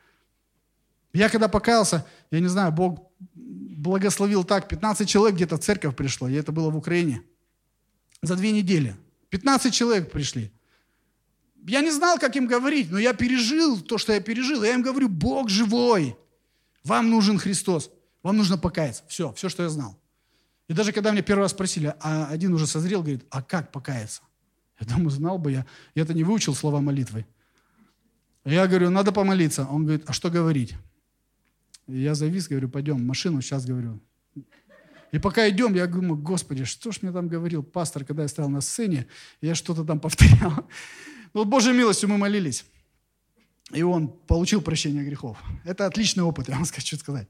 Я 1.12 1.28
когда 1.28 1.48
покаялся, 1.48 2.06
я 2.30 2.40
не 2.40 2.48
знаю, 2.48 2.72
Бог 2.72 3.10
благословил 3.34 4.44
так, 4.44 4.68
15 4.68 5.08
человек 5.08 5.36
где-то 5.36 5.56
в 5.56 5.60
церковь 5.60 5.96
пришло, 5.96 6.28
и 6.28 6.34
это 6.34 6.52
было 6.52 6.70
в 6.70 6.76
Украине. 6.76 7.22
За 8.22 8.36
две 8.36 8.52
недели. 8.52 8.96
15 9.30 9.74
человек 9.74 10.10
пришли. 10.10 10.52
Я 11.66 11.80
не 11.80 11.90
знал, 11.90 12.18
как 12.18 12.36
им 12.36 12.46
говорить, 12.46 12.90
но 12.90 12.98
я 12.98 13.12
пережил 13.14 13.80
то, 13.80 13.98
что 13.98 14.12
я 14.12 14.20
пережил. 14.20 14.62
Я 14.62 14.74
им 14.74 14.82
говорю, 14.82 15.08
Бог 15.08 15.48
живой. 15.48 16.16
Вам 16.84 17.10
нужен 17.10 17.38
Христос. 17.38 17.90
Вам 18.22 18.36
нужно 18.36 18.58
покаяться. 18.58 19.02
Все, 19.08 19.32
все, 19.32 19.48
что 19.48 19.62
я 19.62 19.68
знал. 19.68 19.98
И 20.68 20.72
даже 20.72 20.92
когда 20.92 21.12
мне 21.12 21.22
первый 21.22 21.42
раз 21.42 21.52
спросили, 21.52 21.94
а 22.00 22.26
один 22.26 22.54
уже 22.54 22.66
созрел, 22.66 23.00
говорит, 23.00 23.24
а 23.30 23.42
как 23.42 23.72
покаяться? 23.72 24.22
Я 24.80 24.86
думаю, 24.86 25.10
знал 25.10 25.38
бы 25.38 25.52
я. 25.52 25.66
Я-то 25.94 26.14
не 26.14 26.24
выучил 26.24 26.54
слова 26.54 26.80
молитвы. 26.80 27.26
Я 28.44 28.66
говорю, 28.66 28.90
надо 28.90 29.12
помолиться. 29.12 29.66
Он 29.70 29.84
говорит, 29.84 30.04
а 30.06 30.12
что 30.12 30.30
говорить? 30.30 30.74
Я 31.86 32.14
завис, 32.14 32.48
говорю, 32.48 32.68
пойдем 32.68 33.06
машину, 33.06 33.40
сейчас 33.40 33.64
говорю. 33.64 34.00
И 35.12 35.18
пока 35.18 35.48
идем, 35.48 35.74
я 35.74 35.86
думаю, 35.86 36.16
Господи, 36.16 36.64
что 36.64 36.90
ж 36.90 36.98
мне 37.02 37.12
там 37.12 37.28
говорил 37.28 37.62
пастор, 37.62 38.04
когда 38.04 38.22
я 38.22 38.28
стоял 38.28 38.50
на 38.50 38.60
сцене, 38.60 39.06
я 39.40 39.54
что-то 39.54 39.84
там 39.84 40.00
повторял. 40.00 40.68
Ну, 41.32 41.44
Божьей 41.44 41.72
милостью 41.72 42.08
мы 42.08 42.18
молились. 42.18 42.64
И 43.70 43.82
он 43.82 44.08
получил 44.08 44.60
прощение 44.60 45.04
грехов. 45.04 45.38
Это 45.64 45.86
отличный 45.86 46.22
опыт, 46.22 46.48
я 46.48 46.56
вам 46.56 46.66
хочу 46.66 46.96
сказать. 46.96 47.28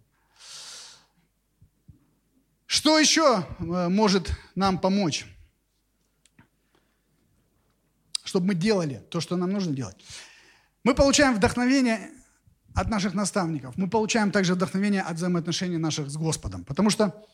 Что 2.66 2.98
еще 2.98 3.46
э, 3.58 3.88
может 3.88 4.32
нам 4.54 4.78
помочь? 4.78 5.26
Чтобы 8.34 8.48
мы 8.48 8.54
делали 8.56 9.00
то, 9.10 9.20
что 9.20 9.36
нам 9.36 9.52
нужно 9.52 9.72
делать. 9.72 9.94
Мы 10.82 10.96
получаем 10.96 11.36
вдохновение 11.36 12.10
от 12.74 12.88
наших 12.88 13.14
наставников. 13.14 13.76
Мы 13.76 13.88
получаем 13.88 14.32
также 14.32 14.54
вдохновение 14.54 15.02
от 15.02 15.18
взаимоотношений 15.18 15.76
наших 15.76 16.10
с 16.10 16.16
Господом. 16.16 16.64
Потому 16.64 16.90
что 16.90 17.24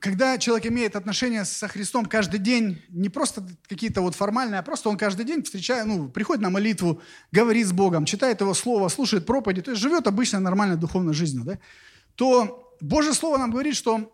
когда 0.00 0.38
человек 0.38 0.66
имеет 0.66 0.96
отношения 0.96 1.44
со 1.44 1.68
Христом 1.68 2.06
каждый 2.06 2.40
день, 2.40 2.82
не 2.88 3.10
просто 3.10 3.46
какие-то 3.68 4.00
вот 4.00 4.16
формальные, 4.16 4.58
а 4.58 4.62
просто 4.64 4.88
он 4.88 4.98
каждый 4.98 5.24
день 5.24 5.44
встречает, 5.44 5.86
ну, 5.86 6.08
приходит 6.08 6.42
на 6.42 6.50
молитву, 6.50 7.00
говорит 7.30 7.68
с 7.68 7.72
Богом, 7.72 8.06
читает 8.06 8.40
Его 8.40 8.54
Слово, 8.54 8.88
слушает 8.88 9.24
проповеди, 9.24 9.62
то 9.62 9.70
есть 9.70 9.80
живет 9.80 10.08
обычно 10.08 10.40
нормальной 10.40 10.76
духовной 10.76 11.14
жизнью, 11.14 11.44
да, 11.44 11.60
то 12.16 12.76
Божье 12.80 13.12
Слово 13.12 13.38
нам 13.38 13.52
говорит, 13.52 13.76
что 13.76 14.12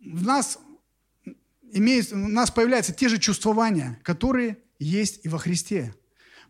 в 0.00 0.24
нас, 0.24 0.58
имеет, 1.72 2.12
у 2.12 2.16
нас 2.16 2.50
появляются 2.50 2.92
те 2.92 3.08
же 3.08 3.18
чувствования, 3.18 3.98
которые 4.02 4.58
есть 4.78 5.20
и 5.24 5.28
во 5.28 5.38
Христе. 5.38 5.94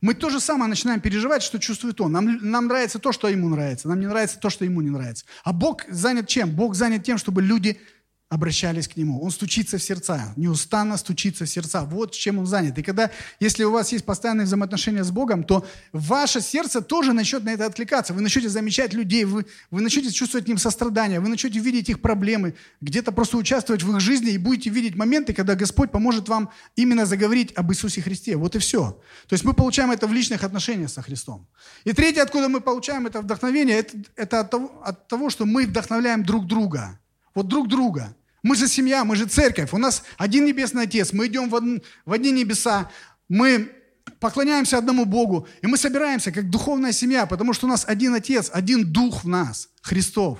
Мы 0.00 0.14
то 0.14 0.30
же 0.30 0.38
самое 0.38 0.68
начинаем 0.68 1.00
переживать, 1.00 1.42
что 1.42 1.58
чувствует 1.58 2.00
Он. 2.00 2.12
Нам, 2.12 2.38
нам 2.50 2.66
нравится 2.68 2.98
то, 2.98 3.10
что 3.10 3.28
Ему 3.28 3.48
нравится. 3.48 3.88
Нам 3.88 3.98
не 3.98 4.06
нравится 4.06 4.38
то, 4.38 4.48
что 4.48 4.64
Ему 4.64 4.80
не 4.80 4.90
нравится. 4.90 5.24
А 5.42 5.52
Бог 5.52 5.84
занят 5.88 6.28
чем? 6.28 6.50
Бог 6.50 6.74
занят 6.74 7.02
тем, 7.02 7.18
чтобы 7.18 7.42
люди 7.42 7.80
обращались 8.28 8.88
к 8.88 8.96
Нему. 8.96 9.22
Он 9.22 9.30
стучится 9.30 9.78
в 9.78 9.82
сердца, 9.82 10.34
неустанно 10.36 10.98
стучится 10.98 11.46
в 11.46 11.48
сердца. 11.48 11.84
Вот 11.84 12.12
чем 12.12 12.38
Он 12.38 12.46
занят. 12.46 12.76
И 12.78 12.82
когда, 12.82 13.10
если 13.40 13.64
у 13.64 13.70
вас 13.70 13.90
есть 13.90 14.04
постоянные 14.04 14.44
взаимоотношения 14.44 15.02
с 15.02 15.10
Богом, 15.10 15.44
то 15.44 15.66
ваше 15.92 16.42
сердце 16.42 16.82
тоже 16.82 17.14
начнет 17.14 17.42
на 17.44 17.50
это 17.50 17.64
откликаться. 17.64 18.12
Вы 18.12 18.20
начнете 18.20 18.50
замечать 18.50 18.92
людей, 18.92 19.24
вы, 19.24 19.46
вы 19.70 19.80
начнете 19.80 20.10
чувствовать 20.10 20.44
к 20.44 20.48
ним 20.48 20.58
сострадание, 20.58 21.20
вы 21.20 21.28
начнете 21.28 21.58
видеть 21.58 21.88
их 21.88 22.02
проблемы, 22.02 22.54
где-то 22.82 23.12
просто 23.12 23.38
участвовать 23.38 23.82
в 23.82 23.96
их 23.96 24.00
жизни 24.00 24.32
и 24.32 24.38
будете 24.38 24.68
видеть 24.68 24.94
моменты, 24.94 25.32
когда 25.32 25.54
Господь 25.54 25.90
поможет 25.90 26.28
вам 26.28 26.50
именно 26.76 27.06
заговорить 27.06 27.52
об 27.54 27.72
Иисусе 27.72 28.02
Христе. 28.02 28.36
Вот 28.36 28.54
и 28.56 28.58
все. 28.58 29.00
То 29.26 29.32
есть 29.32 29.44
мы 29.44 29.54
получаем 29.54 29.90
это 29.90 30.06
в 30.06 30.12
личных 30.12 30.44
отношениях 30.44 30.90
со 30.90 31.00
Христом. 31.00 31.46
И 31.84 31.94
третье, 31.94 32.22
откуда 32.22 32.50
мы 32.50 32.60
получаем 32.60 33.06
это 33.06 33.22
вдохновение, 33.22 33.78
это, 33.78 33.96
это 34.16 34.40
от, 34.40 34.50
того, 34.50 34.82
от 34.84 35.08
того, 35.08 35.30
что 35.30 35.46
мы 35.46 35.66
вдохновляем 35.66 36.22
друг 36.24 36.46
друга. 36.46 37.00
Вот 37.34 37.46
друг 37.46 37.68
друга. 37.68 38.14
Мы 38.48 38.56
же 38.56 38.66
семья, 38.66 39.04
мы 39.04 39.14
же 39.14 39.26
церковь. 39.26 39.74
У 39.74 39.78
нас 39.78 40.04
один 40.16 40.46
небесный 40.46 40.84
Отец. 40.84 41.12
Мы 41.12 41.26
идем 41.26 41.50
в, 41.50 41.54
од... 41.54 41.64
в 42.06 42.12
одни 42.14 42.32
небеса. 42.32 42.90
Мы 43.28 43.70
поклоняемся 44.20 44.78
одному 44.78 45.04
Богу. 45.04 45.46
И 45.60 45.66
мы 45.66 45.76
собираемся 45.76 46.32
как 46.32 46.48
духовная 46.48 46.92
семья, 46.92 47.26
потому 47.26 47.52
что 47.52 47.66
у 47.66 47.68
нас 47.68 47.84
один 47.86 48.14
Отец, 48.14 48.50
один 48.50 48.90
Дух 48.90 49.24
в 49.24 49.28
нас, 49.28 49.68
Христов. 49.82 50.38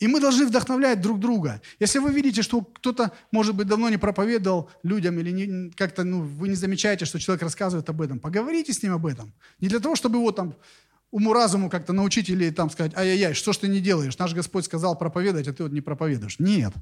И 0.00 0.08
мы 0.08 0.18
должны 0.18 0.44
вдохновлять 0.44 1.00
друг 1.00 1.20
друга. 1.20 1.62
Если 1.78 2.00
вы 2.00 2.10
видите, 2.10 2.42
что 2.42 2.62
кто-то, 2.62 3.12
может 3.30 3.54
быть, 3.54 3.68
давно 3.68 3.90
не 3.90 3.96
проповедовал 3.96 4.68
людям, 4.82 5.16
или 5.20 5.70
как-то 5.76 6.02
ну, 6.02 6.22
вы 6.22 6.48
не 6.48 6.56
замечаете, 6.56 7.04
что 7.04 7.20
человек 7.20 7.44
рассказывает 7.44 7.88
об 7.88 8.02
этом, 8.02 8.18
поговорите 8.18 8.72
с 8.72 8.82
ним 8.82 8.94
об 8.94 9.06
этом. 9.06 9.32
Не 9.60 9.68
для 9.68 9.78
того, 9.78 9.94
чтобы 9.94 10.18
его 10.18 10.32
там 10.32 10.56
уму-разуму 11.12 11.70
как-то 11.70 11.92
научить 11.92 12.28
или 12.28 12.50
там 12.50 12.70
сказать, 12.70 12.92
ай-яй-яй, 12.96 13.34
что 13.34 13.52
ж 13.52 13.58
ты 13.58 13.68
не 13.68 13.78
делаешь? 13.78 14.18
Наш 14.18 14.34
Господь 14.34 14.64
сказал 14.64 14.98
проповедовать, 14.98 15.46
а 15.46 15.52
ты 15.52 15.62
вот 15.62 15.70
не 15.70 15.80
проповедуешь. 15.80 16.40
Нет. 16.40 16.74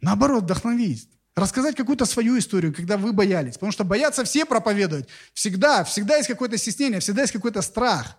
Наоборот, 0.00 0.44
вдохновить. 0.44 1.08
Рассказать 1.34 1.76
какую-то 1.76 2.06
свою 2.06 2.38
историю, 2.38 2.74
когда 2.74 2.96
вы 2.96 3.12
боялись. 3.12 3.54
Потому 3.54 3.72
что 3.72 3.84
боятся 3.84 4.24
все 4.24 4.44
проповедовать. 4.44 5.08
Всегда, 5.32 5.84
всегда 5.84 6.16
есть 6.16 6.28
какое-то 6.28 6.56
стеснение, 6.58 7.00
всегда 7.00 7.22
есть 7.22 7.32
какой-то 7.32 7.62
страх. 7.62 8.16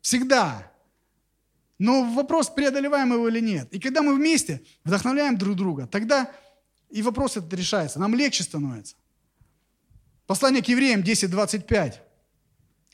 Всегда. 0.00 0.72
Но 1.78 2.12
вопрос, 2.14 2.48
преодолеваем 2.50 3.12
его 3.12 3.28
или 3.28 3.40
нет. 3.40 3.72
И 3.72 3.78
когда 3.78 4.02
мы 4.02 4.14
вместе 4.14 4.62
вдохновляем 4.84 5.36
друг 5.36 5.56
друга, 5.56 5.86
тогда 5.86 6.30
и 6.90 7.02
вопрос 7.02 7.36
этот 7.36 7.52
решается. 7.52 8.00
Нам 8.00 8.14
легче 8.14 8.42
становится. 8.42 8.96
Послание 10.26 10.62
к 10.62 10.68
евреям 10.68 11.02
10.25. 11.02 11.94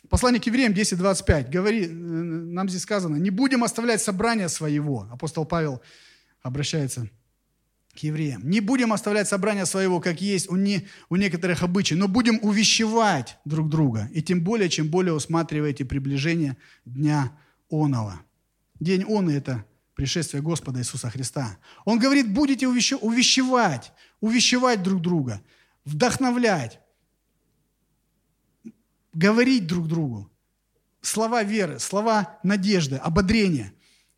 Послание 0.08 0.40
к 0.40 0.46
евреям 0.46 0.72
10.25. 0.72 1.50
Говори, 1.50 1.86
э, 1.86 1.88
нам 1.88 2.68
здесь 2.68 2.82
сказано, 2.82 3.16
не 3.16 3.30
будем 3.30 3.64
оставлять 3.64 4.02
собрания 4.02 4.48
своего. 4.48 5.08
Апостол 5.10 5.44
Павел 5.46 5.80
обращается 6.42 7.08
евреям. 8.02 8.48
Не 8.48 8.60
будем 8.60 8.92
оставлять 8.92 9.28
собрание 9.28 9.66
своего, 9.66 10.00
как 10.00 10.20
есть 10.20 10.50
у, 10.50 10.56
не, 10.56 10.86
у 11.08 11.16
некоторых 11.16 11.62
обычаев, 11.62 12.00
но 12.00 12.08
будем 12.08 12.38
увещевать 12.42 13.38
друг 13.44 13.68
друга. 13.68 14.08
И 14.12 14.22
тем 14.22 14.42
более, 14.42 14.68
чем 14.68 14.88
более 14.88 15.12
усматриваете 15.14 15.84
приближение 15.84 16.56
Дня 16.84 17.32
Онова. 17.70 18.22
День 18.80 19.04
Он– 19.04 19.28
это 19.30 19.64
пришествие 19.94 20.42
Господа 20.42 20.80
Иисуса 20.80 21.10
Христа. 21.10 21.58
Он 21.84 21.98
говорит, 21.98 22.32
будете 22.32 22.66
увещевать, 22.66 23.92
увещевать 24.20 24.82
друг 24.82 25.00
друга, 25.00 25.40
вдохновлять, 25.84 26.80
говорить 29.12 29.66
друг 29.66 29.86
другу. 29.86 30.30
Слова 31.00 31.42
веры, 31.42 31.78
слова 31.78 32.38
надежды, 32.42 32.96
ободрения. 32.96 33.72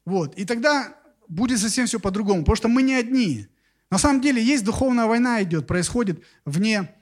Вот. 0.05 0.35
И 0.37 0.45
тогда 0.45 0.97
будет 1.29 1.59
совсем 1.59 1.87
все 1.87 1.99
по-другому, 1.99 2.41
потому 2.41 2.57
что 2.57 2.69
мы 2.69 2.83
не 2.83 2.95
одни. 2.95 3.49
На 3.91 3.99
самом 3.99 4.21
деле 4.21 4.43
есть 4.43 4.65
духовная 4.65 5.07
война 5.07 5.43
идет, 5.43 5.67
происходит 5.67 6.23
вне 6.45 6.93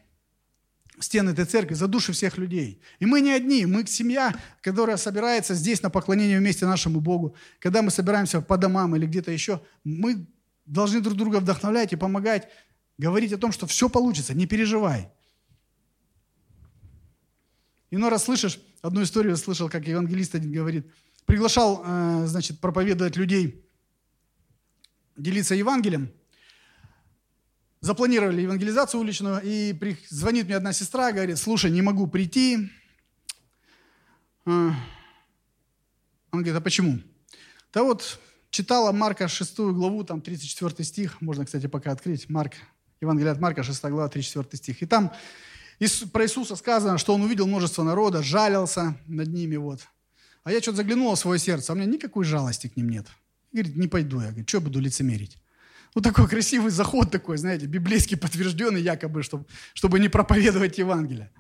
стен 1.00 1.28
этой 1.28 1.44
церкви 1.44 1.74
за 1.74 1.88
души 1.88 2.12
всех 2.12 2.38
людей. 2.38 2.80
И 2.98 3.06
мы 3.06 3.20
не 3.20 3.32
одни, 3.32 3.66
мы 3.66 3.86
семья, 3.86 4.34
которая 4.60 4.96
собирается 4.96 5.54
здесь 5.54 5.82
на 5.82 5.90
поклонение 5.90 6.38
вместе 6.38 6.66
нашему 6.66 7.00
Богу. 7.00 7.34
Когда 7.58 7.82
мы 7.82 7.90
собираемся 7.90 8.40
по 8.40 8.56
домам 8.56 8.94
или 8.94 9.06
где-то 9.06 9.30
еще, 9.30 9.62
мы 9.82 10.26
должны 10.66 11.00
друг 11.00 11.16
друга 11.16 11.40
вдохновлять 11.40 11.92
и 11.92 11.96
помогать, 11.96 12.48
говорить 12.98 13.32
о 13.32 13.38
том, 13.38 13.50
что 13.50 13.66
все 13.66 13.88
получится, 13.88 14.34
не 14.34 14.46
переживай. 14.46 15.10
Иной 17.90 18.10
раз 18.10 18.24
слышишь, 18.24 18.60
одну 18.82 19.02
историю 19.02 19.36
слышал, 19.36 19.68
как 19.68 19.86
евангелист 19.86 20.34
один 20.34 20.52
говорит, 20.52 20.86
приглашал, 21.26 21.82
э, 21.84 22.26
значит, 22.26 22.60
проповедовать 22.60 23.16
людей, 23.16 23.64
делиться 25.16 25.54
Евангелием– 25.54 26.12
запланировали 27.84 28.40
евангелизацию 28.40 28.98
уличную, 28.98 29.42
и 29.44 29.78
звонит 30.08 30.46
мне 30.46 30.56
одна 30.56 30.72
сестра, 30.72 31.12
говорит, 31.12 31.36
слушай, 31.36 31.70
не 31.70 31.82
могу 31.82 32.06
прийти. 32.06 32.70
А. 34.46 34.74
Он 36.30 36.40
говорит, 36.40 36.56
а 36.56 36.60
почему? 36.62 36.98
Да 37.74 37.82
вот, 37.82 38.18
читала 38.48 38.90
Марка 38.90 39.28
6 39.28 39.58
главу, 39.58 40.02
там 40.02 40.22
34 40.22 40.82
стих, 40.82 41.20
можно, 41.20 41.44
кстати, 41.44 41.66
пока 41.66 41.92
открыть, 41.92 42.30
Марк, 42.30 42.54
Евангелие 43.02 43.32
от 43.32 43.38
Марка, 43.38 43.62
6 43.62 43.84
глава, 43.84 44.08
34 44.08 44.56
стих. 44.56 44.82
И 44.82 44.86
там 44.86 45.12
про 46.10 46.24
Иисуса 46.24 46.56
сказано, 46.56 46.96
что 46.96 47.14
он 47.14 47.20
увидел 47.20 47.46
множество 47.46 47.82
народа, 47.82 48.22
жалился 48.22 48.96
над 49.06 49.28
ними, 49.28 49.56
вот. 49.56 49.80
А 50.42 50.52
я 50.52 50.62
что-то 50.62 50.78
заглянула 50.78 51.16
в 51.16 51.18
свое 51.18 51.38
сердце, 51.38 51.70
а 51.70 51.74
у 51.74 51.76
меня 51.76 51.86
никакой 51.86 52.24
жалости 52.24 52.66
к 52.66 52.78
ним 52.78 52.88
нет. 52.88 53.08
Говорит, 53.52 53.76
не 53.76 53.88
пойду 53.88 54.20
я, 54.20 54.28
говорит, 54.28 54.48
что 54.48 54.62
буду 54.62 54.80
лицемерить. 54.80 55.36
Ну, 55.94 56.02
такой 56.02 56.28
красивый 56.28 56.70
заход 56.70 57.10
такой, 57.10 57.38
знаете, 57.38 57.66
библейский 57.66 58.16
подтвержденный 58.16 58.82
якобы, 58.82 59.22
чтобы, 59.22 59.46
чтобы 59.74 60.00
не 60.00 60.08
проповедовать 60.08 60.78
Евангелие. 60.78 61.30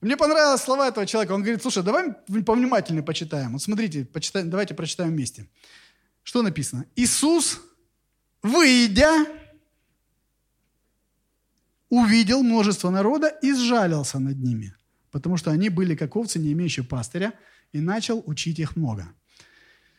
Мне 0.00 0.16
понравились 0.16 0.62
слова 0.62 0.88
этого 0.88 1.06
человека. 1.06 1.32
Он 1.32 1.42
говорит, 1.42 1.62
слушай, 1.62 1.82
давай 1.82 2.12
повнимательнее 2.44 3.04
почитаем. 3.04 3.52
Вот 3.52 3.62
смотрите, 3.62 4.04
почитаем, 4.04 4.50
давайте 4.50 4.74
прочитаем 4.74 5.12
вместе. 5.12 5.48
Что 6.24 6.42
написано? 6.42 6.86
Иисус, 6.96 7.60
выйдя, 8.42 9.26
увидел 11.88 12.42
множество 12.42 12.90
народа 12.90 13.28
и 13.28 13.54
сжалился 13.54 14.18
над 14.18 14.38
ними, 14.38 14.74
потому 15.10 15.36
что 15.36 15.52
они 15.52 15.68
были 15.68 15.94
как 15.94 16.16
овцы, 16.16 16.38
не 16.38 16.52
имеющие 16.52 16.84
пастыря, 16.84 17.32
и 17.72 17.80
начал 17.80 18.22
учить 18.26 18.58
их 18.58 18.76
много. 18.76 19.06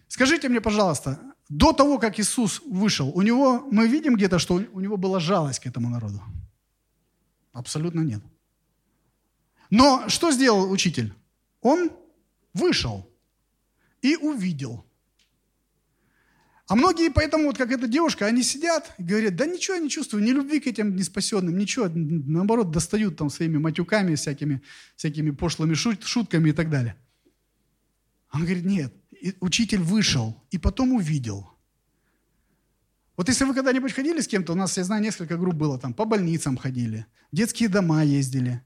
Скажите 0.07 0.49
мне, 0.49 0.61
пожалуйста, 0.61 1.19
до 1.49 1.73
того, 1.73 1.99
как 1.99 2.19
Иисус 2.19 2.61
вышел, 2.65 3.09
у 3.09 3.21
него, 3.21 3.67
мы 3.71 3.87
видим 3.87 4.15
где-то, 4.15 4.39
что 4.39 4.55
у 4.55 4.79
него 4.79 4.97
была 4.97 5.19
жалость 5.19 5.59
к 5.59 5.67
этому 5.67 5.89
народу? 5.89 6.21
Абсолютно 7.53 8.01
нет. 8.01 8.21
Но 9.69 10.09
что 10.09 10.31
сделал 10.31 10.71
учитель? 10.71 11.13
Он 11.61 11.91
вышел. 12.53 13.09
и 14.01 14.15
увидел. 14.17 14.85
А 16.67 16.75
многие 16.75 17.09
поэтому, 17.09 17.45
вот 17.45 17.57
как 17.57 17.71
эта 17.71 17.87
девушка, 17.87 18.25
они 18.25 18.43
сидят 18.43 18.93
и 18.99 19.03
говорят, 19.03 19.35
да 19.35 19.45
ничего 19.45 19.75
я 19.75 19.81
не 19.81 19.89
чувствую, 19.89 20.23
ни 20.23 20.31
любви 20.31 20.59
к 20.59 20.67
этим 20.67 20.95
неспасенным, 20.95 21.57
ничего, 21.57 21.89
наоборот, 21.89 22.71
достают 22.71 23.17
там 23.17 23.29
своими 23.29 23.57
матюками, 23.57 24.15
всякими, 24.15 24.61
всякими 24.95 25.31
пошлыми 25.31 25.73
шут, 25.75 26.03
шутками 26.03 26.49
и 26.49 26.53
так 26.53 26.69
далее. 26.69 26.95
Он 28.31 28.41
говорит, 28.41 28.65
нет, 28.65 28.93
учитель 29.39 29.81
вышел 29.81 30.43
и 30.51 30.57
потом 30.57 30.93
увидел. 30.93 31.49
Вот 33.17 33.29
если 33.29 33.45
вы 33.45 33.53
когда-нибудь 33.53 33.93
ходили 33.93 34.19
с 34.19 34.27
кем-то, 34.27 34.53
у 34.53 34.55
нас, 34.55 34.77
я 34.77 34.83
знаю, 34.83 35.01
несколько 35.01 35.37
групп 35.37 35.55
было 35.55 35.79
там, 35.79 35.93
по 35.93 36.05
больницам 36.05 36.57
ходили, 36.57 37.05
детские 37.31 37.69
дома 37.69 38.03
ездили, 38.03 38.61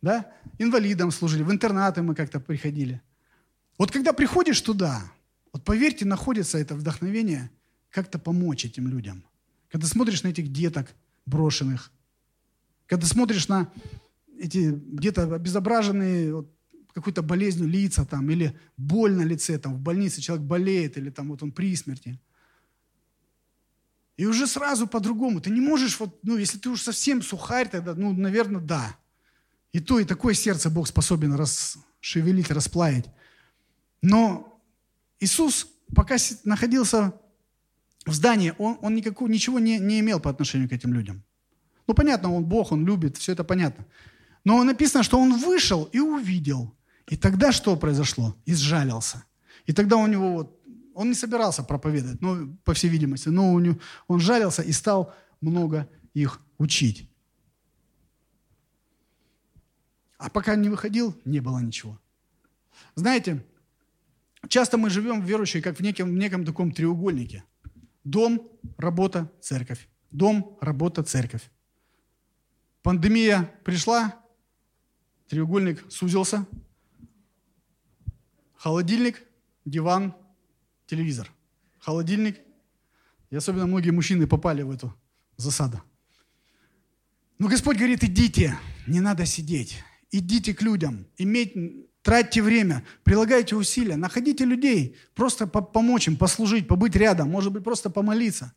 да, 0.00 0.30
инвалидам 0.58 1.10
служили, 1.10 1.42
в 1.42 1.50
интернаты 1.50 2.02
мы 2.02 2.14
как-то 2.14 2.38
приходили. 2.38 3.02
Вот 3.76 3.90
когда 3.90 4.12
приходишь 4.12 4.60
туда, 4.60 5.02
вот 5.52 5.64
поверьте, 5.64 6.04
находится 6.04 6.58
это 6.58 6.74
вдохновение 6.74 7.50
как-то 7.90 8.18
помочь 8.18 8.64
этим 8.64 8.88
людям. 8.88 9.24
Когда 9.68 9.86
смотришь 9.86 10.22
на 10.22 10.28
этих 10.28 10.52
деток 10.52 10.94
брошенных, 11.26 11.90
когда 12.86 13.06
смотришь 13.06 13.48
на 13.48 13.70
эти 14.38 14.70
где-то 14.70 15.34
обезображенные 15.34 16.34
вот, 16.34 16.52
какой-то 17.00 17.22
болезнью 17.22 17.68
лица 17.68 18.04
там, 18.04 18.30
или 18.30 18.58
боль 18.76 19.12
на 19.12 19.22
лице, 19.22 19.58
там, 19.58 19.74
в 19.74 19.80
больнице 19.80 20.20
человек 20.20 20.46
болеет, 20.46 20.96
или 20.98 21.10
там 21.10 21.28
вот 21.28 21.42
он 21.42 21.52
при 21.52 21.74
смерти. 21.76 22.20
И 24.16 24.26
уже 24.26 24.46
сразу 24.46 24.86
по-другому. 24.86 25.40
Ты 25.40 25.50
не 25.50 25.60
можешь, 25.60 26.00
вот, 26.00 26.18
ну, 26.24 26.36
если 26.36 26.58
ты 26.58 26.70
уж 26.70 26.82
совсем 26.82 27.22
сухарь, 27.22 27.68
тогда, 27.68 27.94
ну, 27.94 28.12
наверное, 28.12 28.60
да. 28.60 28.96
И 29.72 29.80
то, 29.80 30.00
и 30.00 30.04
такое 30.04 30.34
сердце 30.34 30.70
Бог 30.70 30.88
способен 30.88 31.34
расшевелить, 31.34 32.50
расплавить. 32.50 33.06
Но 34.02 34.60
Иисус, 35.20 35.68
пока 35.94 36.16
находился 36.44 37.14
в 38.06 38.12
здании, 38.12 38.54
он, 38.58 38.78
он 38.82 38.94
никакого, 38.94 39.28
ничего 39.28 39.58
не, 39.58 39.78
не 39.78 40.00
имел 40.00 40.18
по 40.20 40.30
отношению 40.30 40.68
к 40.68 40.72
этим 40.72 40.92
людям. 40.92 41.22
Ну, 41.86 41.94
понятно, 41.94 42.34
он 42.34 42.44
Бог, 42.44 42.72
он 42.72 42.84
любит, 42.84 43.16
все 43.16 43.32
это 43.32 43.44
понятно. 43.44 43.86
Но 44.44 44.62
написано, 44.64 45.02
что 45.02 45.20
он 45.20 45.38
вышел 45.38 45.84
и 45.84 45.98
увидел. 45.98 46.74
И 47.10 47.16
тогда 47.16 47.52
что 47.52 47.76
произошло? 47.76 48.36
Изжалился. 48.46 49.24
И 49.66 49.72
тогда 49.72 49.96
у 49.96 50.06
него 50.06 50.32
вот, 50.32 50.60
он 50.94 51.08
не 51.08 51.14
собирался 51.14 51.62
проповедовать, 51.62 52.20
ну, 52.20 52.56
по 52.64 52.74
всей 52.74 52.88
видимости, 52.88 53.28
но 53.28 53.52
у 53.52 53.58
него, 53.58 53.78
он 54.06 54.20
жалился 54.20 54.62
и 54.62 54.72
стал 54.72 55.14
много 55.40 55.88
их 56.14 56.40
учить. 56.58 57.10
А 60.18 60.28
пока 60.28 60.56
не 60.56 60.68
выходил, 60.68 61.14
не 61.24 61.40
было 61.40 61.58
ничего. 61.60 61.98
Знаете, 62.94 63.44
часто 64.48 64.76
мы 64.76 64.90
живем 64.90 65.22
верующие, 65.22 65.62
как 65.62 65.78
в 65.78 65.80
неком, 65.80 66.10
в 66.10 66.18
неком 66.18 66.44
таком 66.44 66.72
треугольнике. 66.72 67.44
Дом, 68.04 68.48
работа, 68.76 69.30
церковь. 69.40 69.88
Дом, 70.10 70.58
работа, 70.60 71.02
церковь. 71.04 71.50
Пандемия 72.82 73.50
пришла, 73.64 74.16
треугольник 75.28 75.84
сузился. 75.90 76.46
Холодильник, 78.58 79.22
диван, 79.64 80.14
телевизор. 80.86 81.30
Холодильник. 81.78 82.40
И 83.30 83.36
особенно 83.36 83.66
многие 83.66 83.90
мужчины 83.90 84.26
попали 84.26 84.62
в 84.62 84.70
эту 84.72 84.92
засаду. 85.36 85.80
Но 87.38 87.46
Господь 87.46 87.76
говорит, 87.76 88.02
идите, 88.02 88.58
не 88.88 89.00
надо 89.00 89.26
сидеть. 89.26 89.76
Идите 90.10 90.54
к 90.54 90.62
людям, 90.62 91.06
иметь, 91.18 91.54
тратьте 92.02 92.42
время, 92.42 92.84
прилагайте 93.04 93.54
усилия, 93.54 93.96
находите 93.96 94.44
людей, 94.44 94.96
просто 95.14 95.46
помочь 95.46 96.08
им, 96.08 96.16
послужить, 96.16 96.66
побыть 96.66 96.96
рядом, 96.96 97.30
может 97.30 97.52
быть, 97.52 97.62
просто 97.62 97.90
помолиться. 97.90 98.54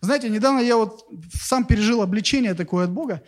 Знаете, 0.00 0.28
недавно 0.28 0.60
я 0.60 0.76
вот 0.76 1.08
сам 1.32 1.64
пережил 1.64 2.02
обличение 2.02 2.54
такое 2.54 2.84
от 2.84 2.92
Бога. 2.92 3.24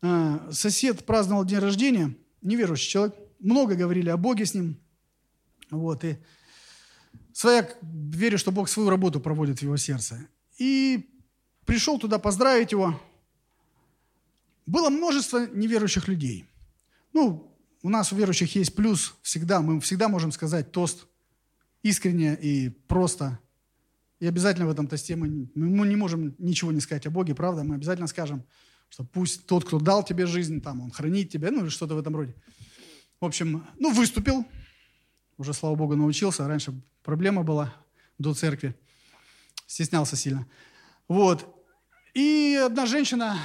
А, 0.00 0.48
сосед 0.52 1.04
праздновал 1.04 1.44
день 1.44 1.58
рождения, 1.58 2.16
неверующий 2.40 2.88
человек, 2.88 3.16
много 3.40 3.74
говорили 3.74 4.08
о 4.08 4.16
Боге 4.16 4.46
с 4.46 4.54
ним. 4.54 4.78
Вот, 5.70 6.04
и 6.04 6.18
своя, 7.32 7.68
верю, 7.82 8.38
что 8.38 8.52
Бог 8.52 8.68
свою 8.68 8.90
работу 8.90 9.20
проводит 9.20 9.58
в 9.58 9.62
его 9.62 9.76
сердце. 9.76 10.26
И 10.58 11.08
пришел 11.64 11.98
туда 11.98 12.18
поздравить 12.18 12.72
его. 12.72 13.00
Было 14.66 14.90
множество 14.90 15.46
неверующих 15.46 16.08
людей– 16.08 16.46
ну, 17.12 17.52
у 17.82 17.88
нас 17.88 18.12
у 18.12 18.16
верующих 18.16 18.54
есть 18.54 18.74
плюс 18.74 19.16
всегда. 19.22 19.60
Мы 19.60 19.80
всегда 19.80 20.08
можем 20.08 20.32
сказать 20.32 20.72
тост 20.72 21.06
искренне 21.82 22.34
и 22.40 22.68
просто. 22.68 23.38
И 24.20 24.26
обязательно 24.26 24.66
в 24.66 24.70
этом 24.70 24.88
тосте 24.88 25.16
мы, 25.16 25.48
мы 25.54 25.86
не 25.86 25.96
можем 25.96 26.34
ничего 26.38 26.72
не 26.72 26.80
сказать 26.80 27.06
о 27.06 27.10
Боге, 27.10 27.34
правда? 27.34 27.62
Мы 27.62 27.76
обязательно 27.76 28.08
скажем, 28.08 28.44
что 28.88 29.04
пусть 29.04 29.46
тот, 29.46 29.64
кто 29.64 29.78
дал 29.78 30.04
тебе 30.04 30.26
жизнь, 30.26 30.60
там, 30.60 30.80
он 30.80 30.90
хранит 30.90 31.30
тебя, 31.30 31.50
ну 31.50 31.62
или 31.62 31.68
что-то 31.68 31.94
в 31.94 31.98
этом 31.98 32.16
роде. 32.16 32.34
В 33.20 33.24
общем, 33.24 33.64
ну, 33.78 33.92
выступил, 33.92 34.44
уже, 35.38 35.54
слава 35.54 35.74
Богу, 35.74 35.96
научился. 35.96 36.46
Раньше 36.46 36.74
проблема 37.02 37.42
была 37.42 37.74
до 38.18 38.34
церкви. 38.34 38.74
Стеснялся 39.66 40.16
сильно. 40.16 40.46
Вот. 41.08 41.46
И 42.14 42.60
одна 42.62 42.86
женщина 42.86 43.38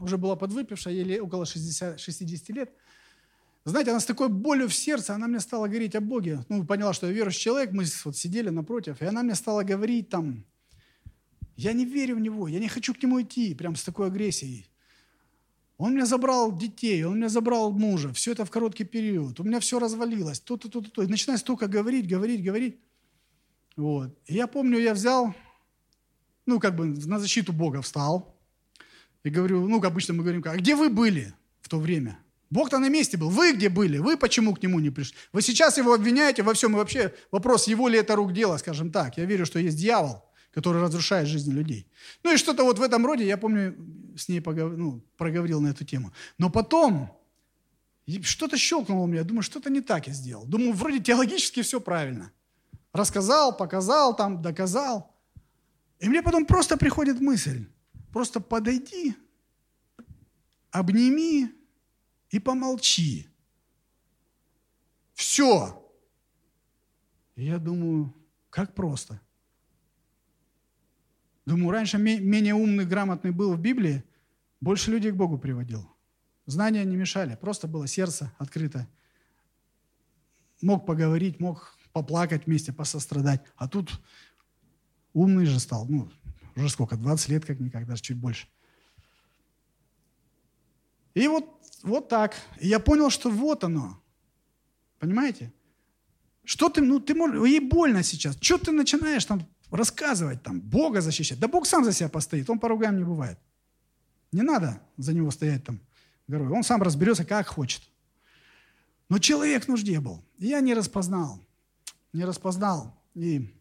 уже 0.00 0.16
была 0.18 0.36
подвыпившая, 0.36 0.92
ей 0.94 1.20
около 1.20 1.46
60, 1.46 1.98
60 1.98 2.48
лет– 2.50 2.70
знаете, 3.64 3.90
она 3.90 4.00
с 4.00 4.04
такой 4.04 4.28
болью 4.28 4.68
в 4.68 4.74
сердце, 4.74 5.14
она 5.14 5.28
мне 5.28 5.38
стала 5.38 5.68
говорить 5.68 5.94
о 5.94 6.00
Боге. 6.00 6.44
Ну, 6.48 6.64
поняла, 6.64 6.92
что 6.92 7.06
я 7.06 7.12
верующий 7.12 7.42
человек, 7.42 7.70
мы 7.72 7.84
вот 8.04 8.16
сидели 8.16 8.48
напротив, 8.48 9.00
и 9.00 9.04
она 9.04 9.22
мне 9.22 9.36
стала 9.36 9.62
говорить 9.62 10.08
там, 10.08 10.44
я 11.56 11.72
не 11.72 11.84
верю 11.84 12.16
в 12.16 12.20
Него, 12.20 12.48
я 12.48 12.58
не 12.58 12.68
хочу 12.68 12.92
к 12.92 13.02
Нему 13.02 13.22
идти, 13.22 13.54
прям 13.54 13.76
с 13.76 13.84
такой 13.84 14.08
агрессией. 14.08 14.66
Он 15.82 15.94
мне 15.94 16.06
забрал 16.06 16.56
детей, 16.56 17.02
он 17.02 17.16
мне 17.16 17.28
забрал 17.28 17.72
мужа, 17.72 18.12
все 18.12 18.30
это 18.30 18.44
в 18.44 18.50
короткий 18.52 18.84
период, 18.84 19.40
у 19.40 19.42
меня 19.42 19.58
все 19.58 19.80
развалилось, 19.80 20.38
то-то, 20.38 20.68
то-то, 20.68 20.88
то. 20.88 21.02
И 21.02 21.08
начинает 21.08 21.40
столько 21.40 21.66
говорить, 21.66 22.06
говорить, 22.06 22.44
говорить. 22.44 22.78
Вот. 23.76 24.16
И 24.26 24.34
я 24.34 24.46
помню, 24.46 24.78
я 24.78 24.94
взял, 24.94 25.34
ну, 26.46 26.60
как 26.60 26.76
бы 26.76 26.86
на 26.86 27.18
защиту 27.18 27.52
Бога 27.52 27.82
встал, 27.82 28.32
и 29.24 29.28
говорю, 29.28 29.66
ну, 29.66 29.82
обычно 29.82 30.14
мы 30.14 30.22
говорим, 30.22 30.44
а 30.46 30.56
где 30.56 30.76
вы 30.76 30.88
были 30.88 31.34
в 31.62 31.68
то 31.68 31.80
время? 31.80 32.16
Бог-то 32.48 32.78
на 32.78 32.88
месте 32.88 33.16
был. 33.16 33.30
Вы 33.30 33.52
где 33.52 33.68
были? 33.68 33.98
Вы 33.98 34.16
почему 34.16 34.54
к 34.54 34.62
нему 34.62 34.78
не 34.78 34.90
пришли? 34.90 35.16
Вы 35.32 35.42
сейчас 35.42 35.78
его 35.78 35.94
обвиняете 35.94 36.44
во 36.44 36.54
всем. 36.54 36.74
И 36.74 36.76
вообще 36.76 37.12
вопрос, 37.32 37.66
его 37.66 37.88
ли 37.88 37.98
это 37.98 38.14
рук 38.14 38.32
дело, 38.32 38.56
скажем 38.58 38.92
так. 38.92 39.16
Я 39.16 39.24
верю, 39.24 39.46
что 39.46 39.58
есть 39.58 39.78
дьявол, 39.78 40.22
который 40.52 40.80
разрушает 40.82 41.28
жизни 41.28 41.52
людей. 41.52 41.86
Ну 42.22 42.32
и 42.32 42.36
что-то 42.36 42.64
вот 42.64 42.78
в 42.78 42.82
этом 42.82 43.04
роде, 43.06 43.26
я 43.26 43.36
помню, 43.36 43.74
с 44.16 44.28
ней 44.28 44.40
погов... 44.40 44.76
ну, 44.76 45.02
проговорил 45.16 45.60
на 45.60 45.68
эту 45.68 45.84
тему. 45.84 46.12
Но 46.38 46.50
потом 46.50 47.10
что-то 48.22 48.56
щелкнуло 48.56 49.04
у 49.04 49.06
меня. 49.06 49.24
Думаю, 49.24 49.42
что-то 49.42 49.70
не 49.70 49.80
так 49.80 50.06
я 50.06 50.12
сделал. 50.12 50.44
Думаю, 50.44 50.72
вроде 50.72 51.00
теологически 51.00 51.62
все 51.62 51.80
правильно. 51.80 52.32
Рассказал, 52.92 53.56
показал, 53.56 54.14
там, 54.14 54.42
доказал. 54.42 55.14
И 55.98 56.08
мне 56.08 56.22
потом 56.22 56.46
просто 56.46 56.76
приходит 56.76 57.20
мысль. 57.20 57.66
Просто 58.12 58.40
подойди, 58.40 59.14
обними, 60.70 61.48
и 62.32 62.38
помолчи. 62.38 63.28
Все. 65.14 65.78
Я 67.36 67.58
думаю, 67.58 68.12
как 68.50 68.74
просто. 68.74 69.20
Думаю, 71.44 71.70
раньше 71.70 71.98
менее 71.98 72.54
умный, 72.54 72.84
грамотный 72.84 73.32
был 73.32 73.54
в 73.54 73.60
Библии, 73.60 74.04
больше 74.60 74.90
людей 74.92 75.10
к 75.10 75.16
Богу 75.16 75.38
приводил. 75.38 75.88
Знания 76.46 76.84
не 76.84 76.96
мешали, 76.96 77.36
просто 77.40 77.66
было 77.66 77.86
сердце 77.86 78.32
открыто. 78.38 78.88
Мог 80.60 80.86
поговорить, 80.86 81.40
мог 81.40 81.76
поплакать 81.92 82.46
вместе, 82.46 82.72
посострадать. 82.72 83.42
А 83.56 83.68
тут 83.68 84.00
умный 85.12 85.46
же 85.46 85.58
стал. 85.58 85.86
Ну, 85.88 86.10
уже 86.54 86.68
сколько, 86.68 86.96
20 86.96 87.28
лет 87.28 87.44
как-никак, 87.44 87.86
даже 87.86 88.02
чуть 88.02 88.16
больше. 88.16 88.46
И 91.14 91.28
вот, 91.28 91.48
вот 91.82 92.08
так. 92.08 92.34
И 92.60 92.68
я 92.68 92.80
понял, 92.80 93.10
что 93.10 93.30
вот 93.30 93.64
оно. 93.64 94.00
Понимаете? 94.98 95.52
Что 96.44 96.68
ты, 96.68 96.80
ну 96.80 97.00
ты 97.00 97.14
можешь, 97.14 97.44
ей 97.46 97.60
больно 97.60 98.02
сейчас. 98.02 98.36
Что 98.40 98.58
ты 98.58 98.72
начинаешь 98.72 99.24
там 99.24 99.46
рассказывать, 99.72 100.42
там, 100.42 100.60
Бога 100.60 101.00
защищать? 101.00 101.38
Да 101.38 101.48
Бог 101.48 101.66
сам 101.66 101.84
за 101.84 101.92
себя 101.92 102.08
постоит, 102.08 102.48
он 102.50 102.58
поругаем 102.58 102.96
не 102.96 103.04
бывает. 103.04 103.38
Не 104.32 104.42
надо 104.42 104.80
за 104.96 105.12
него 105.12 105.30
стоять 105.30 105.64
там 105.64 105.80
горой. 106.26 106.48
Он 106.48 106.62
сам 106.62 106.82
разберется, 106.82 107.24
как 107.24 107.46
хочет. 107.46 107.82
Но 109.08 109.18
человек 109.18 109.64
в 109.64 109.68
нужде 109.68 110.00
был. 110.00 110.22
И 110.38 110.46
я 110.46 110.60
не 110.60 110.74
распознал. 110.74 111.38
Не 112.12 112.24
распознал. 112.24 112.98
И 113.14 113.54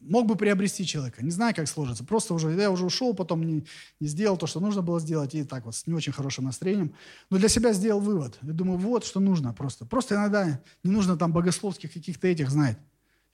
мог 0.00 0.26
бы 0.26 0.36
приобрести 0.36 0.84
человека. 0.84 1.24
Не 1.24 1.30
знаю, 1.30 1.54
как 1.54 1.68
сложится. 1.68 2.04
Просто 2.04 2.34
уже, 2.34 2.52
я 2.52 2.70
уже 2.70 2.84
ушел, 2.84 3.14
потом 3.14 3.42
не, 3.44 3.66
не 4.00 4.08
сделал 4.08 4.36
то, 4.36 4.46
что 4.46 4.60
нужно 4.60 4.82
было 4.82 5.00
сделать, 5.00 5.34
и 5.34 5.44
так 5.44 5.64
вот 5.64 5.74
с 5.74 5.86
не 5.86 5.94
очень 5.94 6.12
хорошим 6.12 6.44
настроением. 6.44 6.94
Но 7.30 7.38
для 7.38 7.48
себя 7.48 7.72
сделал 7.72 8.00
вывод. 8.00 8.38
Я 8.42 8.52
думаю, 8.52 8.78
вот 8.78 9.04
что 9.04 9.20
нужно 9.20 9.52
просто. 9.52 9.84
Просто 9.84 10.14
иногда 10.16 10.60
не 10.82 10.90
нужно 10.90 11.16
там 11.16 11.32
богословских 11.32 11.92
каких-то 11.92 12.28
этих 12.28 12.50
знать. 12.50 12.78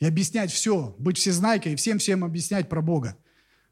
И 0.03 0.05
объяснять 0.05 0.51
все, 0.51 0.97
быть 0.99 1.17
всезнайкой 1.17 1.75
и 1.75 1.77
всем-всем 1.77 2.25
объяснять 2.25 2.69
про 2.69 2.83
Бога. 2.83 3.17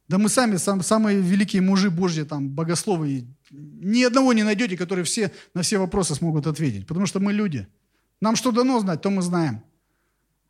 Да 0.06 0.16
мы 0.16 0.28
сами 0.28 0.58
сам, 0.58 0.80
самые 0.80 1.20
великие 1.20 1.60
мужи 1.60 1.90
Божьи, 1.90 2.22
там, 2.22 2.48
богословы, 2.50 3.26
ни 3.50 4.04
одного 4.04 4.32
не 4.32 4.44
найдете, 4.44 4.76
которые 4.76 5.04
все, 5.04 5.32
на 5.54 5.62
все 5.62 5.78
вопросы 5.78 6.14
смогут 6.14 6.46
ответить, 6.46 6.86
потому 6.86 7.06
что 7.06 7.18
мы 7.18 7.32
люди. 7.32 7.66
Нам 8.20 8.36
что 8.36 8.52
дано 8.52 8.78
знать, 8.78 9.02
то 9.02 9.10
мы 9.10 9.22
знаем. 9.22 9.64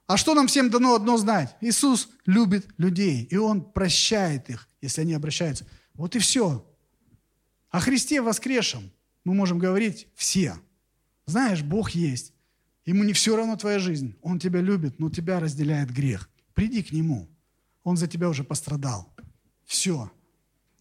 А 0.07 0.19
что 0.19 0.35
нам 0.35 0.49
всем 0.49 0.69
дано 0.69 0.97
одно 0.97 1.17
знать? 1.17 1.57
Иисус 1.63 2.11
любит 2.27 2.67
людей, 2.77 3.23
и 3.31 3.39
Он 3.39 3.63
прощает 3.63 4.51
их, 4.51 4.69
если 4.83 5.01
они 5.01 5.15
обращаются. 5.15 5.65
Вот 5.95 6.15
и 6.15 6.19
все. 6.19 6.63
О 7.71 7.81
Христе 7.81 8.21
воскресшем 8.21 8.91
мы 9.25 9.33
можем 9.33 9.59
говорить 9.59 10.09
все. 10.15 10.59
Знаешь, 11.25 11.63
Бог 11.63 11.93
есть. 11.93 12.35
Ему 12.87 13.05
не 13.05 13.13
все 13.13 13.37
равно 13.37 13.57
твоя 13.57 13.79
жизнь. 13.79 14.17
Он 14.23 14.39
тебя 14.39 14.61
любит, 14.61 14.99
но 14.99 15.11
тебя 15.11 15.41
разделяет 15.41 15.91
грех. 15.91 16.31
Приди 16.55 16.83
к 16.83 16.93
Нему. 16.93 17.29
Он 17.85 17.97
за 17.97 18.07
тебя 18.07 18.29
уже 18.29 18.45
пострадал. 18.45 19.15
Все. 19.65 20.11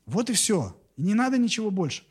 Вот 0.05 0.29
и 0.29 0.33
все. 0.33 0.79
И 0.95 1.01
не 1.01 1.13
надо 1.13 1.37
ничего 1.37 1.71
больше. 1.71 2.03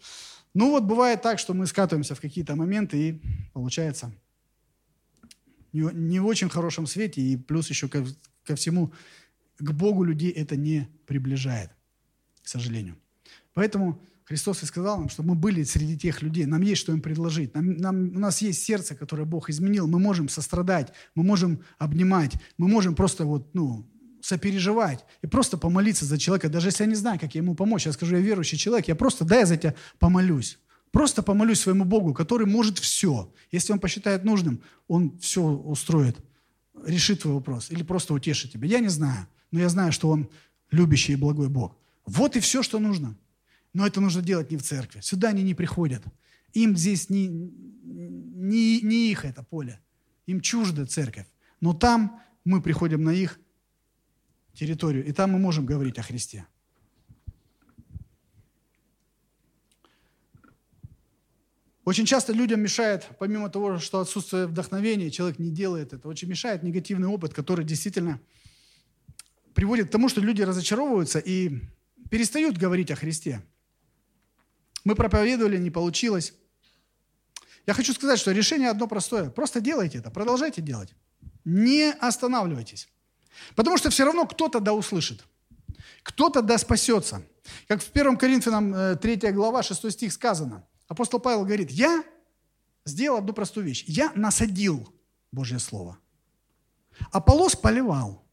Ну 0.54 0.70
вот 0.70 0.84
бывает 0.84 1.22
так, 1.22 1.38
что 1.38 1.54
мы 1.54 1.66
скатываемся 1.66 2.14
в 2.14 2.20
какие-то 2.20 2.56
моменты, 2.56 3.08
и 3.08 3.22
получается 3.52 4.12
не, 5.72 5.82
не 5.92 6.20
в 6.20 6.26
очень 6.26 6.48
хорошем 6.48 6.86
свете, 6.86 7.20
и 7.20 7.36
плюс 7.36 7.68
еще 7.68 7.88
ко, 7.88 8.04
ко 8.44 8.56
всему, 8.56 8.92
к 9.58 9.70
Богу 9.72 10.04
людей 10.04 10.30
это 10.30 10.56
не 10.56 10.88
приближает, 11.06 11.70
к 12.42 12.48
сожалению. 12.48 12.96
Поэтому 13.54 14.00
Христос 14.28 14.62
и 14.62 14.66
сказал 14.66 14.98
нам, 14.98 15.08
что 15.08 15.22
мы 15.22 15.34
были 15.34 15.62
среди 15.62 15.96
тех 15.96 16.20
людей, 16.20 16.44
нам 16.44 16.60
есть 16.60 16.82
что 16.82 16.92
им 16.92 17.00
предложить, 17.00 17.54
нам, 17.54 17.78
нам, 17.78 18.14
у 18.14 18.18
нас 18.18 18.42
есть 18.42 18.62
сердце, 18.62 18.94
которое 18.94 19.24
Бог 19.24 19.48
изменил, 19.48 19.88
мы 19.88 19.98
можем 19.98 20.28
сострадать, 20.28 20.92
мы 21.14 21.22
можем 21.22 21.60
обнимать, 21.78 22.32
мы 22.58 22.68
можем 22.68 22.94
просто 22.94 23.24
вот, 23.24 23.54
ну, 23.54 23.88
сопереживать 24.20 25.06
и 25.22 25.26
просто 25.26 25.56
помолиться 25.56 26.04
за 26.04 26.18
человека, 26.18 26.50
даже 26.50 26.68
если 26.68 26.84
я 26.84 26.90
не 26.90 26.94
знаю, 26.94 27.18
как 27.18 27.34
я 27.34 27.40
ему 27.40 27.54
помочь. 27.54 27.86
Я 27.86 27.92
скажу, 27.92 28.16
я 28.16 28.20
верующий 28.20 28.58
человек, 28.58 28.88
я 28.88 28.94
просто, 28.94 29.24
дай 29.24 29.40
я 29.40 29.46
за 29.46 29.56
тебя 29.56 29.74
помолюсь. 29.98 30.58
Просто 30.90 31.22
помолюсь 31.22 31.60
своему 31.60 31.86
Богу, 31.86 32.12
который 32.12 32.46
может 32.46 32.78
все. 32.78 33.32
Если 33.50 33.72
Он 33.72 33.78
посчитает 33.78 34.24
нужным, 34.24 34.60
Он 34.88 35.18
все 35.20 35.42
устроит, 35.42 36.18
решит 36.84 37.22
твой 37.22 37.32
вопрос 37.32 37.70
или 37.70 37.82
просто 37.82 38.12
утешит 38.12 38.52
тебя. 38.52 38.68
Я 38.68 38.80
не 38.80 38.88
знаю, 38.88 39.26
но 39.52 39.60
я 39.60 39.70
знаю, 39.70 39.90
что 39.90 40.10
Он 40.10 40.28
любящий 40.70 41.14
и 41.14 41.16
благой 41.16 41.48
Бог. 41.48 41.78
Вот 42.04 42.36
и 42.36 42.40
все, 42.40 42.62
что 42.62 42.78
нужно. 42.78 43.16
Но 43.72 43.86
это 43.86 44.00
нужно 44.00 44.22
делать 44.22 44.50
не 44.50 44.56
в 44.56 44.62
церкви. 44.62 45.00
Сюда 45.00 45.28
они 45.28 45.42
не 45.42 45.54
приходят. 45.54 46.02
Им 46.52 46.76
здесь 46.76 47.10
не, 47.10 47.28
не, 47.28 48.80
не 48.80 49.10
их 49.10 49.24
это 49.24 49.42
поле. 49.42 49.80
Им 50.26 50.40
чужда 50.40 50.86
церковь. 50.86 51.26
Но 51.60 51.74
там 51.74 52.22
мы 52.44 52.62
приходим 52.62 53.04
на 53.04 53.10
их 53.10 53.38
территорию, 54.54 55.04
и 55.04 55.12
там 55.12 55.32
мы 55.32 55.38
можем 55.38 55.66
говорить 55.66 55.98
о 55.98 56.02
Христе. 56.02 56.46
Очень 61.84 62.04
часто 62.04 62.34
людям 62.34 62.60
мешает, 62.60 63.08
помимо 63.18 63.48
того, 63.48 63.78
что 63.78 64.00
отсутствие 64.00 64.46
вдохновения, 64.46 65.10
человек 65.10 65.38
не 65.38 65.50
делает 65.50 65.94
это, 65.94 66.06
очень 66.06 66.28
мешает 66.28 66.62
негативный 66.62 67.08
опыт, 67.08 67.32
который 67.32 67.64
действительно 67.64 68.20
приводит 69.54 69.88
к 69.88 69.90
тому, 69.90 70.10
что 70.10 70.20
люди 70.20 70.42
разочаровываются 70.42 71.18
и 71.18 71.60
перестают 72.10 72.58
говорить 72.58 72.90
о 72.90 72.96
Христе. 72.96 73.42
Мы 74.84 74.94
проповедовали, 74.94 75.58
не 75.58 75.70
получилось. 75.70 76.34
Я 77.66 77.74
хочу 77.74 77.92
сказать, 77.92 78.18
что 78.18 78.32
решение 78.32 78.70
одно 78.70 78.86
простое. 78.86 79.30
Просто 79.30 79.60
делайте 79.60 79.98
это, 79.98 80.10
продолжайте 80.10 80.62
делать. 80.62 80.94
Не 81.44 81.92
останавливайтесь. 81.92 82.88
Потому 83.54 83.76
что 83.78 83.90
все 83.90 84.04
равно 84.04 84.26
кто-то 84.26 84.60
да 84.60 84.72
услышит. 84.72 85.24
Кто-то 86.02 86.42
да 86.42 86.58
спасется. 86.58 87.22
Как 87.66 87.82
в 87.82 87.90
1 87.90 88.16
Коринфянам 88.16 88.98
3 88.98 89.18
э, 89.22 89.32
глава 89.32 89.62
6 89.62 89.90
стих 89.92 90.12
сказано– 90.12 90.64
Апостол 90.88 91.20
Павел 91.20 91.44
говорит, 91.44 91.70
я 91.70 92.02
сделал 92.84 93.18
одну 93.18 93.34
простую 93.34 93.66
вещь. 93.66 93.84
Я 93.86 94.10
насадил 94.14 94.92
Божье 95.30 95.58
Слово. 95.58 95.98
Аполос 97.12 97.54
поливал, 97.54 98.24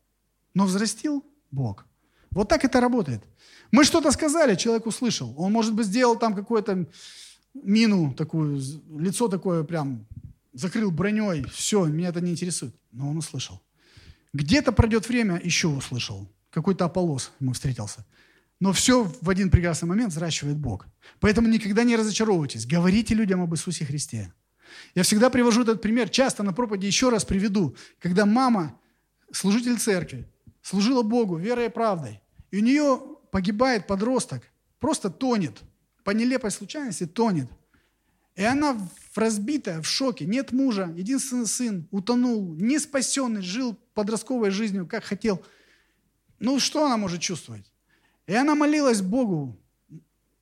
но 0.54 0.66
взрастил 0.66 1.24
Бог. 1.52 1.86
Вот 2.32 2.50
так 2.50 2.64
это 2.64 2.80
работает. 2.80 3.24
Мы 3.72 3.84
что-то 3.84 4.12
сказали, 4.12 4.56
человек 4.56 4.86
услышал. 4.86 5.34
Он, 5.38 5.52
может 5.52 5.74
быть, 5.74 5.88
сделал 5.88 6.18
там 6.18 6.36
какую-то 6.36 6.88
мину 7.54 8.14
такую, 8.14 8.62
лицо 8.98 9.28
такое 9.28 9.64
прям, 9.64 10.06
закрыл 10.54 10.92
броней. 10.92 11.46
Все, 11.52 11.86
меня 11.86 12.10
это 12.10 12.22
не 12.22 12.32
интересует. 12.32 12.76
Но 12.92 13.10
он 13.10 13.18
услышал. 13.18 13.62
Где-то 14.34 14.72
пройдет 14.72 15.08
время, 15.08 15.40
еще 15.44 15.68
услышал. 15.68 16.30
Какой-то 16.50 16.86
Аполос 16.86 17.32
ему 17.40 17.54
встретился. 17.54 18.06
Но 18.60 18.72
все 18.72 19.04
в 19.22 19.30
один 19.30 19.50
прекрасный 19.50 19.88
момент 19.88 20.12
взращивает 20.12 20.58
Бог. 20.58 20.88
Поэтому 21.20 21.48
никогда 21.48 21.84
не 21.84 21.96
разочаровывайтесь. 21.96 22.66
Говорите 22.66 23.14
людям 23.14 23.42
об 23.42 23.54
Иисусе 23.54 23.86
Христе. 23.86 24.34
Я 24.94 25.04
всегда 25.04 25.30
привожу 25.30 25.64
этот 25.64 25.82
пример, 25.82 26.10
часто 26.10 26.44
на 26.44 26.54
проповеди 26.54 26.86
еще 26.86 27.10
раз 27.10 27.26
приведу, 27.26 27.76
когда 28.00 28.26
мама, 28.26 28.80
служитель 29.32 29.78
церкви, 29.78 30.28
служила 30.62 31.02
Богу 31.02 31.38
верой 31.38 31.68
и 31.68 31.70
правдой, 31.70 32.22
и 32.52 32.58
у 32.58 32.62
нее 32.62 33.00
погибает 33.36 33.86
подросток, 33.86 34.44
просто 34.80 35.10
тонет, 35.10 35.62
по 36.06 36.12
нелепой 36.12 36.52
случайности 36.52 37.06
тонет. 37.06 37.50
И 38.38 38.44
она 38.46 38.78
разбитая, 39.14 39.82
в 39.82 39.86
шоке, 39.86 40.24
нет 40.26 40.54
мужа, 40.54 40.94
единственный 40.96 41.46
сын 41.46 41.86
утонул, 41.92 42.56
не 42.56 42.80
спасенный, 42.80 43.42
жил 43.42 43.78
подростковой 43.94 44.52
жизнью, 44.52 44.88
как 44.88 45.04
хотел. 45.04 45.44
Ну, 46.40 46.62
что 46.62 46.86
она 46.86 46.96
может 46.96 47.20
чувствовать? 47.20 47.74
И 48.26 48.34
она 48.34 48.56
молилась 48.56 49.02
Богу. 49.02 49.60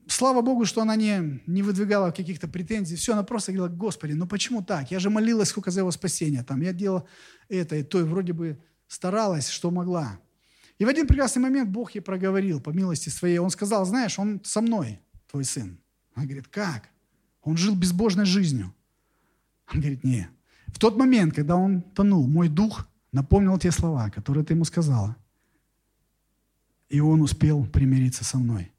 Слава 0.08 0.42
Богу, 0.42 0.66
что 0.66 0.84
она 0.84 0.96
не, 0.96 1.42
не 1.48 1.64
выдвигала 1.64 2.12
каких-то 2.12 2.48
претензий. 2.48 2.96
Все, 2.96 3.14
она 3.14 3.24
просто 3.24 3.54
говорила, 3.54 3.76
Господи, 3.76 4.14
ну 4.14 4.28
почему 4.28 4.64
так? 4.64 4.92
Я 4.92 5.00
же 5.00 5.10
молилась 5.10 5.50
сколько 5.50 5.72
за 5.72 5.80
его 5.80 5.90
спасение. 5.90 6.44
Там, 6.44 6.62
я 6.62 6.74
делала 6.74 7.08
это 7.50 7.76
и 7.76 7.82
то, 7.82 8.00
и 8.00 8.04
вроде 8.04 8.34
бы 8.34 8.62
старалась, 8.88 9.50
что 9.50 9.72
могла. 9.72 10.20
И 10.80 10.86
в 10.86 10.88
один 10.88 11.08
прекрасный 11.08 11.42
момент 11.42 11.70
Бог 11.70 11.96
ей 11.96 12.02
проговорил 12.02 12.60
по 12.60 12.72
милости 12.72 13.10
своей. 13.10 13.38
Он 13.38 13.50
сказал, 13.50 13.86
знаешь, 13.86 14.20
он 14.20 14.42
со 14.44 14.62
мной, 14.62 15.00
твой 15.30 15.46
сын. 15.46 15.78
Она 16.16 16.26
говорит, 16.26 16.48
как? 16.48 16.90
Он 17.42 17.58
жил 17.58 17.76
безбожной 17.76 18.26
жизнью. 18.26 18.74
Он 19.72 19.80
говорит, 19.80 20.04
не. 20.04 20.28
В 20.68 20.80
тот 20.80 20.98
момент, 20.98 21.36
когда 21.36 21.56
он 21.56 21.82
тонул, 21.82 22.28
мой 22.28 22.50
дух 22.50 22.88
напомнил 23.12 23.58
те 23.60 23.72
слова, 23.72 24.10
которые 24.10 24.44
ты 24.44 24.54
ему 24.54 24.66
сказала 24.66 25.16
и 26.94 27.00
он 27.00 27.22
успел 27.22 27.66
примириться 27.66 28.24
со 28.24 28.38
мной. 28.38 28.72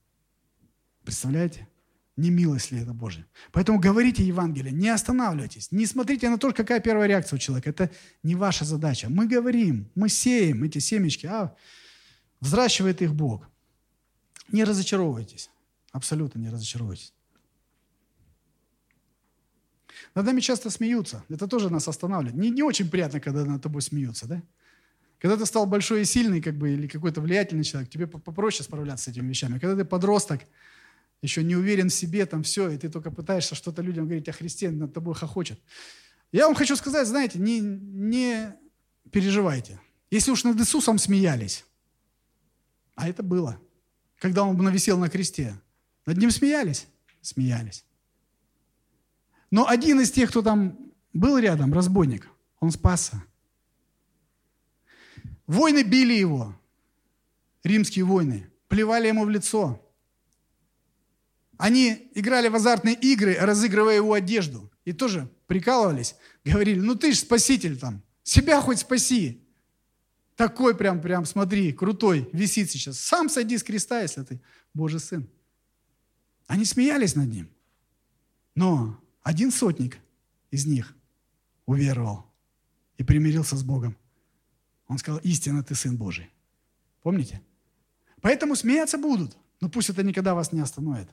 Представляете? 1.03 1.67
Не 2.17 2.31
милость 2.31 2.71
ли 2.71 2.79
это 2.79 2.93
Божья? 2.93 3.27
Поэтому 3.51 3.81
говорите 3.81 4.25
Евангелие, 4.25 4.71
не 4.73 4.89
останавливайтесь, 4.89 5.73
не 5.73 5.85
смотрите 5.85 6.31
на 6.31 6.39
то, 6.39 6.53
какая 6.53 6.79
первая 6.79 7.09
реакция 7.09 7.39
у 7.39 7.41
человека. 7.41 7.71
Это 7.71 7.91
не 8.23 8.37
ваша 8.37 8.65
задача. 8.65 9.09
Мы 9.11 9.27
говорим, 9.27 9.91
мы 9.97 10.09
сеем 10.09 10.63
эти 10.63 10.79
семечки, 10.79 11.27
а 11.27 11.57
взращивает 12.41 13.03
их 13.03 13.15
Бог. 13.15 13.49
Не 14.53 14.65
разочаровывайтесь, 14.65 15.51
абсолютно 15.93 16.39
не 16.39 16.51
разочаровывайтесь. 16.51 17.13
Над 20.15 20.27
нами 20.27 20.41
часто 20.41 20.71
смеются, 20.71 21.25
это 21.29 21.49
тоже 21.49 21.71
нас 21.71 21.89
останавливает. 21.89 22.37
Не, 22.37 22.51
не 22.51 22.63
очень 22.63 22.89
приятно, 22.89 23.21
когда 23.21 23.45
над 23.45 23.63
тобой 23.63 23.83
смеются, 23.83 24.27
да? 24.27 24.43
Когда 25.19 25.37
ты 25.37 25.47
стал 25.47 25.67
большой 25.67 26.03
и 26.03 26.05
сильный, 26.05 26.43
как 26.43 26.57
бы, 26.57 26.75
или 26.75 26.87
какой-то 26.87 27.21
влиятельный 27.21 27.65
человек, 27.65 27.89
тебе 27.89 28.07
попроще 28.07 28.63
справляться 28.63 29.07
с 29.07 29.09
этими 29.09 29.29
вещами. 29.29 29.59
Когда 29.59 29.75
ты 29.75 29.85
подросток, 29.85 30.43
еще 31.23 31.43
не 31.43 31.57
уверен 31.57 31.89
в 31.89 31.95
себе, 31.95 32.27
там 32.27 32.43
все, 32.43 32.69
и 32.69 32.77
ты 32.77 32.91
только 32.91 33.11
пытаешься 33.11 33.55
что-то 33.55 33.81
людям 33.81 34.05
говорить 34.05 34.29
о 34.29 34.33
Христе, 34.33 34.71
над 34.71 34.93
тобой 34.93 35.15
хохочет. 35.15 35.59
Я 36.31 36.47
вам 36.47 36.55
хочу 36.55 36.77
сказать, 36.77 37.09
знаете, 37.09 37.39
не, 37.39 37.61
не 37.61 38.55
переживайте. 39.11 39.81
Если 40.11 40.31
уж 40.31 40.45
над 40.45 40.61
Иисусом 40.61 40.99
смеялись, 40.99 41.65
а 42.95 43.09
это 43.09 43.23
было, 43.23 43.61
когда 44.19 44.45
он 44.45 44.57
нависел 44.57 44.99
на 44.99 45.09
кресте, 45.09 45.61
над 46.07 46.19
ним 46.19 46.31
смеялись? 46.31 46.87
Смеялись. 47.21 47.85
Но 49.51 49.69
один 49.69 50.01
из 50.01 50.11
тех, 50.11 50.31
кто 50.31 50.43
там 50.43 50.79
был 51.13 51.39
рядом, 51.39 51.73
разбойник, 51.73 52.29
он 52.61 52.71
спасся. 52.71 53.23
Войны 55.47 55.83
били 55.83 56.15
его, 56.15 56.59
римские 57.63 58.05
войны, 58.05 58.51
плевали 58.69 59.09
ему 59.09 59.25
в 59.25 59.31
лицо. 59.31 59.81
Они 61.57 62.11
играли 62.15 62.49
в 62.49 62.57
азартные 62.57 62.95
игры, 62.95 63.37
разыгрывая 63.39 63.97
его 63.97 64.13
одежду. 64.13 64.71
И 64.85 64.93
тоже 64.93 65.31
прикалывались, 65.47 66.17
говорили, 66.45 66.81
ну 66.81 66.95
ты 66.95 67.13
же 67.13 67.19
спаситель 67.19 67.79
там, 67.79 68.03
себя 68.23 68.61
хоть 68.61 68.81
спаси. 68.81 69.44
Такой 70.37 70.77
прям, 70.77 71.01
прям, 71.01 71.25
смотри, 71.25 71.73
крутой, 71.73 72.29
висит 72.33 72.71
сейчас. 72.71 72.99
Сам 72.99 73.29
сойди 73.29 73.57
с 73.57 73.63
креста, 73.63 74.01
если 74.01 74.23
ты 74.23 74.41
Божий 74.73 75.01
сын. 75.01 75.29
Они 76.47 76.65
смеялись 76.65 77.15
над 77.15 77.29
ним. 77.29 77.49
Но 78.55 79.01
один 79.23 79.51
сотник 79.51 79.99
из 80.51 80.67
них 80.67 80.95
уверовал 81.67 82.31
и 82.99 83.05
примирился 83.05 83.57
с 83.57 83.63
Богом. 83.63 83.97
Он 84.87 84.99
сказал, 84.99 85.21
истинно 85.25 85.63
ты 85.63 85.75
Сын 85.75 85.97
Божий. 85.97 86.31
Помните? 87.03 87.41
Поэтому 88.21 88.57
смеяться 88.57 88.99
будут, 88.99 89.37
но 89.61 89.69
пусть 89.69 89.91
это 89.91 90.03
никогда 90.03 90.35
вас 90.35 90.53
не 90.53 90.61
остановит. 90.61 91.09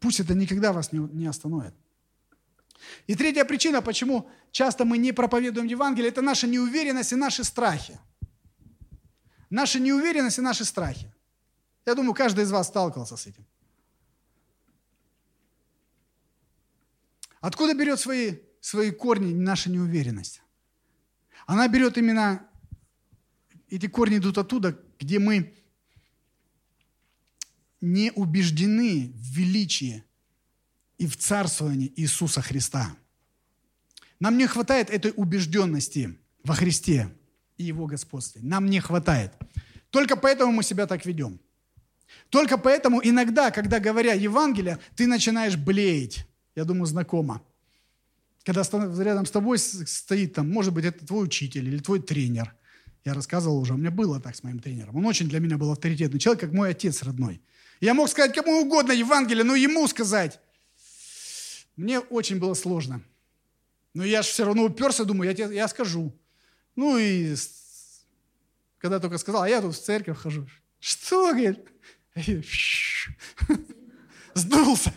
Пусть 0.00 0.20
это 0.20 0.34
никогда 0.34 0.72
вас 0.72 0.92
не, 0.92 0.98
не 0.98 1.26
остановит. 1.26 1.74
И 3.06 3.14
третья 3.14 3.44
причина, 3.44 3.80
почему 3.80 4.28
часто 4.50 4.84
мы 4.84 4.98
не 4.98 5.12
проповедуем 5.12 5.66
Евангелие, 5.66 6.10
это 6.10 6.22
наша 6.22 6.46
неуверенность 6.46 7.12
и 7.12 7.16
наши 7.16 7.44
страхи. 7.44 7.98
Наша 9.50 9.78
неуверенность 9.78 10.38
и 10.38 10.42
наши 10.42 10.64
страхи. 10.64 11.12
Я 11.84 11.94
думаю, 11.94 12.14
каждый 12.14 12.44
из 12.44 12.50
вас 12.50 12.68
сталкивался 12.68 13.16
с 13.16 13.26
этим. 13.26 13.46
Откуда 17.40 17.74
берет 17.74 18.00
свои, 18.00 18.38
свои 18.60 18.90
корни 18.90 19.32
наша 19.32 19.70
неуверенность? 19.70 20.42
Она 21.46 21.68
берет 21.68 21.96
именно, 21.96 22.44
эти 23.68 23.86
корни 23.86 24.18
идут 24.18 24.38
оттуда, 24.38 24.76
где 24.98 25.20
мы 25.20 25.54
не 27.80 28.10
убеждены 28.10 29.12
в 29.14 29.36
величии 29.36 30.04
и 30.98 31.06
в 31.06 31.16
царствовании 31.16 31.92
Иисуса 31.94 32.40
Христа. 32.40 32.96
Нам 34.18 34.38
не 34.38 34.46
хватает 34.46 34.90
этой 34.90 35.12
убежденности 35.14 36.18
во 36.42 36.54
Христе 36.54 37.15
и 37.58 37.64
Его 37.64 37.86
господстве. 37.86 38.40
Нам 38.42 38.66
не 38.66 38.80
хватает. 38.80 39.32
Только 39.90 40.16
поэтому 40.16 40.52
мы 40.52 40.62
себя 40.62 40.86
так 40.86 41.06
ведем. 41.06 41.40
Только 42.28 42.58
поэтому 42.58 43.00
иногда, 43.02 43.50
когда 43.50 43.80
говоря 43.80 44.14
Евангелие, 44.14 44.78
ты 44.94 45.06
начинаешь 45.06 45.56
блеять. 45.56 46.26
Я 46.54 46.64
думаю, 46.64 46.86
знакомо. 46.86 47.42
Когда 48.44 48.62
рядом 49.02 49.26
с 49.26 49.30
тобой 49.30 49.58
стоит 49.58 50.34
там, 50.34 50.50
может 50.50 50.72
быть, 50.72 50.84
это 50.84 51.04
твой 51.04 51.24
учитель 51.24 51.66
или 51.66 51.78
твой 51.78 52.00
тренер. 52.00 52.54
Я 53.04 53.14
рассказывал 53.14 53.58
уже, 53.58 53.74
у 53.74 53.76
меня 53.76 53.90
было 53.90 54.20
так 54.20 54.34
с 54.34 54.42
моим 54.42 54.58
тренером. 54.58 54.96
Он 54.96 55.06
очень 55.06 55.28
для 55.28 55.38
меня 55.38 55.58
был 55.58 55.70
авторитетный 55.70 56.18
человек, 56.18 56.40
как 56.40 56.52
мой 56.52 56.70
отец 56.70 57.02
родной. 57.02 57.40
Я 57.80 57.94
мог 57.94 58.08
сказать 58.08 58.34
кому 58.34 58.62
угодно 58.62 58.92
Евангелие, 58.92 59.44
но 59.44 59.54
ему 59.54 59.86
сказать. 59.86 60.40
Мне 61.76 62.00
очень 62.00 62.38
было 62.38 62.54
сложно. 62.54 63.02
Но 63.94 64.04
я 64.04 64.22
же 64.22 64.28
все 64.28 64.44
равно 64.44 64.64
уперся, 64.64 65.04
думаю, 65.04 65.30
я, 65.30 65.34
тебе, 65.34 65.54
я 65.54 65.68
скажу. 65.68 66.12
Ну 66.76 66.98
и 66.98 67.34
когда 68.78 69.00
только 69.00 69.18
сказал, 69.18 69.42
а 69.42 69.48
я 69.48 69.60
тут 69.60 69.74
в 69.74 69.82
церковь 69.82 70.18
хожу. 70.18 70.46
Что, 70.78 71.32
говорит? 71.32 71.58
Сдулся. 74.34 74.92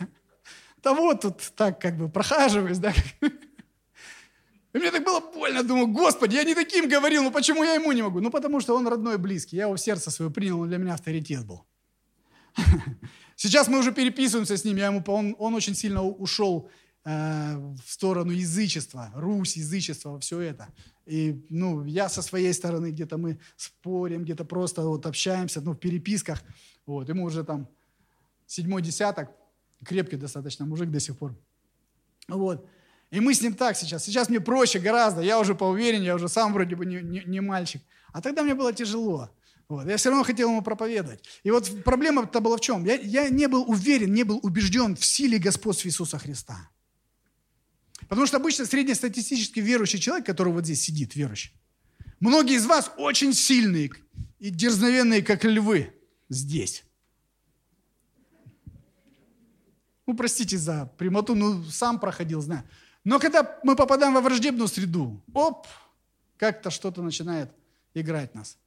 Да 0.84 0.94
вот 0.94 1.22
тут 1.22 1.42
так 1.56 1.82
как 1.82 1.98
бы 1.98 2.10
прохаживаюсь, 2.10 2.78
да. 2.78 2.94
И 4.74 4.78
мне 4.78 4.92
так 4.92 5.04
было 5.04 5.20
больно, 5.20 5.64
думаю, 5.64 5.88
Господи, 5.88 6.36
я 6.36 6.44
не 6.44 6.54
таким 6.54 6.88
говорил, 6.88 7.24
ну 7.24 7.32
почему 7.32 7.64
я 7.64 7.74
ему 7.74 7.92
не 7.92 8.04
могу? 8.04 8.20
Ну 8.20 8.30
потому 8.30 8.62
что 8.62 8.76
он 8.76 8.88
родной 8.88 9.18
близкий, 9.18 9.58
я 9.58 9.64
его 9.64 9.76
в 9.76 9.80
сердце 9.80 10.12
свое 10.12 10.30
принял, 10.30 10.60
он 10.60 10.70
для 10.70 10.78
меня 10.78 10.94
авторитет 10.94 11.46
был. 11.46 11.66
Сейчас 13.36 13.68
мы 13.68 13.80
уже 13.80 13.92
переписываемся 13.92 14.58
с 14.58 14.64
ним, 14.64 14.78
я 14.78 14.88
ему, 14.88 15.04
он, 15.08 15.36
он 15.40 15.56
очень 15.56 15.74
сильно 15.74 16.04
ушел 16.04 16.70
э, 17.04 17.56
в 17.56 17.92
сторону 17.92 18.32
язычества, 18.32 19.12
Русь, 19.16 19.58
язычество, 19.58 20.20
все 20.20 20.40
это. 20.42 20.68
И 21.10 21.44
ну, 21.50 21.86
я 21.86 22.08
со 22.08 22.22
своей 22.22 22.54
стороны 22.54 22.92
где-то 22.92 23.18
мы 23.18 23.40
спорим, 23.58 24.24
где-то 24.24 24.46
просто 24.46 24.84
вот 24.84 25.08
общаемся, 25.08 25.60
ну, 25.60 25.72
в 25.72 25.80
переписках. 25.80 26.44
Вот, 26.86 27.10
ему 27.10 27.24
уже 27.24 27.44
там 27.44 27.68
седьмой 28.46 28.84
десяток, 28.84 29.32
крепкий 29.84 30.18
достаточно 30.18 30.66
мужик 30.68 30.92
до 30.92 31.00
сих 31.00 31.18
пор. 31.18 31.36
Вот. 32.28 32.68
И 33.10 33.20
мы 33.20 33.34
с 33.34 33.42
ним 33.42 33.56
так 33.56 33.76
сейчас. 33.76 34.06
Сейчас 34.06 34.30
мне 34.30 34.40
проще 34.40 34.78
гораздо, 34.78 35.22
я 35.22 35.40
уже 35.40 35.56
поуверен, 35.56 36.04
я 36.04 36.14
уже 36.14 36.30
сам 36.30 36.54
вроде 36.54 36.76
бы 36.76 36.86
не, 36.86 37.02
не, 37.02 37.24
не 37.26 37.42
мальчик. 37.42 37.82
А 38.14 38.22
тогда 38.22 38.44
мне 38.44 38.54
было 38.54 38.72
тяжело. 38.72 39.32
Вот. 39.68 39.88
Я 39.88 39.98
все 39.98 40.10
равно 40.10 40.24
хотел 40.24 40.50
ему 40.50 40.62
проповедовать. 40.62 41.24
И 41.42 41.50
вот 41.50 41.84
проблема-то 41.84 42.40
была 42.40 42.58
в 42.58 42.62
чем? 42.62 42.86
Я, 42.86 42.96
я 42.96 43.30
не 43.30 43.48
был 43.48 43.68
уверен, 43.68 44.14
не 44.14 44.24
был 44.24 44.40
убежден 44.44 44.96
в 44.96 45.04
силе 45.04 45.40
господства 45.40 45.88
Иисуса 45.88 46.20
Христа. 46.20 46.70
Потому 48.10 48.26
что 48.26 48.38
обычно 48.38 48.66
среднестатистический 48.66 49.62
верующий 49.62 50.00
человек, 50.00 50.26
который 50.26 50.52
вот 50.52 50.66
здесь 50.66 50.82
сидит, 50.82 51.16
верующий, 51.16 51.54
многие 52.20 52.56
из 52.56 52.66
вас 52.66 52.92
очень 52.98 53.34
сильные 53.34 53.92
и 54.40 54.50
дерзновенные, 54.50 55.22
как 55.22 55.46
львы, 55.46 55.94
здесь. 56.28 56.84
Ну, 60.08 60.16
простите 60.16 60.58
за 60.58 60.88
прямоту, 60.98 61.36
ну, 61.36 61.64
сам 61.66 62.00
проходил, 62.00 62.42
знаю. 62.42 62.64
Но 63.04 63.20
когда 63.20 63.60
мы 63.64 63.76
попадаем 63.76 64.16
во 64.16 64.22
враждебную 64.22 64.68
среду, 64.68 65.24
оп, 65.34 65.68
как-то 66.38 66.72
что-то 66.72 67.04
начинает 67.04 67.52
играть 67.94 68.34
нас. 68.34 68.58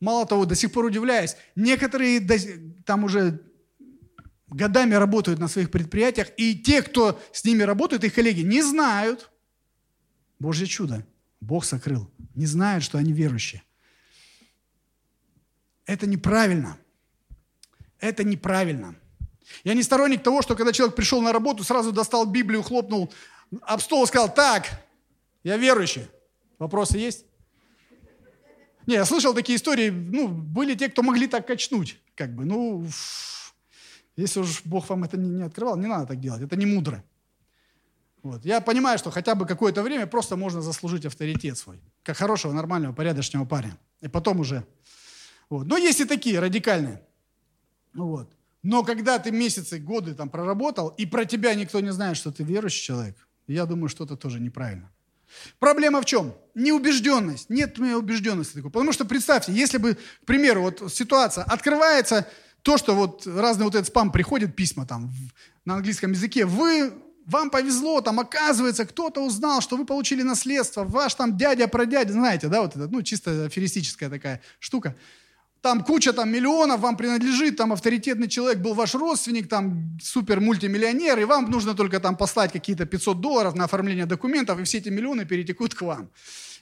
Мало 0.00 0.26
того, 0.26 0.44
до 0.44 0.54
сих 0.54 0.70
пор 0.70 0.84
удивляюсь, 0.84 1.34
некоторые 1.56 2.20
там 2.84 3.04
уже 3.04 3.40
годами 4.54 4.94
работают 4.94 5.38
на 5.38 5.48
своих 5.48 5.70
предприятиях, 5.70 6.28
и 6.36 6.54
те, 6.56 6.82
кто 6.82 7.20
с 7.32 7.44
ними 7.44 7.62
работают, 7.62 8.04
их 8.04 8.14
коллеги, 8.14 8.40
не 8.40 8.62
знают. 8.62 9.30
Божье 10.38 10.66
чудо. 10.66 11.04
Бог 11.40 11.64
сокрыл. 11.64 12.10
Не 12.34 12.46
знают, 12.46 12.84
что 12.84 12.98
они 12.98 13.12
верующие. 13.12 13.62
Это 15.86 16.06
неправильно. 16.06 16.78
Это 17.98 18.24
неправильно. 18.24 18.94
Я 19.62 19.74
не 19.74 19.82
сторонник 19.82 20.22
того, 20.22 20.40
что 20.42 20.56
когда 20.56 20.72
человек 20.72 20.96
пришел 20.96 21.20
на 21.20 21.32
работу, 21.32 21.64
сразу 21.64 21.92
достал 21.92 22.24
Библию, 22.24 22.62
хлопнул 22.62 23.12
об 23.62 23.80
стол 23.80 24.04
и 24.04 24.06
сказал, 24.06 24.32
так, 24.32 24.66
я 25.42 25.56
верующий. 25.56 26.06
Вопросы 26.58 26.98
есть? 26.98 27.24
Не, 28.86 28.94
я 28.94 29.04
слышал 29.04 29.34
такие 29.34 29.56
истории, 29.56 29.90
ну, 29.90 30.28
были 30.28 30.74
те, 30.74 30.88
кто 30.88 31.02
могли 31.02 31.26
так 31.26 31.46
качнуть, 31.46 31.98
как 32.14 32.34
бы, 32.34 32.44
ну, 32.44 32.86
если 34.16 34.40
уж 34.40 34.62
Бог 34.64 34.88
вам 34.88 35.04
это 35.04 35.16
не, 35.16 35.42
открывал, 35.42 35.76
не 35.76 35.86
надо 35.86 36.06
так 36.06 36.20
делать, 36.20 36.42
это 36.42 36.56
не 36.56 36.66
мудро. 36.66 37.02
Вот. 38.22 38.44
Я 38.44 38.60
понимаю, 38.60 38.98
что 38.98 39.10
хотя 39.10 39.34
бы 39.34 39.46
какое-то 39.46 39.82
время 39.82 40.06
просто 40.06 40.36
можно 40.36 40.62
заслужить 40.62 41.04
авторитет 41.04 41.58
свой, 41.58 41.80
как 42.02 42.16
хорошего, 42.16 42.52
нормального, 42.52 42.94
порядочного 42.94 43.44
парня. 43.44 43.76
И 44.00 44.08
потом 44.08 44.40
уже. 44.40 44.64
Вот. 45.50 45.66
Но 45.66 45.76
есть 45.76 46.00
и 46.00 46.04
такие 46.04 46.40
радикальные. 46.40 47.02
Вот. 47.92 48.32
Но 48.62 48.82
когда 48.82 49.18
ты 49.18 49.30
месяцы, 49.30 49.78
годы 49.78 50.14
там 50.14 50.30
проработал, 50.30 50.88
и 50.88 51.04
про 51.04 51.26
тебя 51.26 51.54
никто 51.54 51.80
не 51.80 51.92
знает, 51.92 52.16
что 52.16 52.32
ты 52.32 52.42
верующий 52.42 52.82
человек, 52.82 53.28
я 53.46 53.66
думаю, 53.66 53.90
что-то 53.90 54.16
тоже 54.16 54.40
неправильно. 54.40 54.90
Проблема 55.58 56.00
в 56.00 56.06
чем? 56.06 56.34
Неубежденность. 56.54 57.50
Нет 57.50 57.78
у 57.78 57.82
меня 57.82 57.98
убежденности 57.98 58.54
такой. 58.54 58.70
Потому 58.70 58.92
что 58.92 59.04
представьте, 59.04 59.52
если 59.52 59.78
бы, 59.78 59.94
к 59.94 60.24
примеру, 60.24 60.62
вот 60.62 60.92
ситуация 60.92 61.44
открывается, 61.44 62.26
то, 62.64 62.78
что 62.78 62.94
вот 62.94 63.26
разные 63.26 63.66
вот 63.66 63.74
этот 63.74 63.86
спам 63.86 64.10
приходит, 64.10 64.56
письма 64.56 64.86
там 64.86 65.12
на 65.64 65.74
английском 65.74 66.10
языке, 66.10 66.46
вы, 66.46 66.92
вам 67.26 67.50
повезло, 67.50 68.00
там 68.00 68.18
оказывается, 68.18 68.86
кто-то 68.86 69.20
узнал, 69.20 69.60
что 69.60 69.76
вы 69.76 69.84
получили 69.84 70.22
наследство, 70.22 70.82
ваш 70.84 71.14
там 71.14 71.36
дядя, 71.36 71.68
прадядя, 71.68 72.12
знаете, 72.12 72.48
да, 72.48 72.62
вот 72.62 72.74
это, 72.74 72.88
ну, 72.88 73.02
чисто 73.02 73.44
аферистическая 73.44 74.10
такая 74.10 74.40
штука 74.58 74.96
там 75.64 75.82
куча 75.82 76.12
там 76.12 76.30
миллионов 76.30 76.80
вам 76.80 76.94
принадлежит, 76.94 77.56
там 77.56 77.72
авторитетный 77.72 78.28
человек 78.28 78.58
был 78.58 78.74
ваш 78.74 78.94
родственник, 78.94 79.48
там 79.48 79.98
супер 80.02 80.38
мультимиллионер, 80.38 81.18
и 81.18 81.24
вам 81.24 81.50
нужно 81.50 81.72
только 81.74 82.00
там 82.00 82.16
послать 82.16 82.52
какие-то 82.52 82.84
500 82.84 83.20
долларов 83.22 83.54
на 83.54 83.64
оформление 83.64 84.04
документов, 84.04 84.60
и 84.60 84.64
все 84.64 84.78
эти 84.78 84.90
миллионы 84.90 85.24
перетекут 85.24 85.74
к 85.74 85.80
вам. 85.80 86.10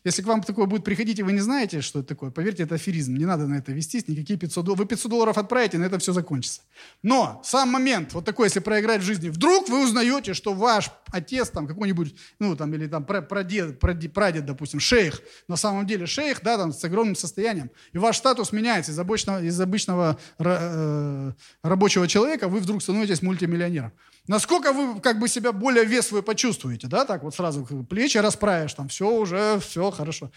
Если 0.04 0.22
к 0.22 0.26
вам 0.26 0.42
такое 0.42 0.66
будет 0.66 0.84
приходить, 0.84 1.18
и 1.20 1.22
вы 1.22 1.32
не 1.32 1.40
знаете, 1.40 1.80
что 1.80 2.00
это 2.00 2.08
такое, 2.08 2.30
поверьте, 2.30 2.64
это 2.64 2.74
аферизм. 2.74 3.14
Не 3.14 3.24
надо 3.24 3.46
на 3.46 3.54
это 3.54 3.72
вестись, 3.72 4.08
никакие 4.08 4.38
500 4.38 4.64
долларов. 4.64 4.80
Вы 4.80 4.86
500 4.86 5.10
долларов 5.10 5.38
отправите, 5.38 5.78
на 5.78 5.84
это 5.84 5.98
все 5.98 6.12
закончится. 6.12 6.62
Но 7.02 7.40
сам 7.44 7.68
момент, 7.68 8.12
вот 8.12 8.24
такой, 8.24 8.46
если 8.46 8.60
проиграть 8.60 9.00
в 9.00 9.04
жизни, 9.04 9.28
вдруг 9.28 9.68
вы 9.68 9.84
узнаете, 9.84 10.34
что 10.34 10.54
ваш 10.54 10.90
отец 11.12 11.50
там 11.50 11.66
какой-нибудь, 11.66 12.14
ну 12.40 12.56
там, 12.56 12.74
или 12.74 12.86
там 12.86 13.04
прадед, 13.04 13.78
прадед, 13.78 14.12
прадед, 14.12 14.44
допустим, 14.44 14.80
шейх, 14.80 15.20
на 15.46 15.56
самом 15.56 15.86
деле 15.86 16.06
шейх, 16.06 16.42
да, 16.42 16.56
там 16.58 16.72
с 16.72 16.82
огромным 16.84 17.14
состоянием, 17.14 17.70
и 17.92 17.98
ваш 17.98 18.16
статус 18.16 18.52
меняется 18.52 18.92
из 18.92 18.98
обычного, 18.98 19.42
из 19.42 19.60
обычного 19.60 20.18
э, 20.38 21.32
рабочего 21.62 22.08
человека, 22.08 22.48
вы 22.48 22.58
вдруг 22.58 22.82
становитесь 22.82 23.22
мультимиллионером. 23.22 23.92
Насколько 24.28 24.72
вы 24.72 25.00
как 25.00 25.18
бы 25.18 25.28
себя 25.28 25.52
более 25.52 25.84
вес 25.84 26.12
почувствуете, 26.24 26.86
да, 26.86 27.04
так 27.04 27.24
вот 27.24 27.34
сразу 27.34 27.64
плечи 27.88 28.18
расправишь, 28.18 28.74
там 28.74 28.88
все 28.88 29.10
уже, 29.10 29.58
все 29.60 29.90
хорошо. 29.90 30.30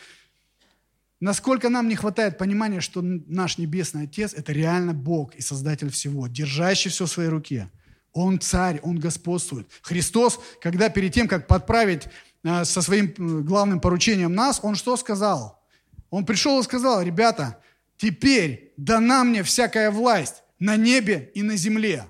Насколько 1.20 1.70
нам 1.70 1.88
не 1.88 1.96
хватает 1.96 2.38
понимания, 2.38 2.82
что 2.82 3.02
наш 3.02 3.58
Небесный 3.58 4.04
Отец– 4.04 4.34
это 4.36 4.52
реально 4.52 4.94
Бог 4.94 5.36
и 5.36 5.42
Создатель 5.42 5.90
всего, 5.90 6.28
держащий 6.28 6.90
все 6.90 7.06
в 7.06 7.12
своей 7.12 7.30
руке. 7.30 7.70
Он 8.12 8.40
царь, 8.40 8.80
Он 8.82 8.98
господствует. 8.98 9.68
Христос, 9.82 10.40
когда 10.62 10.90
перед 10.90 11.14
тем, 11.14 11.28
как 11.28 11.48
подправить 11.48 12.08
э, 12.44 12.66
со 12.66 12.82
своим 12.82 13.14
главным 13.46 13.80
поручением 13.80 14.34
нас, 14.34 14.60
Он 14.64 14.76
что 14.76 14.98
сказал? 14.98 15.62
Он 16.10 16.26
пришел 16.26 16.60
и 16.60 16.64
сказал, 16.64 17.02
ребята, 17.02 17.60
теперь 17.98 18.74
дана 18.78 19.24
мне 19.24 19.44
всякая 19.44 19.92
власть 19.92 20.44
на 20.60 20.76
небе 20.76 21.32
и 21.34 21.44
на 21.44 21.56
земле. 21.56 22.06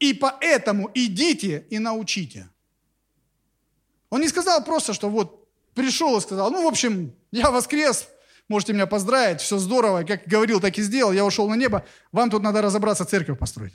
И 0.00 0.12
поэтому 0.12 0.90
идите 0.94 1.66
и 1.70 1.78
научите. 1.78 2.48
Он 4.10 4.20
не 4.20 4.28
сказал 4.28 4.64
просто, 4.64 4.92
что 4.92 5.08
вот 5.08 5.48
пришел 5.74 6.16
и 6.16 6.20
сказал, 6.20 6.50
ну, 6.50 6.62
в 6.62 6.66
общем, 6.66 7.12
я 7.32 7.50
воскрес, 7.50 8.08
можете 8.48 8.72
меня 8.72 8.86
поздравить, 8.86 9.40
все 9.40 9.58
здорово, 9.58 10.04
как 10.04 10.26
говорил, 10.26 10.60
так 10.60 10.78
и 10.78 10.82
сделал, 10.82 11.12
я 11.12 11.24
ушел 11.24 11.48
на 11.48 11.54
небо, 11.54 11.84
вам 12.12 12.30
тут 12.30 12.42
надо 12.42 12.62
разобраться, 12.62 13.04
церковь 13.04 13.38
построить. 13.38 13.74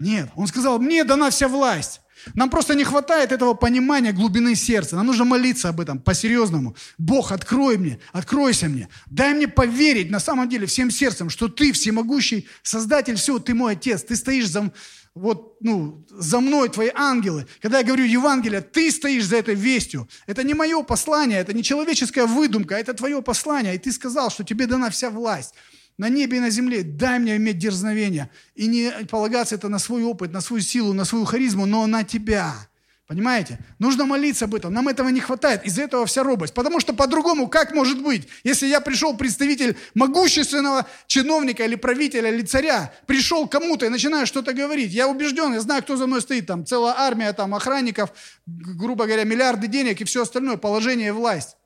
Нет, 0.00 0.30
он 0.36 0.46
сказал, 0.46 0.78
мне 0.78 1.04
дана 1.04 1.30
вся 1.30 1.48
власть. 1.48 2.00
Нам 2.34 2.50
просто 2.50 2.74
не 2.74 2.84
хватает 2.84 3.32
этого 3.32 3.54
понимания 3.54 4.12
глубины 4.12 4.54
сердца. 4.54 4.96
Нам 4.96 5.06
нужно 5.06 5.24
молиться 5.24 5.68
об 5.68 5.80
этом 5.80 6.00
по-серьезному. 6.00 6.76
Бог, 6.98 7.32
открой 7.32 7.78
мне, 7.78 8.00
откройся 8.12 8.66
мне. 8.66 8.88
Дай 9.06 9.34
мне 9.34 9.48
поверить 9.48 10.10
на 10.10 10.20
самом 10.20 10.48
деле 10.48 10.66
всем 10.66 10.90
сердцем, 10.90 11.30
что 11.30 11.48
ты 11.48 11.72
всемогущий 11.72 12.48
Создатель 12.62 13.14
всего, 13.16 13.38
ты 13.38 13.54
мой 13.54 13.72
Отец. 13.72 14.02
Ты 14.02 14.16
стоишь 14.16 14.48
за, 14.48 14.72
вот, 15.18 15.56
ну, 15.60 16.04
за 16.10 16.40
мной, 16.40 16.68
твои 16.68 16.90
ангелы. 16.94 17.46
Когда 17.60 17.78
я 17.78 17.84
говорю 17.84 18.04
Евангелие, 18.04 18.60
ты 18.60 18.90
стоишь 18.90 19.26
за 19.26 19.36
этой 19.36 19.54
вестью. 19.54 20.08
Это 20.26 20.42
не 20.42 20.54
мое 20.54 20.82
послание, 20.82 21.38
это 21.38 21.52
не 21.52 21.62
человеческая 21.62 22.26
выдумка, 22.26 22.76
это 22.76 22.94
твое 22.94 23.20
послание. 23.22 23.74
И 23.74 23.78
ты 23.78 23.92
сказал, 23.92 24.30
что 24.30 24.44
тебе 24.44 24.66
дана 24.66 24.90
вся 24.90 25.10
власть 25.10 25.54
на 25.98 26.08
небе 26.08 26.36
и 26.36 26.40
на 26.40 26.50
земле. 26.50 26.82
Дай 26.82 27.18
мне 27.18 27.36
иметь 27.36 27.58
дерзновение. 27.58 28.30
И 28.54 28.66
не 28.66 28.90
полагаться 29.10 29.56
это 29.56 29.68
на 29.68 29.78
свой 29.78 30.04
опыт, 30.04 30.32
на 30.32 30.40
свою 30.40 30.62
силу, 30.62 30.92
на 30.92 31.04
свою 31.04 31.24
харизму, 31.24 31.66
но 31.66 31.86
на 31.86 32.04
тебя. 32.04 32.67
Понимаете? 33.08 33.58
Нужно 33.78 34.04
молиться 34.04 34.44
об 34.44 34.54
этом. 34.54 34.70
Нам 34.74 34.86
этого 34.86 35.08
не 35.08 35.20
хватает. 35.20 35.64
Из-за 35.64 35.80
этого 35.80 36.04
вся 36.04 36.22
робость. 36.22 36.52
Потому 36.52 36.78
что 36.78 36.92
по-другому 36.92 37.48
как 37.48 37.72
может 37.72 38.02
быть? 38.02 38.28
Если 38.44 38.66
я 38.66 38.82
пришел 38.82 39.16
представитель 39.16 39.78
могущественного 39.94 40.86
чиновника 41.06 41.64
или 41.64 41.74
правителя 41.74 42.30
или 42.30 42.42
царя, 42.42 42.92
пришел 43.06 43.48
кому-то 43.48 43.86
и 43.86 43.88
начинаю 43.88 44.26
что-то 44.26 44.52
говорить. 44.52 44.92
Я 44.92 45.08
убежден, 45.08 45.54
я 45.54 45.60
знаю, 45.60 45.82
кто 45.82 45.96
за 45.96 46.06
мной 46.06 46.20
стоит. 46.20 46.46
Там 46.46 46.66
целая 46.66 46.96
армия 46.98 47.32
там, 47.32 47.54
охранников, 47.54 48.12
грубо 48.46 49.06
говоря, 49.06 49.24
миллиарды 49.24 49.68
денег 49.68 50.02
и 50.02 50.04
все 50.04 50.20
остальное, 50.20 50.58
положение 50.58 51.08
и 51.08 51.12
власть. 51.12 51.56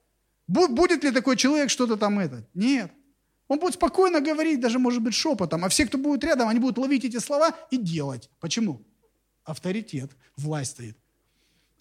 Будет 0.47 1.03
ли 1.03 1.11
такой 1.11 1.36
человек 1.36 1.70
что-то 1.70 1.97
там 1.97 2.20
это? 2.20 2.47
Нет. 2.55 2.93
Он 3.49 3.59
будет 3.59 3.74
спокойно 3.74 4.20
говорить, 4.20 4.61
даже, 4.61 4.78
может 4.78 5.03
быть, 5.03 5.14
шепотом. 5.14 5.64
А 5.64 5.68
все, 5.68 5.86
кто 5.86 5.99
будет 5.99 6.22
рядом, 6.22 6.49
они 6.49 6.61
будут 6.61 6.78
ловить 6.78 7.05
эти 7.05 7.18
слова 7.18 7.53
и 7.72 7.78
делать. 7.78 8.30
Почему? 8.38 8.86
Авторитет, 9.43 10.12
власть 10.36 10.70
стоит. 10.70 10.97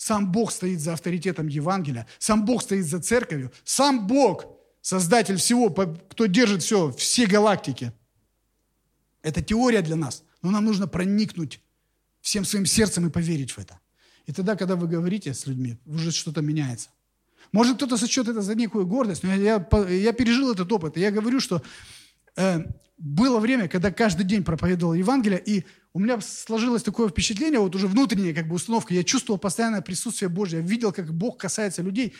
Сам 0.02 0.32
Бог 0.32 0.52
стоит 0.52 0.80
за 0.80 0.94
авторитетом 0.94 1.48
Евангелия. 1.48 2.08
Сам 2.18 2.44
Бог 2.44 2.64
стоит 2.64 2.88
за 2.88 3.00
церковью. 3.00 3.52
Сам 3.64 4.08
Бог, 4.08 4.46
создатель 4.82 5.36
всего, 5.36 5.70
кто 5.70 6.26
держит 6.26 6.64
все, 6.64 6.92
все 6.92 7.28
галактики. 7.28 7.94
Это 9.22 9.44
теория 9.44 9.84
для 9.84 9.96
нас. 9.96 10.24
Но 10.42 10.50
нам 10.50 10.66
нужно 10.66 10.88
проникнуть 10.88 11.62
всем 12.20 12.46
своим 12.46 12.66
сердцем 12.66 13.06
и 13.06 13.12
поверить 13.12 13.52
в 13.52 13.60
это. 13.60 13.80
И 14.26 14.32
тогда, 14.32 14.56
когда 14.56 14.76
вы 14.76 14.88
говорите 14.88 15.36
с 15.36 15.46
людьми, 15.46 15.78
уже 15.86 16.12
что-то 16.12 16.42
меняется. 16.42 16.90
Может, 17.52 17.76
кто-то 17.76 17.96
сочет 17.96 18.28
это 18.28 18.42
за 18.42 18.56
некую 18.56 18.88
гордость, 18.88 19.22
но 19.22 19.32
я, 19.36 19.64
я, 19.72 19.88
я 19.88 20.14
пережил 20.14 20.52
этот 20.52 20.72
опыт. 20.72 20.98
И 20.98 21.00
я 21.00 21.12
говорю, 21.12 21.40
что 21.40 21.62
э, 22.38 22.64
было 22.98 23.38
время, 23.38 23.68
когда 23.68 23.92
каждый 23.92 24.24
день 24.24 24.44
проповедовал 24.44 24.96
Евангелие, 24.96 25.40
и 25.46 25.64
у 25.94 26.00
меня 26.00 26.20
сложилось 26.22 26.84
такое 26.84 27.10
впечатление, 27.10 27.60
вот 27.60 27.76
уже 27.76 27.88
внутренняя 27.88 28.34
как 28.34 28.48
бы 28.48 28.56
установка, 28.56 28.94
я 28.94 29.04
чувствовал 29.04 29.38
постоянное 29.38 29.82
присутствие 29.82 30.30
Божье, 30.30 30.60
я 30.60 30.66
видел, 30.66 30.94
как 30.94 31.14
Бог 31.14 31.38
касается 31.38 31.82
людей. 31.82 32.14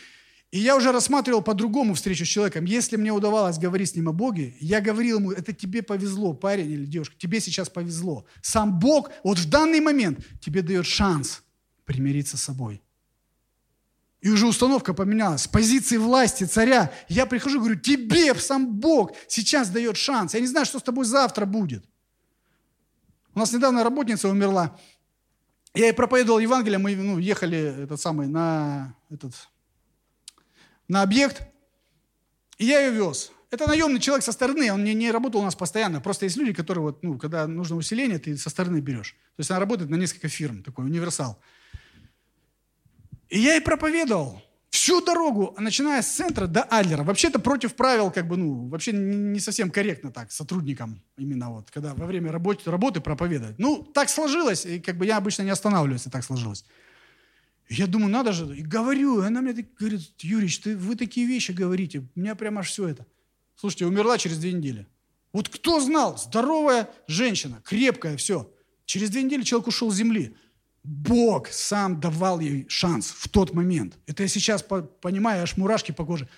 И 0.50 0.58
я 0.58 0.76
уже 0.76 0.92
рассматривал 0.92 1.40
по-другому 1.40 1.94
встречу 1.94 2.26
с 2.26 2.28
человеком. 2.28 2.66
Если 2.66 2.96
мне 2.96 3.10
удавалось 3.10 3.56
говорить 3.56 3.88
с 3.88 3.96
ним 3.96 4.10
о 4.10 4.12
Боге, 4.12 4.54
я 4.60 4.82
говорил 4.82 5.18
ему, 5.18 5.32
это 5.32 5.54
тебе 5.54 5.82
повезло, 5.82 6.34
парень 6.34 6.70
или 6.70 6.84
девушка, 6.84 7.16
тебе 7.18 7.40
сейчас 7.40 7.70
повезло. 7.70 8.26
Сам 8.42 8.78
Бог 8.78 9.10
вот 9.24 9.38
в 9.38 9.48
данный 9.48 9.80
момент 9.80 10.18
тебе 10.42 10.60
дает 10.60 10.84
шанс 10.84 11.42
примириться 11.86 12.36
с 12.36 12.42
собой. 12.42 12.82
И 14.20 14.28
уже 14.28 14.46
установка 14.46 14.92
поменялась. 14.92 15.42
С 15.42 15.48
позиции 15.48 15.96
власти 15.96 16.44
царя 16.44 16.92
я 17.08 17.24
прихожу 17.24 17.56
и 17.56 17.60
говорю, 17.60 17.80
тебе 17.80 18.34
сам 18.34 18.78
Бог 18.78 19.12
сейчас 19.28 19.70
дает 19.70 19.96
шанс. 19.96 20.34
Я 20.34 20.40
не 20.40 20.46
знаю, 20.46 20.66
что 20.66 20.78
с 20.78 20.82
тобой 20.82 21.06
завтра 21.06 21.46
будет. 21.46 21.82
У 23.34 23.38
нас 23.38 23.52
недавно 23.52 23.82
работница 23.82 24.28
умерла. 24.28 24.78
Я 25.74 25.86
ей 25.86 25.94
проповедовал 25.94 26.38
Евангелие, 26.38 26.78
мы 26.78 26.94
ну, 26.94 27.18
ехали 27.18 27.84
этот 27.84 28.00
самый, 28.00 28.26
на, 28.26 28.94
этот, 29.10 29.32
на 30.86 31.00
объект, 31.00 31.42
и 32.58 32.66
я 32.66 32.80
ее 32.80 32.92
вез. 32.92 33.32
Это 33.50 33.66
наемный 33.66 34.00
человек 34.00 34.24
со 34.24 34.32
стороны, 34.32 34.70
он 34.72 34.84
не, 34.84 34.94
не 34.94 35.10
работал 35.10 35.40
у 35.40 35.44
нас 35.44 35.54
постоянно. 35.54 36.00
Просто 36.00 36.26
есть 36.26 36.36
люди, 36.36 36.52
которые, 36.52 36.82
вот, 36.82 37.02
ну, 37.02 37.18
когда 37.18 37.46
нужно 37.46 37.76
усиление, 37.76 38.18
ты 38.18 38.36
со 38.36 38.50
стороны 38.50 38.80
берешь. 38.80 39.12
То 39.36 39.40
есть 39.40 39.50
она 39.50 39.60
работает 39.60 39.90
на 39.90 39.96
несколько 39.96 40.28
фирм, 40.28 40.62
такой 40.62 40.84
универсал. 40.84 41.40
И 43.30 43.38
я 43.38 43.54
ей 43.54 43.62
проповедовал 43.62 44.42
всю 44.72 45.02
дорогу, 45.02 45.54
начиная 45.58 46.00
с 46.00 46.10
центра 46.10 46.46
до 46.46 46.62
Адлера. 46.62 47.04
Вообще 47.04 47.28
это 47.28 47.38
против 47.38 47.74
правил, 47.74 48.10
как 48.10 48.26
бы, 48.26 48.38
ну, 48.38 48.68
вообще 48.68 48.92
не 48.92 49.38
совсем 49.38 49.70
корректно 49.70 50.10
так, 50.10 50.32
сотрудникам 50.32 51.02
именно 51.18 51.50
вот, 51.50 51.70
когда 51.70 51.94
во 51.94 52.06
время 52.06 52.32
работы, 52.32 52.70
работы 52.70 53.00
проповедовать. 53.02 53.58
Ну, 53.58 53.82
так 53.82 54.08
сложилось, 54.08 54.64
и 54.64 54.80
как 54.80 54.96
бы 54.96 55.04
я 55.04 55.18
обычно 55.18 55.42
не 55.42 55.50
останавливаюсь, 55.50 56.06
и 56.06 56.10
так 56.10 56.24
сложилось. 56.24 56.64
Я 57.68 57.86
думаю, 57.86 58.10
надо 58.10 58.32
же, 58.32 58.56
и 58.56 58.62
говорю, 58.62 59.22
и 59.22 59.26
она 59.26 59.42
мне 59.42 59.52
говорит, 59.52 60.10
Юрич, 60.20 60.60
ты, 60.60 60.74
вы 60.74 60.96
такие 60.96 61.26
вещи 61.26 61.52
говорите, 61.52 62.08
у 62.16 62.20
меня 62.20 62.34
прямо 62.34 62.60
аж 62.60 62.70
все 62.70 62.88
это. 62.88 63.06
Слушайте, 63.56 63.84
умерла 63.84 64.16
через 64.16 64.38
две 64.38 64.52
недели. 64.52 64.86
Вот 65.34 65.50
кто 65.50 65.80
знал, 65.80 66.16
здоровая 66.16 66.88
женщина, 67.06 67.60
крепкая, 67.62 68.16
все. 68.16 68.50
Через 68.86 69.10
две 69.10 69.22
недели 69.22 69.42
человек 69.42 69.68
ушел 69.68 69.90
с 69.90 69.96
земли. 69.96 70.34
Бог 70.84 71.48
сам 71.48 72.00
давал 72.00 72.40
ей 72.40 72.66
шанс 72.68 73.10
в 73.16 73.28
тот 73.28 73.54
момент. 73.54 73.98
Это 74.06 74.24
я 74.24 74.28
сейчас 74.28 74.62
понимаю, 74.62 75.42
аж 75.42 75.56
мурашки 75.56 75.92
по 75.92 76.04
коже. 76.04 76.28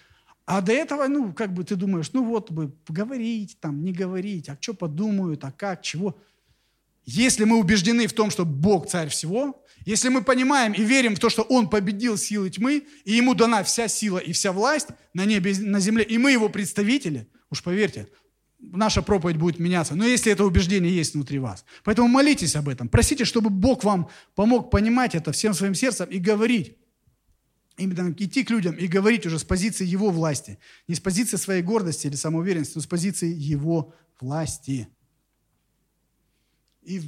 А 0.46 0.60
до 0.60 0.72
этого, 0.72 1.06
ну, 1.08 1.32
как 1.32 1.54
бы 1.54 1.64
ты 1.64 1.76
думаешь, 1.76 2.12
ну 2.12 2.24
вот 2.24 2.50
бы 2.50 2.74
говорить, 2.86 3.56
там, 3.60 3.82
не 3.82 3.92
говорить, 3.92 4.50
а 4.50 4.58
что 4.60 4.74
подумают, 4.74 5.42
а 5.44 5.52
как, 5.52 5.80
чего. 5.80 6.18
Если 7.06 7.44
мы 7.44 7.58
убеждены 7.58 8.06
в 8.06 8.12
том, 8.12 8.30
что 8.30 8.44
Бог 8.44 8.86
царь 8.86 9.08
всего, 9.08 9.64
если 9.86 10.10
мы 10.10 10.22
понимаем 10.22 10.72
и 10.72 10.82
верим 10.82 11.16
в 11.16 11.18
то, 11.18 11.30
что 11.30 11.42
Он 11.42 11.68
победил 11.68 12.18
силы 12.18 12.50
тьмы, 12.50 12.86
и 13.04 13.12
Ему 13.12 13.34
дана 13.34 13.62
вся 13.62 13.88
сила 13.88 14.18
и 14.18 14.32
вся 14.32 14.52
власть 14.52 14.88
на 15.14 15.24
небе, 15.24 15.54
на 15.58 15.80
земле, 15.80 16.04
и 16.04 16.18
мы 16.18 16.32
Его 16.32 16.50
представители, 16.50 17.28
уж 17.50 17.62
поверьте, 17.62 18.08
наша 18.72 19.02
проповедь 19.02 19.36
будет 19.36 19.58
меняться. 19.58 19.94
Но 19.94 20.04
если 20.04 20.32
это 20.32 20.44
убеждение 20.44 20.94
есть 20.94 21.14
внутри 21.14 21.38
вас. 21.38 21.64
Поэтому 21.84 22.08
молитесь 22.08 22.56
об 22.56 22.68
этом. 22.68 22.88
Просите, 22.88 23.24
чтобы 23.24 23.50
Бог 23.50 23.84
вам 23.84 24.08
помог 24.34 24.70
понимать 24.70 25.14
это 25.14 25.32
всем 25.32 25.54
своим 25.54 25.74
сердцем 25.74 26.08
и 26.08 26.18
говорить. 26.18 26.76
Именно 27.76 28.14
идти 28.18 28.44
к 28.44 28.50
людям 28.50 28.74
и 28.74 28.86
говорить 28.86 29.26
уже 29.26 29.38
с 29.38 29.44
позиции 29.44 29.84
Его 29.84 30.10
власти. 30.10 30.58
Не 30.86 30.94
с 30.94 31.00
позиции 31.00 31.36
своей 31.36 31.62
гордости 31.62 32.06
или 32.06 32.14
самоуверенности, 32.14 32.76
но 32.76 32.82
с 32.82 32.86
позиции 32.86 33.32
Его 33.32 33.94
власти. 34.20 34.88
И 36.82 37.00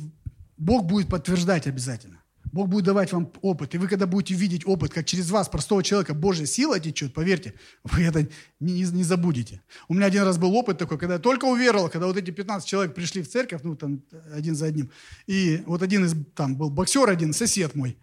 Бог 0.56 0.86
будет 0.86 1.08
подтверждать 1.08 1.66
обязательно. 1.66 2.15
Бог 2.56 2.68
будет 2.68 2.86
давать 2.86 3.12
вам 3.12 3.30
опыт. 3.42 3.74
И 3.74 3.78
вы, 3.78 3.86
когда 3.86 4.06
будете 4.06 4.34
видеть 4.34 4.66
опыт, 4.66 4.92
как 4.92 5.04
через 5.04 5.30
вас, 5.30 5.48
простого 5.48 5.82
человека, 5.82 6.14
Божья 6.14 6.46
сила 6.46 6.80
течет, 6.80 7.12
поверьте, 7.12 7.54
вы 7.84 8.02
это 8.02 8.26
не, 8.60 8.80
не 8.80 9.04
забудете. 9.04 9.60
У 9.88 9.94
меня 9.94 10.06
один 10.06 10.22
раз 10.22 10.38
был 10.38 10.54
опыт 10.56 10.78
такой, 10.78 10.98
когда 10.98 11.14
я 11.14 11.20
только 11.20 11.44
уверовал, 11.44 11.90
когда 11.90 12.06
вот 12.06 12.16
эти 12.16 12.30
15 12.30 12.66
человек 12.66 12.94
пришли 12.94 13.22
в 13.22 13.28
церковь, 13.28 13.60
ну, 13.62 13.76
там, 13.76 14.02
один 14.32 14.56
за 14.56 14.66
одним, 14.66 14.90
и 15.26 15.62
вот 15.66 15.82
один 15.82 16.06
из, 16.06 16.14
там, 16.34 16.56
был 16.56 16.70
боксер 16.70 17.08
один, 17.10 17.34
сосед 17.34 17.74
мой, 17.74 17.98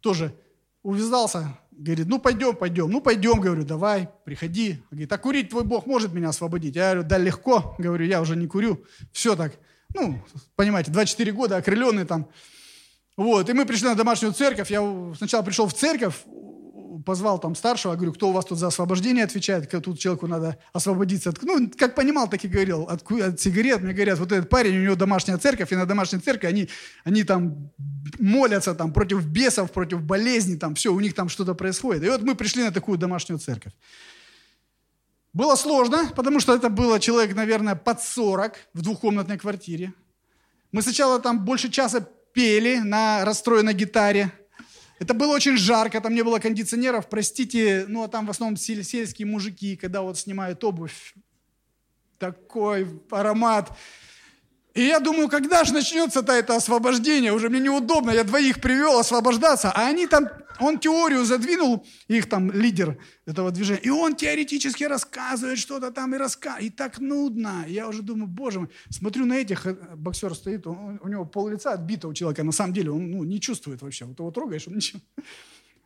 тоже 0.00 0.34
увязался, 0.82 1.58
говорит, 1.70 2.06
ну, 2.08 2.18
пойдем, 2.18 2.56
пойдем, 2.56 2.90
ну, 2.90 3.02
пойдем, 3.02 3.40
говорю, 3.40 3.64
давай, 3.64 4.08
приходи. 4.24 4.82
Говорит, 4.90 5.12
а 5.12 5.18
курить 5.18 5.50
твой 5.50 5.64
Бог 5.64 5.86
может 5.86 6.14
меня 6.14 6.30
освободить? 6.30 6.76
Я 6.76 6.92
говорю, 6.92 7.08
да, 7.08 7.18
легко, 7.18 7.76
говорю, 7.78 8.06
я 8.06 8.22
уже 8.22 8.36
не 8.36 8.46
курю. 8.46 8.84
Все 9.12 9.36
так, 9.36 9.52
ну, 9.94 10.18
понимаете, 10.56 10.90
24 10.90 11.32
года, 11.32 11.56
окрыленный 11.58 12.06
там, 12.06 12.28
вот, 13.18 13.50
и 13.50 13.52
мы 13.52 13.66
пришли 13.66 13.88
на 13.88 13.96
домашнюю 13.96 14.32
церковь. 14.32 14.70
Я 14.70 14.80
сначала 15.16 15.42
пришел 15.42 15.66
в 15.66 15.74
церковь, 15.74 16.14
позвал 17.04 17.40
там 17.40 17.56
старшего, 17.56 17.96
говорю, 17.96 18.12
кто 18.12 18.28
у 18.28 18.32
вас 18.32 18.44
тут 18.44 18.58
за 18.58 18.68
освобождение 18.68 19.24
отвечает, 19.24 19.68
тут 19.68 19.98
человеку 19.98 20.28
надо 20.28 20.56
освободиться. 20.72 21.30
От, 21.30 21.42
ну, 21.42 21.68
как 21.76 21.96
понимал, 21.96 22.30
так 22.30 22.44
и 22.44 22.48
говорил, 22.48 22.82
от, 22.82 23.10
от 23.10 23.40
сигарет. 23.40 23.82
Мне 23.82 23.92
говорят, 23.92 24.20
вот 24.20 24.30
этот 24.30 24.48
парень, 24.48 24.78
у 24.78 24.82
него 24.82 24.94
домашняя 24.94 25.36
церковь, 25.36 25.72
и 25.72 25.74
на 25.74 25.84
домашней 25.84 26.20
церкви 26.20 26.46
они, 26.46 26.68
они 27.02 27.24
там 27.24 27.72
молятся 28.20 28.72
там 28.76 28.92
против 28.92 29.26
бесов, 29.26 29.72
против 29.72 30.00
болезней, 30.00 30.56
там 30.56 30.76
все, 30.76 30.92
у 30.92 31.00
них 31.00 31.14
там 31.14 31.28
что-то 31.28 31.54
происходит. 31.54 32.04
И 32.04 32.08
вот 32.08 32.22
мы 32.22 32.36
пришли 32.36 32.62
на 32.62 32.70
такую 32.70 32.98
домашнюю 32.98 33.40
церковь. 33.40 33.72
Было 35.32 35.56
сложно, 35.56 36.08
потому 36.14 36.38
что 36.38 36.54
это 36.54 36.68
было 36.68 37.00
человек, 37.00 37.34
наверное, 37.34 37.74
под 37.74 38.00
40 38.00 38.52
в 38.74 38.82
двухкомнатной 38.82 39.38
квартире. 39.38 39.92
Мы 40.70 40.82
сначала 40.82 41.18
там 41.18 41.44
больше 41.44 41.68
часа 41.68 42.06
пели 42.38 42.76
на 42.78 43.24
расстроенной 43.24 43.74
гитаре. 43.74 44.30
Это 45.00 45.12
было 45.12 45.34
очень 45.34 45.56
жарко, 45.56 46.00
там 46.00 46.14
не 46.14 46.22
было 46.22 46.38
кондиционеров, 46.38 47.08
простите, 47.08 47.84
ну 47.88 48.04
а 48.04 48.08
там 48.08 48.26
в 48.26 48.30
основном 48.30 48.56
сельские 48.56 49.26
мужики, 49.26 49.74
когда 49.74 50.02
вот 50.02 50.16
снимают 50.18 50.62
обувь, 50.62 51.14
такой 52.16 52.86
аромат. 53.10 53.76
И 54.74 54.82
я 54.82 55.00
думаю, 55.00 55.28
когда 55.28 55.64
же 55.64 55.72
начнется-то 55.72 56.32
это 56.32 56.54
освобождение? 56.54 57.32
Уже 57.32 57.48
мне 57.48 57.60
неудобно, 57.60 58.10
я 58.10 58.22
двоих 58.22 58.60
привел 58.60 58.98
освобождаться, 58.98 59.72
а 59.72 59.88
они 59.88 60.06
там, 60.06 60.28
он 60.60 60.78
теорию 60.78 61.24
задвинул, 61.24 61.86
их 62.06 62.28
там 62.28 62.52
лидер 62.52 62.98
этого 63.26 63.50
движения, 63.50 63.80
и 63.80 63.90
он 63.90 64.14
теоретически 64.14 64.84
рассказывает 64.84 65.58
что-то 65.58 65.90
там 65.90 66.14
и 66.14 66.18
рассказывает, 66.18 66.66
и 66.66 66.70
так 66.70 66.98
нудно. 67.00 67.64
Я 67.66 67.88
уже 67.88 68.02
думаю, 68.02 68.28
боже 68.28 68.60
мой, 68.60 68.68
смотрю 68.90 69.26
на 69.26 69.38
этих, 69.38 69.66
э, 69.66 69.74
боксер 69.96 70.34
стоит, 70.34 70.66
он, 70.66 71.00
у 71.02 71.08
него 71.08 71.24
пол 71.24 71.48
лица 71.48 71.72
отбито 71.72 72.06
у 72.06 72.14
человека, 72.14 72.44
на 72.44 72.52
самом 72.52 72.72
деле 72.72 72.90
он 72.90 73.10
ну, 73.10 73.24
не 73.24 73.40
чувствует 73.40 73.82
вообще, 73.82 74.04
вот 74.04 74.18
его 74.18 74.30
трогаешь, 74.30 74.68
он 74.68 74.74
ничего. 74.74 75.00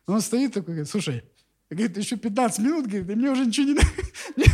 Он 0.05 0.19
стоит 0.19 0.53
такой, 0.53 0.73
говорит, 0.73 0.89
слушай, 0.89 1.23
говорит, 1.69 1.95
еще 1.95 2.17
15 2.17 2.59
минут, 2.59 2.87
говорит, 2.87 3.09
и 3.09 3.15
мне 3.15 3.31
уже 3.31 3.45
ничего 3.45 3.67
не 3.67 3.73
надо. 4.35 4.53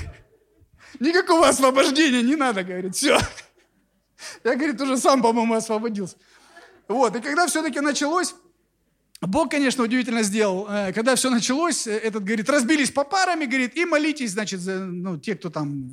Никакого 0.99 1.47
освобождения 1.47 2.21
не 2.21 2.35
надо, 2.35 2.63
говорит, 2.63 2.95
все. 2.95 3.17
Я, 4.43 4.55
говорит, 4.55 4.79
уже 4.81 4.97
сам, 4.97 5.21
по-моему, 5.21 5.53
освободился. 5.53 6.17
Вот, 6.87 7.15
и 7.15 7.21
когда 7.21 7.47
все-таки 7.47 7.79
началось, 7.79 8.35
Бог, 9.21 9.51
конечно, 9.51 9.83
удивительно 9.83 10.23
сделал. 10.23 10.67
Э, 10.69 10.93
когда 10.93 11.15
все 11.15 11.29
началось, 11.29 11.87
э, 11.87 11.97
этот, 11.97 12.23
говорит, 12.23 12.49
разбились 12.49 12.89
по 12.89 13.03
парами, 13.03 13.45
говорит, 13.45 13.75
и 13.75 13.85
молитесь, 13.85 14.31
значит, 14.31 14.61
за, 14.61 14.79
ну, 14.79 15.17
те, 15.17 15.35
кто 15.35 15.49
там 15.49 15.89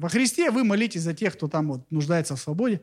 во 0.00 0.08
Христе, 0.08 0.50
вы 0.50 0.62
молитесь 0.62 1.02
за 1.02 1.14
тех, 1.14 1.34
кто 1.34 1.48
там 1.48 1.68
вот 1.68 1.90
нуждается 1.90 2.36
в 2.36 2.40
свободе. 2.40 2.80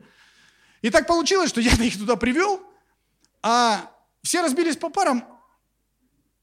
И 0.82 0.90
так 0.90 1.06
получилось, 1.06 1.48
что 1.48 1.60
я 1.60 1.72
их 1.72 1.96
туда 1.96 2.16
привел, 2.16 2.60
а 3.42 3.90
все 4.22 4.42
разбились 4.42 4.76
по 4.76 4.90
парам, 4.90 5.24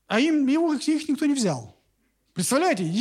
а 0.08 0.20
им, 0.20 0.48
его, 0.48 0.74
их 0.74 1.08
никто 1.08 1.26
не 1.26 1.34
взял. 1.34 1.76
Представляете? 2.34 2.92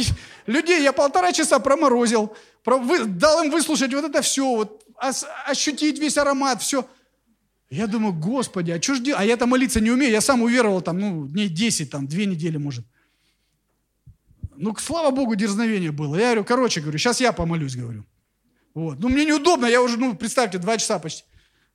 Людей 0.47 0.83
я 0.83 0.93
полтора 0.93 1.33
часа 1.33 1.59
проморозил, 1.59 2.37
дал 2.65 3.43
им 3.45 3.51
выслушать 3.51 3.95
вот 3.95 4.05
это 4.05 4.21
все, 4.21 4.45
вот, 4.45 4.85
ощутить 4.99 5.99
весь 5.99 6.19
аромат, 6.19 6.63
все. 6.63 6.89
Я 7.71 7.87
думаю, 7.87 8.15
Господи, 8.15 8.71
а 8.71 8.81
что 8.81 8.95
ж 8.95 9.01
делать? 9.01 9.21
А 9.21 9.25
я-то 9.25 9.47
молиться 9.47 9.81
не 9.81 9.91
умею, 9.91 10.11
я 10.11 10.21
сам 10.21 10.43
уверовал 10.43 10.81
там, 10.81 10.99
ну, 10.99 11.27
дней 11.27 11.49
10, 11.49 11.91
там, 11.91 12.07
две 12.07 12.27
недели, 12.27 12.57
может. 12.57 12.85
Ну, 14.57 14.75
слава 14.77 15.15
Богу, 15.15 15.37
дерзновение 15.37 15.93
было. 15.93 16.17
Я 16.17 16.27
говорю, 16.27 16.45
короче, 16.45 16.81
говорю, 16.81 16.99
сейчас 16.99 17.21
я 17.21 17.33
помолюсь, 17.33 17.77
говорю. 17.77 18.05
Вот. 18.75 18.99
Ну, 18.99 19.09
мне 19.09 19.25
неудобно, 19.25 19.67
я 19.67 19.83
уже, 19.83 19.99
ну, 19.99 20.15
представьте, 20.17 20.59
два 20.59 20.79
часа 20.79 20.99
почти. 20.99 21.25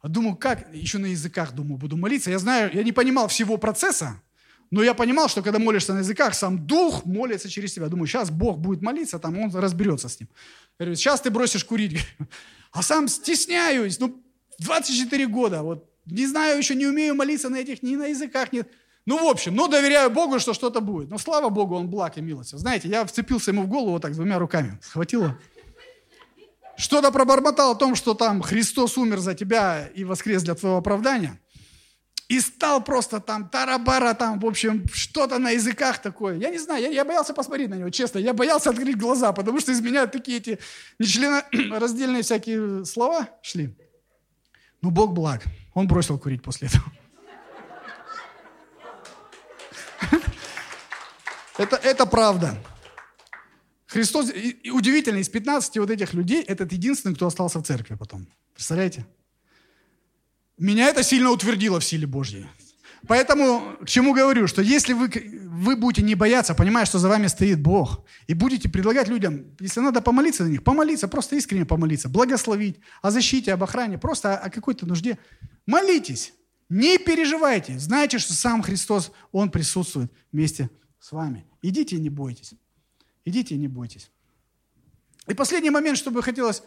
А 0.02 0.10
думаю, 0.10 0.36
как, 0.36 0.68
еще 0.74 0.98
на 0.98 1.06
языках, 1.06 1.54
думаю, 1.54 1.78
буду 1.78 1.96
молиться. 1.96 2.30
Я 2.30 2.40
знаю, 2.40 2.72
я 2.74 2.84
не 2.84 2.92
понимал 2.92 3.30
всего 3.30 3.58
процесса, 3.58 4.22
но 4.70 4.84
я 4.84 4.94
понимал, 4.94 5.30
что 5.30 5.42
когда 5.42 5.60
молишься 5.60 5.94
на 5.94 6.00
языках, 6.00 6.34
сам 6.34 6.66
дух 6.66 7.06
молится 7.06 7.50
через 7.50 7.74
тебя. 7.74 7.88
Думаю, 7.88 8.08
сейчас 8.08 8.32
Бог 8.32 8.58
будет 8.58 8.82
молиться, 8.82 9.20
там 9.20 9.38
он 9.38 9.56
разберется 9.56 10.10
с 10.10 10.20
ним. 10.20 10.28
Я 10.80 10.86
говорю, 10.86 10.96
сейчас 10.96 11.22
ты 11.22 11.30
бросишь 11.30 11.64
курить. 11.64 12.06
А 12.74 12.82
сам 12.82 13.08
стесняюсь. 13.08 14.00
Ну, 14.00 14.22
24 14.60 15.28
года. 15.28 15.64
Вот 15.64 15.90
не 16.06 16.28
знаю, 16.28 16.58
еще 16.58 16.76
не 16.76 16.86
умею 16.86 17.16
молиться 17.16 17.50
на 17.50 17.58
этих, 17.58 17.82
ни 17.82 17.96
на 17.96 18.08
языках, 18.08 18.52
нет. 18.52 18.70
Ну, 19.06 19.26
в 19.26 19.30
общем, 19.30 19.56
ну, 19.56 19.68
доверяю 19.68 20.10
Богу, 20.10 20.40
что 20.40 20.54
что-то 20.54 20.82
будет. 20.82 21.10
Но 21.10 21.18
слава 21.18 21.50
Богу, 21.50 21.76
Он 21.76 21.90
благ 21.90 22.18
и 22.18 22.22
милостив. 22.22 22.60
Знаете, 22.60 22.88
я 22.88 23.06
вцепился 23.06 23.52
ему 23.52 23.64
в 23.64 23.68
голову 23.68 23.92
вот 23.92 24.02
так, 24.02 24.14
двумя 24.14 24.40
руками. 24.40 24.80
Схватило. 24.82 25.38
Что-то 26.78 27.12
пробормотал 27.12 27.74
о 27.74 27.76
том, 27.76 27.96
что 27.96 28.14
там 28.14 28.42
Христос 28.42 28.98
умер 28.98 29.20
за 29.20 29.36
тебя 29.36 29.88
и 29.88 30.04
воскрес 30.04 30.42
для 30.44 30.56
твоего 30.56 30.78
оправдания. 30.78 31.40
И 32.34 32.40
стал 32.40 32.84
просто 32.84 33.20
там 33.20 33.48
тарабара, 33.48 34.16
там, 34.16 34.40
в 34.40 34.46
общем, 34.48 34.88
что-то 34.92 35.38
на 35.38 35.52
языках 35.52 36.02
такое. 36.02 36.36
Я 36.38 36.50
не 36.50 36.58
знаю, 36.58 36.82
я, 36.82 36.90
я 36.90 37.06
боялся 37.06 37.32
посмотреть 37.32 37.70
на 37.70 37.76
него, 37.76 37.92
честно. 37.92 38.18
Я 38.18 38.34
боялся 38.34 38.72
открыть 38.72 38.98
глаза, 38.98 39.32
потому 39.34 39.60
что 39.60 39.72
из 39.72 39.82
меня 39.82 40.08
такие 40.08 40.40
эти 40.40 40.58
раздельные 41.80 42.24
всякие 42.24 42.86
слова 42.86 43.30
шли. 43.44 43.78
Ну, 44.82 44.90
Бог 44.90 45.14
благ. 45.14 45.44
Он 45.76 45.88
бросил 45.88 46.18
курить 46.18 46.42
после 46.42 46.70
этого. 46.70 46.86
Это, 51.60 51.76
это 51.76 52.08
правда. 52.08 52.58
Христос, 53.86 54.32
и, 54.32 54.72
удивительно, 54.72 55.20
из 55.20 55.30
15 55.30 55.78
вот 55.78 55.92
этих 55.92 56.16
людей, 56.16 56.42
этот 56.42 56.72
единственный, 56.72 57.14
кто 57.14 57.28
остался 57.28 57.60
в 57.60 57.64
церкви 57.64 57.94
потом. 57.94 58.26
Представляете? 58.56 59.06
Меня 60.58 60.90
это 60.90 61.04
сильно 61.04 61.32
утвердило 61.32 61.80
в 61.80 61.84
силе 61.84 62.08
Божьей. 62.08 62.48
Поэтому 63.08 63.76
к 63.82 63.88
чему 63.88 64.14
говорю, 64.14 64.48
что 64.48 64.62
если 64.62 64.94
вы, 64.94 65.10
вы 65.46 65.76
будете 65.76 66.04
не 66.04 66.16
бояться, 66.16 66.56
понимая, 66.56 66.86
что 66.86 67.00
за 67.00 67.10
вами 67.10 67.28
стоит 67.28 67.62
Бог, 67.62 68.06
и 68.28 68.34
будете 68.34 68.70
предлагать 68.70 69.10
людям, 69.10 69.46
если 69.60 69.82
надо 69.82 70.02
помолиться 70.02 70.46
за 70.46 70.50
них, 70.50 70.64
помолиться, 70.64 71.10
просто 71.10 71.36
искренне 71.36 71.66
помолиться, 71.66 72.08
благословить, 72.08 72.80
о 73.02 73.12
защите, 73.12 73.52
об 73.52 73.64
охране, 73.64 73.98
просто 73.98 74.36
о, 74.36 74.46
о 74.46 74.50
какой-то 74.50 74.86
нужде, 74.86 75.18
молитесь, 75.66 76.34
не 76.70 76.98
переживайте, 76.98 77.78
знайте, 77.78 78.20
что 78.20 78.34
сам 78.34 78.64
Христос, 78.64 79.12
Он 79.34 79.52
присутствует 79.52 80.12
вместе 80.32 80.70
с 81.00 81.12
вами. 81.12 81.46
Идите 81.62 81.98
и 81.98 82.00
не 82.00 82.10
бойтесь. 82.10 82.54
Идите 83.26 83.56
и 83.56 83.58
не 83.58 83.68
бойтесь. 83.68 84.10
И 85.28 85.34
последний 85.34 85.70
момент, 85.70 85.98
что 85.98 86.12
бы 86.12 86.24
хотелось 86.24 86.64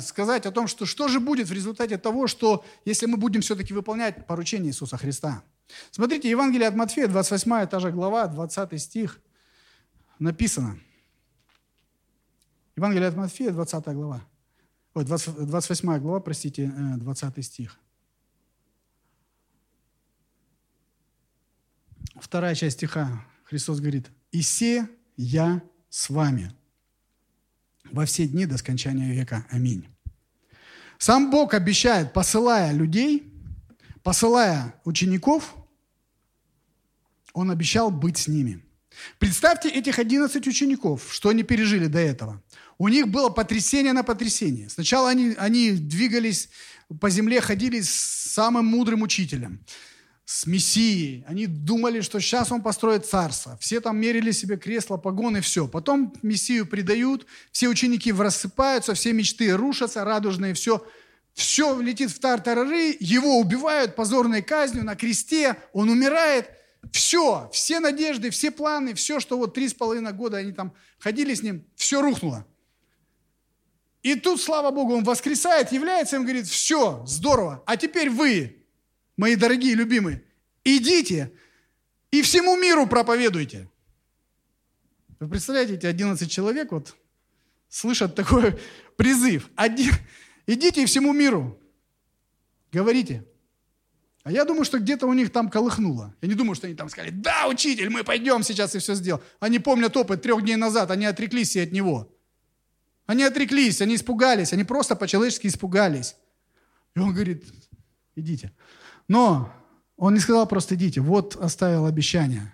сказать 0.00 0.46
о 0.46 0.52
том, 0.52 0.68
что 0.68 0.86
что 0.86 1.08
же 1.08 1.18
будет 1.18 1.48
в 1.48 1.52
результате 1.52 1.98
того, 1.98 2.28
что 2.28 2.64
если 2.84 3.06
мы 3.06 3.16
будем 3.16 3.40
все-таки 3.40 3.74
выполнять 3.74 4.26
поручение 4.26 4.70
Иисуса 4.70 4.96
Христа. 4.96 5.42
Смотрите, 5.90 6.30
Евангелие 6.30 6.68
от 6.68 6.76
Матфея, 6.76 7.08
28 7.08 7.66
та 7.66 7.80
же 7.80 7.90
глава, 7.90 8.28
20 8.28 8.80
стих, 8.80 9.20
написано. 10.18 10.78
Евангелие 12.76 13.08
от 13.08 13.16
Матфея, 13.16 13.50
20 13.50 13.84
глава. 13.86 14.24
Ой, 14.94 15.04
20, 15.04 15.46
28 15.46 15.98
глава, 15.98 16.20
простите, 16.20 16.72
20 16.98 17.38
э, 17.38 17.42
стих. 17.42 17.80
Вторая 22.14 22.54
часть 22.54 22.76
стиха. 22.76 23.24
Христос 23.44 23.80
говорит, 23.80 24.10
«И 24.30 24.42
се 24.42 24.88
я 25.16 25.62
с 25.88 26.08
вами 26.08 26.52
во 27.92 28.04
все 28.06 28.26
дни 28.26 28.46
до 28.46 28.58
скончания 28.58 29.12
века. 29.12 29.46
Аминь. 29.50 29.86
Сам 30.98 31.30
Бог 31.30 31.54
обещает, 31.54 32.12
посылая 32.12 32.72
людей, 32.72 33.32
посылая 34.02 34.74
учеников, 34.84 35.54
Он 37.32 37.50
обещал 37.50 37.90
быть 37.90 38.16
с 38.16 38.28
ними. 38.28 38.62
Представьте 39.18 39.68
этих 39.68 39.98
11 39.98 40.46
учеников, 40.46 41.08
что 41.10 41.28
они 41.28 41.42
пережили 41.42 41.86
до 41.86 41.98
этого. 41.98 42.42
У 42.78 42.88
них 42.88 43.08
было 43.08 43.28
потрясение 43.28 43.92
на 43.92 44.02
потрясение. 44.02 44.70
Сначала 44.70 45.10
они, 45.10 45.34
они 45.38 45.72
двигались 45.72 46.48
по 47.00 47.10
земле, 47.10 47.40
ходили 47.40 47.80
с 47.80 47.90
самым 47.90 48.66
мудрым 48.66 49.02
учителем 49.02 49.60
с 50.26 50.44
Мессией. 50.44 51.24
Они 51.28 51.46
думали, 51.46 52.00
что 52.00 52.20
сейчас 52.20 52.50
он 52.50 52.60
построит 52.60 53.06
царство. 53.06 53.56
Все 53.60 53.80
там 53.80 53.96
мерили 53.96 54.32
себе 54.32 54.56
кресла, 54.56 54.96
погоны, 54.96 55.40
все. 55.40 55.68
Потом 55.68 56.12
Мессию 56.20 56.66
предают, 56.66 57.26
все 57.52 57.68
ученики 57.68 58.12
рассыпаются, 58.12 58.94
все 58.94 59.12
мечты 59.12 59.56
рушатся, 59.56 60.04
радужные, 60.04 60.52
все. 60.52 60.84
Все 61.32 61.78
летит 61.80 62.10
в 62.10 62.18
тартарары, 62.18 62.96
его 62.98 63.38
убивают 63.38 63.94
позорной 63.94 64.42
казнью 64.42 64.84
на 64.84 64.96
кресте, 64.96 65.56
он 65.72 65.90
умирает. 65.90 66.50
Все, 66.92 67.48
все 67.52 67.78
надежды, 67.78 68.30
все 68.30 68.50
планы, 68.50 68.94
все, 68.94 69.20
что 69.20 69.38
вот 69.38 69.54
три 69.54 69.68
с 69.68 69.74
половиной 69.74 70.12
года 70.12 70.38
они 70.38 70.52
там 70.52 70.72
ходили 70.98 71.34
с 71.34 71.42
ним, 71.42 71.64
все 71.76 72.00
рухнуло. 72.00 72.46
И 74.02 74.14
тут, 74.14 74.40
слава 74.40 74.70
Богу, 74.70 74.94
он 74.94 75.04
воскресает, 75.04 75.72
является 75.72 76.16
им, 76.16 76.22
говорит, 76.22 76.46
все, 76.46 77.04
здорово, 77.06 77.62
а 77.66 77.76
теперь 77.76 78.08
вы, 78.08 78.55
мои 79.16 79.36
дорогие, 79.36 79.74
любимые, 79.74 80.22
идите 80.64 81.32
и 82.10 82.22
всему 82.22 82.56
миру 82.56 82.86
проповедуйте. 82.86 83.68
Вы 85.18 85.28
представляете, 85.28 85.74
эти 85.74 85.86
11 85.86 86.30
человек 86.30 86.72
вот 86.72 86.94
слышат 87.68 88.14
такой 88.14 88.58
призыв. 88.96 89.50
Один, 89.56 89.92
идите 90.46 90.82
и 90.82 90.86
всему 90.86 91.12
миру. 91.12 91.58
Говорите. 92.72 93.24
А 94.22 94.32
я 94.32 94.44
думаю, 94.44 94.64
что 94.64 94.80
где-то 94.80 95.06
у 95.06 95.12
них 95.12 95.30
там 95.30 95.48
колыхнуло. 95.48 96.14
Я 96.20 96.28
не 96.28 96.34
думаю, 96.34 96.56
что 96.56 96.66
они 96.66 96.74
там 96.74 96.88
сказали, 96.88 97.10
да, 97.10 97.46
учитель, 97.46 97.90
мы 97.90 98.02
пойдем 98.02 98.42
сейчас 98.42 98.74
и 98.74 98.80
все 98.80 98.94
сделаем. 98.94 99.24
Они 99.38 99.60
помнят 99.60 99.96
опыт 99.96 100.22
трех 100.22 100.42
дней 100.42 100.56
назад, 100.56 100.90
они 100.90 101.06
отреклись 101.06 101.54
и 101.54 101.60
от 101.60 101.70
него. 101.70 102.12
Они 103.06 103.22
отреклись, 103.22 103.80
они 103.80 103.94
испугались, 103.94 104.52
они 104.52 104.64
просто 104.64 104.96
по-человечески 104.96 105.46
испугались. 105.46 106.16
И 106.96 106.98
он 106.98 107.12
говорит, 107.12 107.44
идите. 108.16 108.52
Но 109.08 109.52
он 109.96 110.14
не 110.14 110.20
сказал 110.20 110.46
просто 110.46 110.74
идите, 110.74 111.00
вот 111.00 111.36
оставил 111.36 111.86
обещание. 111.86 112.52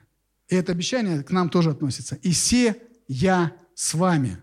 И 0.49 0.55
это 0.55 0.73
обещание 0.73 1.23
к 1.23 1.31
нам 1.31 1.49
тоже 1.49 1.71
относится. 1.71 2.17
«И 2.17 2.33
се 2.33 2.77
я 3.09 3.53
с 3.75 3.95
вами 3.95 4.39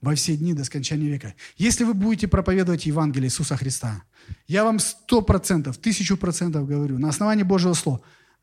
во 0.00 0.14
все 0.14 0.36
дни 0.36 0.54
до 0.54 0.64
скончания 0.64 1.08
века». 1.08 1.34
Если 1.56 1.84
вы 1.84 1.94
будете 1.94 2.28
проповедовать 2.28 2.86
Евангелие 2.86 3.28
Иисуса 3.28 3.56
Христа, 3.56 4.02
я 4.46 4.64
вам 4.64 4.78
сто 4.78 5.22
процентов, 5.22 5.76
тысячу 5.76 6.16
процентов 6.16 6.66
говорю, 6.66 6.98
на 6.98 7.08
основании 7.08 7.42
Божьего 7.42 7.74
Слова, 7.74 8.00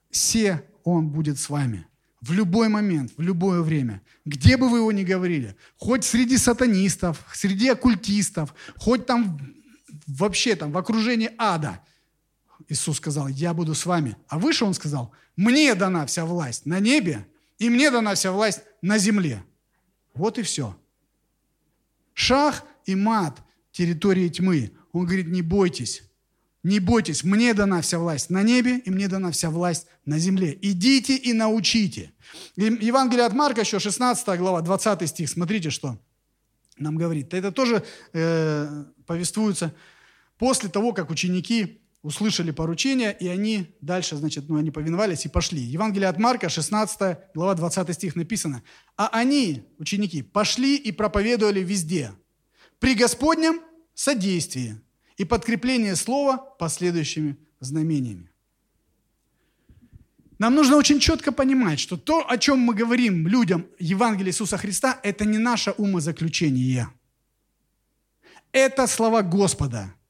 все 0.10 0.64
Он 0.84 1.10
будет 1.10 1.40
с 1.40 1.50
вами. 1.50 1.88
В 2.22 2.34
любой 2.34 2.68
момент, 2.68 3.14
в 3.18 3.22
любое 3.22 3.62
время. 3.62 4.02
Где 4.26 4.58
бы 4.58 4.70
вы 4.70 4.80
его 4.80 4.92
ни 4.92 5.04
говорили. 5.04 5.56
Хоть 5.78 6.04
среди 6.04 6.38
сатанистов, 6.38 7.24
среди 7.34 7.70
оккультистов, 7.70 8.54
хоть 8.78 9.08
там 9.08 9.40
вообще 10.06 10.56
там 10.56 10.72
в 10.72 10.78
окружении 10.78 11.32
ада. 11.38 11.80
Иисус 12.68 12.98
сказал, 12.98 13.28
я 13.28 13.54
буду 13.54 13.76
с 13.76 13.86
вами. 13.86 14.16
А 14.28 14.40
выше 14.40 14.66
он 14.66 14.74
сказал, 14.74 15.12
мне 15.36 15.76
дана 15.76 16.06
вся 16.06 16.26
власть 16.26 16.66
на 16.66 16.80
небе, 16.80 17.28
и 17.58 17.70
мне 17.70 17.92
дана 17.92 18.16
вся 18.16 18.32
власть 18.32 18.62
на 18.82 18.98
земле. 18.98 19.44
Вот 20.14 20.38
и 20.38 20.42
все. 20.42 20.76
Шах 22.14 22.64
и 22.86 22.96
мат 22.96 23.42
территории 23.72 24.30
тьмы. 24.30 24.72
Он 24.92 25.06
говорит, 25.06 25.28
не 25.28 25.42
бойтесь, 25.42 26.04
не 26.64 26.80
бойтесь, 26.80 27.24
мне 27.24 27.54
дана 27.54 27.82
вся 27.82 27.98
власть 27.98 28.30
на 28.30 28.44
небе, 28.44 28.78
и 28.80 28.90
мне 28.90 29.08
дана 29.08 29.32
вся 29.32 29.50
власть 29.50 29.88
на 30.06 30.20
земле. 30.20 30.58
Идите 30.62 31.16
и 31.16 31.34
научите. 31.34 32.12
Евангелие 32.56 33.26
от 33.26 33.34
Марка, 33.34 33.62
еще 33.62 33.80
16 33.80 34.38
глава, 34.38 34.62
20 34.62 35.10
стих, 35.10 35.30
смотрите, 35.30 35.70
что 35.70 35.98
нам 36.78 36.98
говорит. 36.98 37.34
Это 37.34 37.52
тоже 37.52 37.84
э, 38.14 38.84
повествуется 39.06 39.74
после 40.38 40.70
того, 40.70 40.94
как 40.94 41.10
ученики 41.10 41.82
услышали 42.04 42.52
поручение, 42.52 43.16
и 43.20 43.28
они 43.28 43.76
дальше, 43.82 44.16
значит, 44.16 44.50
ну, 44.50 44.58
они 44.58 44.72
повиновались 44.72 45.26
и 45.26 45.30
пошли. 45.30 45.62
Евангелие 45.62 46.10
от 46.10 46.18
Марка, 46.18 46.50
16 46.50 47.18
глава, 47.36 47.54
20 47.54 47.94
стих 47.94 48.16
написано. 48.16 48.64
«А 48.98 49.08
они, 49.08 49.64
ученики, 49.78 50.24
пошли 50.24 50.76
и 50.76 50.92
проповедовали 50.92 51.60
везде, 51.60 52.12
при 52.80 52.96
Господнем 52.96 53.62
содействии 53.94 54.82
и 55.18 55.26
подкреплении 55.26 55.94
слова 55.94 56.38
последующими 56.38 57.38
знамениями». 57.60 58.32
Нам 60.40 60.56
нужно 60.56 60.78
очень 60.78 61.00
четко 61.00 61.32
понимать, 61.32 61.80
что 61.80 61.98
то, 61.98 62.28
о 62.28 62.36
чем 62.40 62.58
мы 62.58 62.74
говорим 62.74 63.28
людям 63.28 63.68
Евангелия 63.78 64.32
Иисуса 64.32 64.58
Христа, 64.58 65.00
это 65.04 65.24
не 65.24 65.38
наше 65.38 65.70
умозаключение. 65.72 66.90
Это 68.52 68.88
слова 68.88 69.22
Господа– 69.22 69.94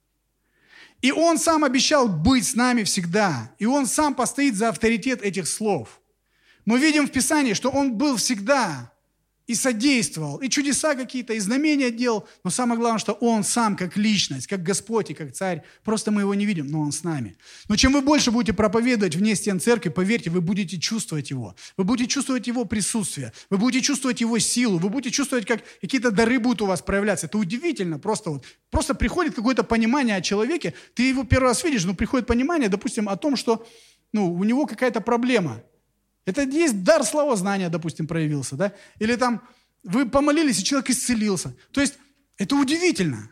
и 1.01 1.11
Он 1.11 1.37
сам 1.37 1.63
обещал 1.63 2.07
быть 2.07 2.47
с 2.47 2.55
нами 2.55 2.83
всегда. 2.83 3.51
И 3.57 3.65
Он 3.65 3.87
сам 3.87 4.13
постоит 4.13 4.55
за 4.55 4.69
авторитет 4.69 5.21
этих 5.21 5.47
слов. 5.47 5.99
Мы 6.65 6.77
видим 6.77 7.07
в 7.07 7.11
Писании, 7.11 7.53
что 7.53 7.69
Он 7.69 7.93
был 7.93 8.17
всегда 8.17 8.90
и 9.51 9.55
содействовал, 9.55 10.37
и 10.37 10.47
чудеса 10.47 10.95
какие-то, 10.95 11.33
и 11.33 11.39
знамения 11.39 11.91
делал. 11.91 12.25
Но 12.45 12.49
самое 12.49 12.79
главное, 12.79 12.99
что 12.99 13.11
Он 13.11 13.43
сам 13.43 13.75
как 13.75 13.97
личность, 13.97 14.47
как 14.47 14.63
Господь 14.63 15.11
и 15.11 15.13
как 15.13 15.33
Царь. 15.33 15.63
Просто 15.83 16.09
мы 16.09 16.21
Его 16.21 16.33
не 16.33 16.45
видим, 16.45 16.67
но 16.67 16.79
Он 16.79 16.93
с 16.93 17.03
нами. 17.03 17.35
Но 17.67 17.75
чем 17.75 17.91
вы 17.91 18.01
больше 18.01 18.31
будете 18.31 18.53
проповедовать 18.53 19.15
вне 19.15 19.35
стен 19.35 19.59
церкви, 19.59 19.89
поверьте, 19.89 20.29
вы 20.29 20.39
будете 20.39 20.79
чувствовать 20.79 21.31
Его. 21.31 21.53
Вы 21.75 21.83
будете 21.83 22.07
чувствовать 22.07 22.47
Его 22.47 22.63
присутствие. 22.63 23.33
Вы 23.49 23.57
будете 23.57 23.83
чувствовать 23.83 24.21
Его 24.21 24.39
силу. 24.39 24.77
Вы 24.77 24.89
будете 24.89 25.13
чувствовать, 25.13 25.45
как 25.45 25.61
какие-то 25.81 26.11
дары 26.11 26.39
будут 26.39 26.61
у 26.61 26.65
вас 26.67 26.81
проявляться. 26.81 27.25
Это 27.25 27.37
удивительно. 27.37 27.99
Просто 27.99 28.29
вот 28.29 28.45
просто 28.69 28.95
приходит 28.95 29.35
какое-то 29.35 29.63
понимание 29.63 30.15
о 30.15 30.21
человеке. 30.21 30.73
Ты 30.93 31.09
его 31.09 31.25
первый 31.25 31.47
раз 31.47 31.61
видишь, 31.65 31.83
но 31.83 31.93
приходит 31.93 32.25
понимание, 32.25 32.69
допустим, 32.69 33.09
о 33.09 33.17
том, 33.17 33.35
что 33.35 33.67
ну, 34.13 34.33
у 34.33 34.45
него 34.45 34.65
какая-то 34.65 35.01
проблема. 35.01 35.61
Это 36.25 36.43
есть 36.43 36.83
дар 36.83 37.03
слова 37.03 37.35
знания, 37.35 37.69
допустим, 37.69 38.07
проявился, 38.07 38.55
да? 38.55 38.73
Или 38.99 39.15
там 39.15 39.41
вы 39.83 40.07
помолились, 40.07 40.59
и 40.59 40.63
человек 40.63 40.89
исцелился. 40.89 41.55
То 41.71 41.81
есть 41.81 41.97
это 42.37 42.55
удивительно. 42.55 43.29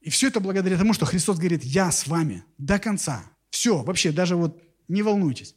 И 0.00 0.08
все 0.08 0.28
это 0.28 0.40
благодаря 0.40 0.78
тому, 0.78 0.94
что 0.94 1.04
Христос 1.04 1.38
говорит, 1.38 1.62
я 1.62 1.92
с 1.92 2.06
вами 2.06 2.44
до 2.56 2.78
конца. 2.78 3.22
Все, 3.50 3.82
вообще, 3.82 4.12
даже 4.12 4.36
вот 4.36 4.62
не 4.88 5.02
волнуйтесь. 5.02 5.54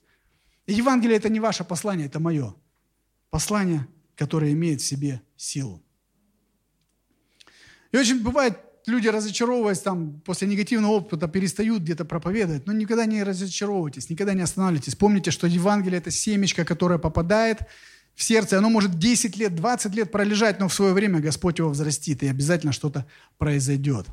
Евангелие 0.67 1.17
это 1.17 1.29
не 1.29 1.39
ваше 1.39 1.63
послание, 1.63 2.07
это 2.07 2.19
мое. 2.19 2.55
Послание, 3.29 3.87
которое 4.15 4.51
имеет 4.51 4.81
в 4.81 4.85
себе 4.85 5.21
силу. 5.37 5.81
И 7.91 7.97
очень 7.97 8.21
бывает, 8.21 8.57
люди, 8.85 9.07
разочаровываясь 9.07 9.79
там, 9.79 10.21
после 10.25 10.47
негативного 10.47 10.91
опыта, 10.91 11.27
перестают 11.27 11.83
где-то 11.83 12.05
проповедовать. 12.05 12.65
Но 12.67 12.73
никогда 12.73 13.05
не 13.05 13.23
разочаровывайтесь, 13.23 14.09
никогда 14.09 14.33
не 14.33 14.41
останавливайтесь. 14.41 14.95
Помните, 14.95 15.31
что 15.31 15.47
Евангелие– 15.47 15.97
это 15.99 16.11
семечко, 16.11 16.65
которое 16.65 16.99
попадает 16.99 17.59
в 18.15 18.23
сердце. 18.23 18.57
Оно 18.57 18.69
может 18.69 18.99
10 18.99 19.37
лет, 19.37 19.55
20 19.55 19.95
лет 19.95 20.11
пролежать, 20.11 20.59
но 20.59 20.67
в 20.67 20.73
свое 20.73 20.93
время 20.93 21.19
Господь 21.19 21.59
его 21.59 21.69
взрастит, 21.69 22.23
и 22.23 22.27
обязательно 22.27 22.73
что-то 22.73 23.05
произойдет. 23.37 24.07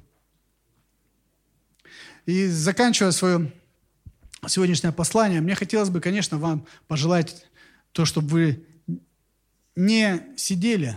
И 2.27 2.47
заканчивая 2.47 3.13
свое 3.13 3.53
сегодняшнее 4.47 4.93
послание, 4.93 5.41
мне 5.41 5.55
хотелось 5.55 5.91
бы, 5.91 6.01
конечно, 6.01 6.39
вам 6.39 6.67
пожелать 6.87 7.47
то, 7.93 8.05
чтобы 8.05 8.29
вы 8.29 8.67
не 9.77 10.23
сидели 10.37 10.97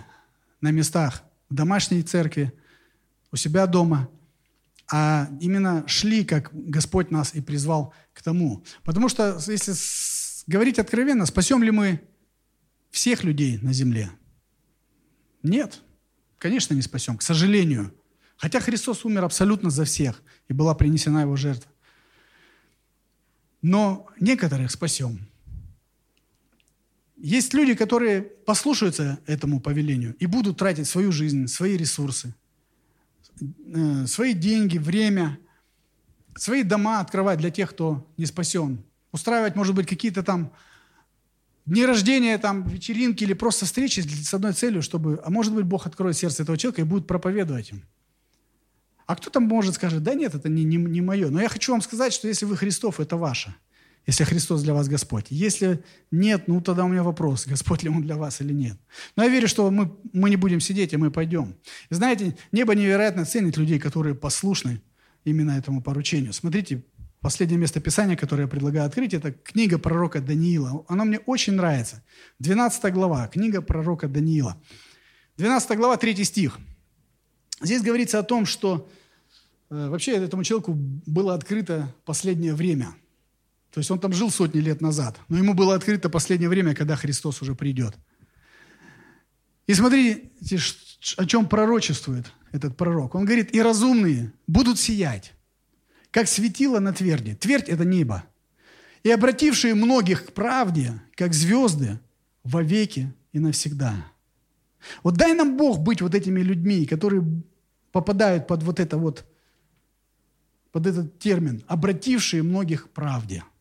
на 0.62 0.72
местах 0.72 1.24
в 1.50 1.56
домашней 1.56 2.04
церкви, 2.04 2.54
у 3.34 3.36
себя 3.36 3.66
дома, 3.66 4.10
а 4.92 5.28
именно 5.42 5.84
шли, 5.88 6.24
как 6.24 6.52
Господь 6.54 7.10
нас 7.10 7.34
и 7.34 7.42
призвал 7.42 7.94
к 8.14 8.22
тому. 8.22 8.64
Потому 8.84 9.10
что, 9.10 9.40
если 9.48 9.74
говорить 10.46 10.78
откровенно, 10.78 11.26
спасем 11.26 11.64
ли 11.64 11.72
мы 11.72 12.00
всех 12.92 13.24
людей 13.24 13.58
на 13.58 13.74
земле? 13.74 14.12
Нет, 15.42 15.82
конечно, 16.38 16.76
не 16.76 16.84
спасем, 16.84 17.18
к 17.18 17.24
сожалению. 17.24 17.92
Хотя 18.38 18.60
Христос 18.60 19.04
умер 19.04 19.26
абсолютно 19.26 19.72
за 19.72 19.86
всех, 19.86 20.22
и 20.48 20.54
была 20.54 20.76
принесена 20.76 21.22
Его 21.22 21.36
жертва. 21.36 21.72
Но 23.64 24.08
некоторых 24.20 24.70
спасем. 24.70 25.28
Есть 27.18 27.54
люди, 27.54 27.74
которые 27.74 28.22
послушаются 28.22 29.18
этому 29.26 29.60
повелению 29.60 30.14
и 30.20 30.28
будут 30.28 30.60
тратить 30.60 30.88
свою 30.88 31.12
жизнь, 31.12 31.48
свои 31.48 31.78
ресурсы, 31.78 32.36
свои 34.06 34.34
деньги, 34.34 34.78
время, 34.78 35.40
свои 36.36 36.64
дома 36.64 37.00
открывать 37.00 37.40
для 37.40 37.50
тех, 37.50 37.72
кто 37.72 38.08
не 38.18 38.26
спасен. 38.26 38.84
Устраивать, 39.12 39.56
может 39.56 39.76
быть, 39.76 39.88
какие-то 39.88 40.24
там 40.24 40.52
дни 41.66 41.86
рождения, 41.86 42.38
там, 42.38 42.64
вечеринки 42.68 43.24
или 43.24 43.34
просто 43.34 43.66
встречи 43.66 44.02
с 44.02 44.34
одной 44.34 44.54
целью, 44.54 44.82
чтобы, 44.82 45.22
а 45.24 45.30
может 45.30 45.54
быть, 45.54 45.66
Бог 45.66 45.86
откроет 45.86 46.18
сердце 46.18 46.44
этого 46.44 46.58
человека 46.58 46.82
и 46.82 46.86
будет 46.86 47.08
проповедовать 47.08 47.72
им. 47.72 47.84
А 49.06 49.16
кто 49.16 49.30
там 49.30 49.44
может 49.44 49.76
скажет, 49.76 50.02
да 50.04 50.14
нет, 50.14 50.34
это 50.34 50.50
не, 50.50 50.64
не, 50.64 50.78
не 50.78 51.02
мое. 51.02 51.30
Но 51.30 51.42
я 51.42 51.50
хочу 51.50 51.72
вам 51.72 51.82
сказать, 51.82 52.14
что 52.14 52.28
если 52.28 52.46
вы 52.46 52.58
Христов, 52.58 53.00
это 53.00 53.18
ваше 53.18 53.54
если 54.06 54.26
Христос 54.26 54.64
для 54.64 54.74
вас 54.74 54.88
Господь. 54.88 55.28
Если 55.30 55.84
нет, 56.12 56.48
ну 56.48 56.62
тогда 56.62 56.84
у 56.84 56.88
меня 56.88 57.04
вопрос, 57.04 57.48
Господь 57.52 57.84
ли 57.84 57.90
Он 57.90 58.02
для 58.02 58.18
вас 58.18 58.42
или 58.42 58.54
нет. 58.54 58.78
Но 59.16 59.24
я 59.24 59.30
верю, 59.30 59.48
что 59.48 59.70
мы, 59.72 59.96
мы 60.12 60.30
не 60.30 60.36
будем 60.36 60.60
сидеть, 60.60 60.94
и 60.94 60.98
мы 60.98 61.12
пойдем. 61.12 61.56
И 61.90 61.96
знаете, 61.96 62.36
небо 62.52 62.76
невероятно 62.76 63.26
ценит 63.26 63.58
людей, 63.58 63.80
которые 63.80 64.16
послушны 64.16 64.82
именно 65.24 65.52
этому 65.52 65.82
поручению. 65.82 66.34
Смотрите, 66.34 66.84
последнее 67.22 67.58
место 67.58 67.80
Писания, 67.80 68.18
которое 68.18 68.44
я 68.44 68.48
предлагаю 68.50 68.86
открыть, 68.86 69.14
это 69.14 69.32
книга 69.32 69.78
пророка 69.78 70.20
Даниила. 70.20 70.84
Она 70.90 71.06
мне 71.06 71.20
очень 71.20 71.54
нравится. 71.54 72.04
12 72.40 72.94
глава, 72.94 73.28
книга 73.28 73.62
пророка 73.62 74.10
Даниила. 74.10 74.62
12 75.38 75.78
глава, 75.78 75.96
3 75.96 76.24
стих. 76.26 76.60
Здесь 77.62 77.82
говорится 77.82 78.20
о 78.20 78.24
том, 78.24 78.46
что 78.46 78.90
э, 79.70 79.88
вообще 79.88 80.18
этому 80.18 80.44
человеку 80.44 80.74
было 80.74 81.34
открыто 81.34 81.96
последнее 82.04 82.54
время– 82.54 82.96
то 83.74 83.80
есть 83.80 83.90
он 83.90 84.00
там 84.00 84.14
жил 84.14 84.30
сотни 84.30 84.60
лет 84.60 84.82
назад, 84.82 85.20
но 85.30 85.38
ему 85.38 85.56
было 85.56 85.74
открыто 85.74 86.08
последнее 86.08 86.48
время, 86.48 86.76
когда 86.76 86.96
Христос 86.96 87.42
уже 87.42 87.56
придет. 87.56 87.96
И 89.66 89.74
смотрите, 89.74 90.60
о 91.18 91.26
чем 91.26 91.50
пророчествует 91.50 92.32
этот 92.52 92.78
пророк. 92.78 93.16
Он 93.16 93.26
говорит, 93.26 93.52
и 93.56 93.60
разумные 93.60 94.32
будут 94.46 94.78
сиять, 94.78 95.34
как 96.12 96.28
светило 96.28 96.78
на 96.78 96.94
тверди. 96.94 97.34
Твердь– 97.34 97.68
это 97.68 97.84
небо. 97.84 98.24
И 99.02 99.10
обратившие 99.10 99.74
многих 99.74 100.28
к 100.28 100.34
правде, 100.34 101.02
как 101.16 101.34
звезды, 101.34 102.00
вовеки 102.44 103.12
и 103.32 103.40
навсегда. 103.40 104.06
Вот 105.02 105.16
дай 105.16 105.34
нам 105.34 105.58
Бог 105.58 105.80
быть 105.80 106.02
вот 106.04 106.14
этими 106.14 106.42
людьми, 106.42 106.86
которые 106.86 107.26
попадают 107.92 108.46
под 108.46 108.62
вот 108.62 108.80
это 108.80 109.00
вот, 109.00 109.26
под 110.72 110.86
этот 110.86 111.18
термин, 111.18 111.64
обратившие 111.66 112.44
многих 112.44 112.86
к 112.86 112.90
правде– 112.90 113.44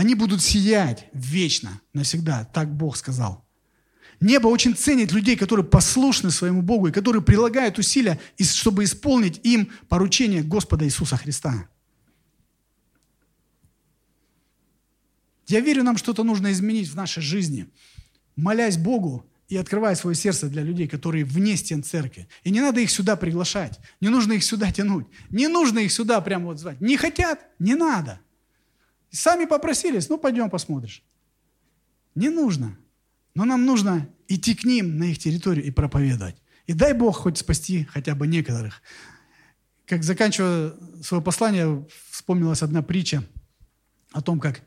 они 0.00 0.14
будут 0.14 0.40
сиять 0.40 1.08
вечно, 1.12 1.82
навсегда. 1.92 2.46
Так 2.54 2.74
Бог 2.74 2.96
сказал. 2.96 3.44
Небо 4.18 4.48
очень 4.48 4.74
ценит 4.74 5.12
людей, 5.12 5.36
которые 5.36 5.66
послушны 5.66 6.30
своему 6.30 6.62
Богу 6.62 6.88
и 6.88 6.90
которые 6.90 7.20
прилагают 7.20 7.78
усилия, 7.78 8.18
чтобы 8.40 8.84
исполнить 8.84 9.40
им 9.42 9.70
поручение 9.90 10.42
Господа 10.42 10.86
Иисуса 10.86 11.18
Христа. 11.18 11.68
Я 15.48 15.60
верю, 15.60 15.82
нам 15.82 15.98
что-то 15.98 16.24
нужно 16.24 16.50
изменить 16.50 16.88
в 16.88 16.96
нашей 16.96 17.22
жизни, 17.22 17.68
молясь 18.36 18.78
Богу 18.78 19.26
и 19.48 19.58
открывая 19.58 19.96
свое 19.96 20.16
сердце 20.16 20.48
для 20.48 20.62
людей, 20.62 20.88
которые 20.88 21.26
вне 21.26 21.58
стен 21.58 21.84
церкви. 21.84 22.26
И 22.42 22.50
не 22.50 22.62
надо 22.62 22.80
их 22.80 22.90
сюда 22.90 23.16
приглашать, 23.16 23.78
не 24.00 24.08
нужно 24.08 24.32
их 24.32 24.44
сюда 24.44 24.72
тянуть, 24.72 25.08
не 25.28 25.46
нужно 25.46 25.80
их 25.80 25.92
сюда 25.92 26.22
прямо 26.22 26.46
вот 26.46 26.58
звать. 26.58 26.80
Не 26.80 26.96
хотят, 26.96 27.38
не 27.58 27.74
надо– 27.74 28.18
Сами 29.10 29.44
попросились, 29.44 30.08
ну 30.08 30.18
пойдем 30.18 30.50
посмотришь. 30.50 31.02
Не 32.14 32.28
нужно. 32.28 32.76
Но 33.34 33.44
нам 33.44 33.64
нужно 33.64 34.08
идти 34.28 34.54
к 34.54 34.64
ним 34.64 34.98
на 34.98 35.04
их 35.04 35.18
территорию 35.18 35.64
и 35.64 35.70
проповедовать. 35.70 36.36
И 36.66 36.72
дай 36.72 36.92
Бог 36.92 37.16
хоть 37.16 37.38
спасти 37.38 37.84
хотя 37.84 38.14
бы 38.14 38.26
некоторых. 38.26 38.82
как 39.86 40.04
заканчивая 40.04 40.74
свое 41.02 41.20
послание, 41.20 41.84
вспомнилась 42.10 42.62
одна 42.62 42.80
притча 42.80 43.24
о 44.12 44.22
том, 44.22 44.38
как 44.38 44.62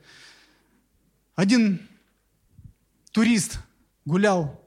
один 1.35 1.87
турист 3.11 3.59
гулял 4.03 4.61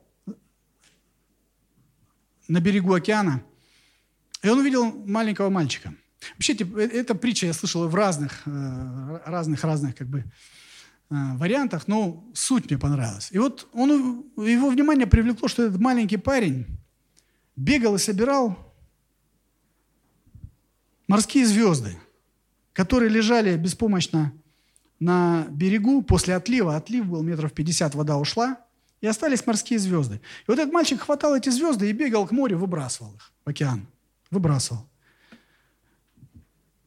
на 2.48 2.60
берегу 2.60 2.94
океана, 2.94 3.42
и 4.42 4.48
он 4.48 4.60
увидел 4.60 4.90
маленького 4.92 5.50
мальчика. 5.50 5.94
Вообще, 6.34 6.54
э, 6.54 6.80
эта 6.80 7.14
притча 7.14 7.46
я 7.46 7.52
слышал 7.52 7.88
в 7.88 7.94
разных, 7.94 8.42
э, 8.46 9.20
разных, 9.24 9.64
разных 9.64 9.94
как 9.94 10.08
бы, 10.08 10.20
э, 10.20 10.24
вариантах, 11.36 11.88
но 11.88 12.24
суть 12.34 12.70
мне 12.70 12.78
понравилась. 12.78 13.28
И 13.32 13.38
вот 13.38 13.68
он, 13.72 14.24
его 14.36 14.70
внимание 14.70 15.06
привлекло, 15.06 15.48
что 15.48 15.64
этот 15.64 15.80
маленький 15.80 16.16
парень 16.16 16.66
бегал 17.56 17.94
и 17.94 17.98
собирал 17.98 18.56
морские 21.08 21.46
звезды, 21.46 21.98
которые 22.72 23.08
лежали 23.08 23.56
беспомощно 23.56 24.32
на 24.98 25.46
берегу 25.50 26.02
после 26.02 26.34
отлива. 26.34 26.76
Отлив 26.76 27.06
был 27.06 27.22
метров 27.22 27.52
50, 27.52 27.94
вода 27.94 28.16
ушла, 28.16 28.58
и 29.00 29.06
остались 29.06 29.46
морские 29.46 29.78
звезды. 29.78 30.16
И 30.16 30.44
вот 30.48 30.58
этот 30.58 30.72
мальчик 30.72 31.00
хватал 31.00 31.34
эти 31.34 31.50
звезды 31.50 31.90
и 31.90 31.92
бегал 31.92 32.26
к 32.26 32.32
морю, 32.32 32.58
выбрасывал 32.58 33.14
их 33.14 33.32
в 33.44 33.48
океан. 33.48 33.86
Выбрасывал. 34.30 34.86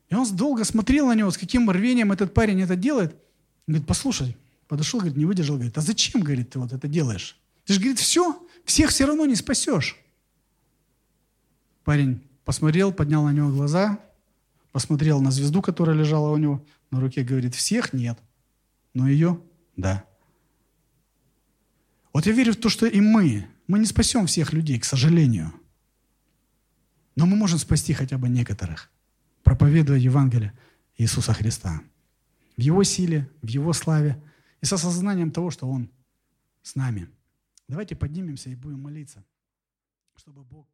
И 0.10 0.16
он 0.16 0.26
долго 0.36 0.64
смотрел 0.64 1.08
на 1.08 1.16
него, 1.16 1.32
с 1.32 1.38
каким 1.38 1.70
рвением 1.70 2.12
этот 2.12 2.34
парень 2.34 2.62
это 2.62 2.76
делает. 2.76 3.14
Он 3.68 3.74
говорит, 3.74 3.88
послушай, 3.88 4.38
подошел, 4.68 5.00
говорит, 5.00 5.18
не 5.18 5.26
выдержал, 5.26 5.56
говорит, 5.56 5.78
а 5.78 5.82
зачем, 5.82 6.22
говорит, 6.22 6.50
ты 6.50 6.60
вот 6.60 6.74
это 6.74 6.88
делаешь? 6.88 7.38
Ты 7.66 7.74
же, 7.74 7.80
говорит, 7.80 8.00
все, 8.00 8.42
всех 8.66 8.90
все 8.90 9.06
равно 9.06 9.26
не 9.26 9.36
спасешь. 9.36 9.98
Парень 11.84 12.22
посмотрел, 12.46 12.92
поднял 12.92 13.24
на 13.24 13.32
него 13.32 13.50
глаза, 13.50 14.00
посмотрел 14.72 15.22
на 15.22 15.32
звезду, 15.32 15.62
которая 15.62 15.96
лежала 15.96 16.32
у 16.32 16.38
него 16.38 16.66
на 16.90 17.00
руке, 17.00 17.24
говорит, 17.24 17.54
всех 17.54 17.94
нет, 17.94 18.18
но 18.94 19.08
ее– 19.08 19.40
да. 19.80 20.04
Вот 22.12 22.26
я 22.26 22.34
верю 22.34 22.52
в 22.52 22.58
то, 22.58 22.68
что 22.68 22.86
и 22.86 23.00
мы, 23.00 23.48
мы 23.68 23.80
не 23.80 23.86
спасем 23.86 24.28
всех 24.28 24.52
людей, 24.52 24.78
к 24.78 24.84
сожалению. 24.84 25.54
Но 27.16 27.26
мы 27.26 27.38
можем 27.38 27.60
спасти 27.60 27.94
хотя 27.94 28.18
бы 28.18 28.28
некоторых, 28.28 28.92
проповедуя 29.44 29.98
Евангелие 29.98 30.54
Иисуса 30.98 31.34
Христа. 31.34 31.82
В 32.58 32.62
Его 32.62 32.84
силе, 32.84 33.30
в 33.42 33.48
Его 33.48 33.74
славе 33.74 34.22
и 34.62 34.66
с 34.66 34.74
осознанием 34.74 35.32
того, 35.32 35.52
что 35.52 35.70
Он 35.70 35.90
с 36.62 36.76
нами. 36.76 37.10
Давайте 37.68 37.96
поднимемся 37.96 38.50
и 38.50 38.56
будем 38.56 38.82
молиться, 38.82 39.24
чтобы 40.16 40.44
Бог. 40.44 40.68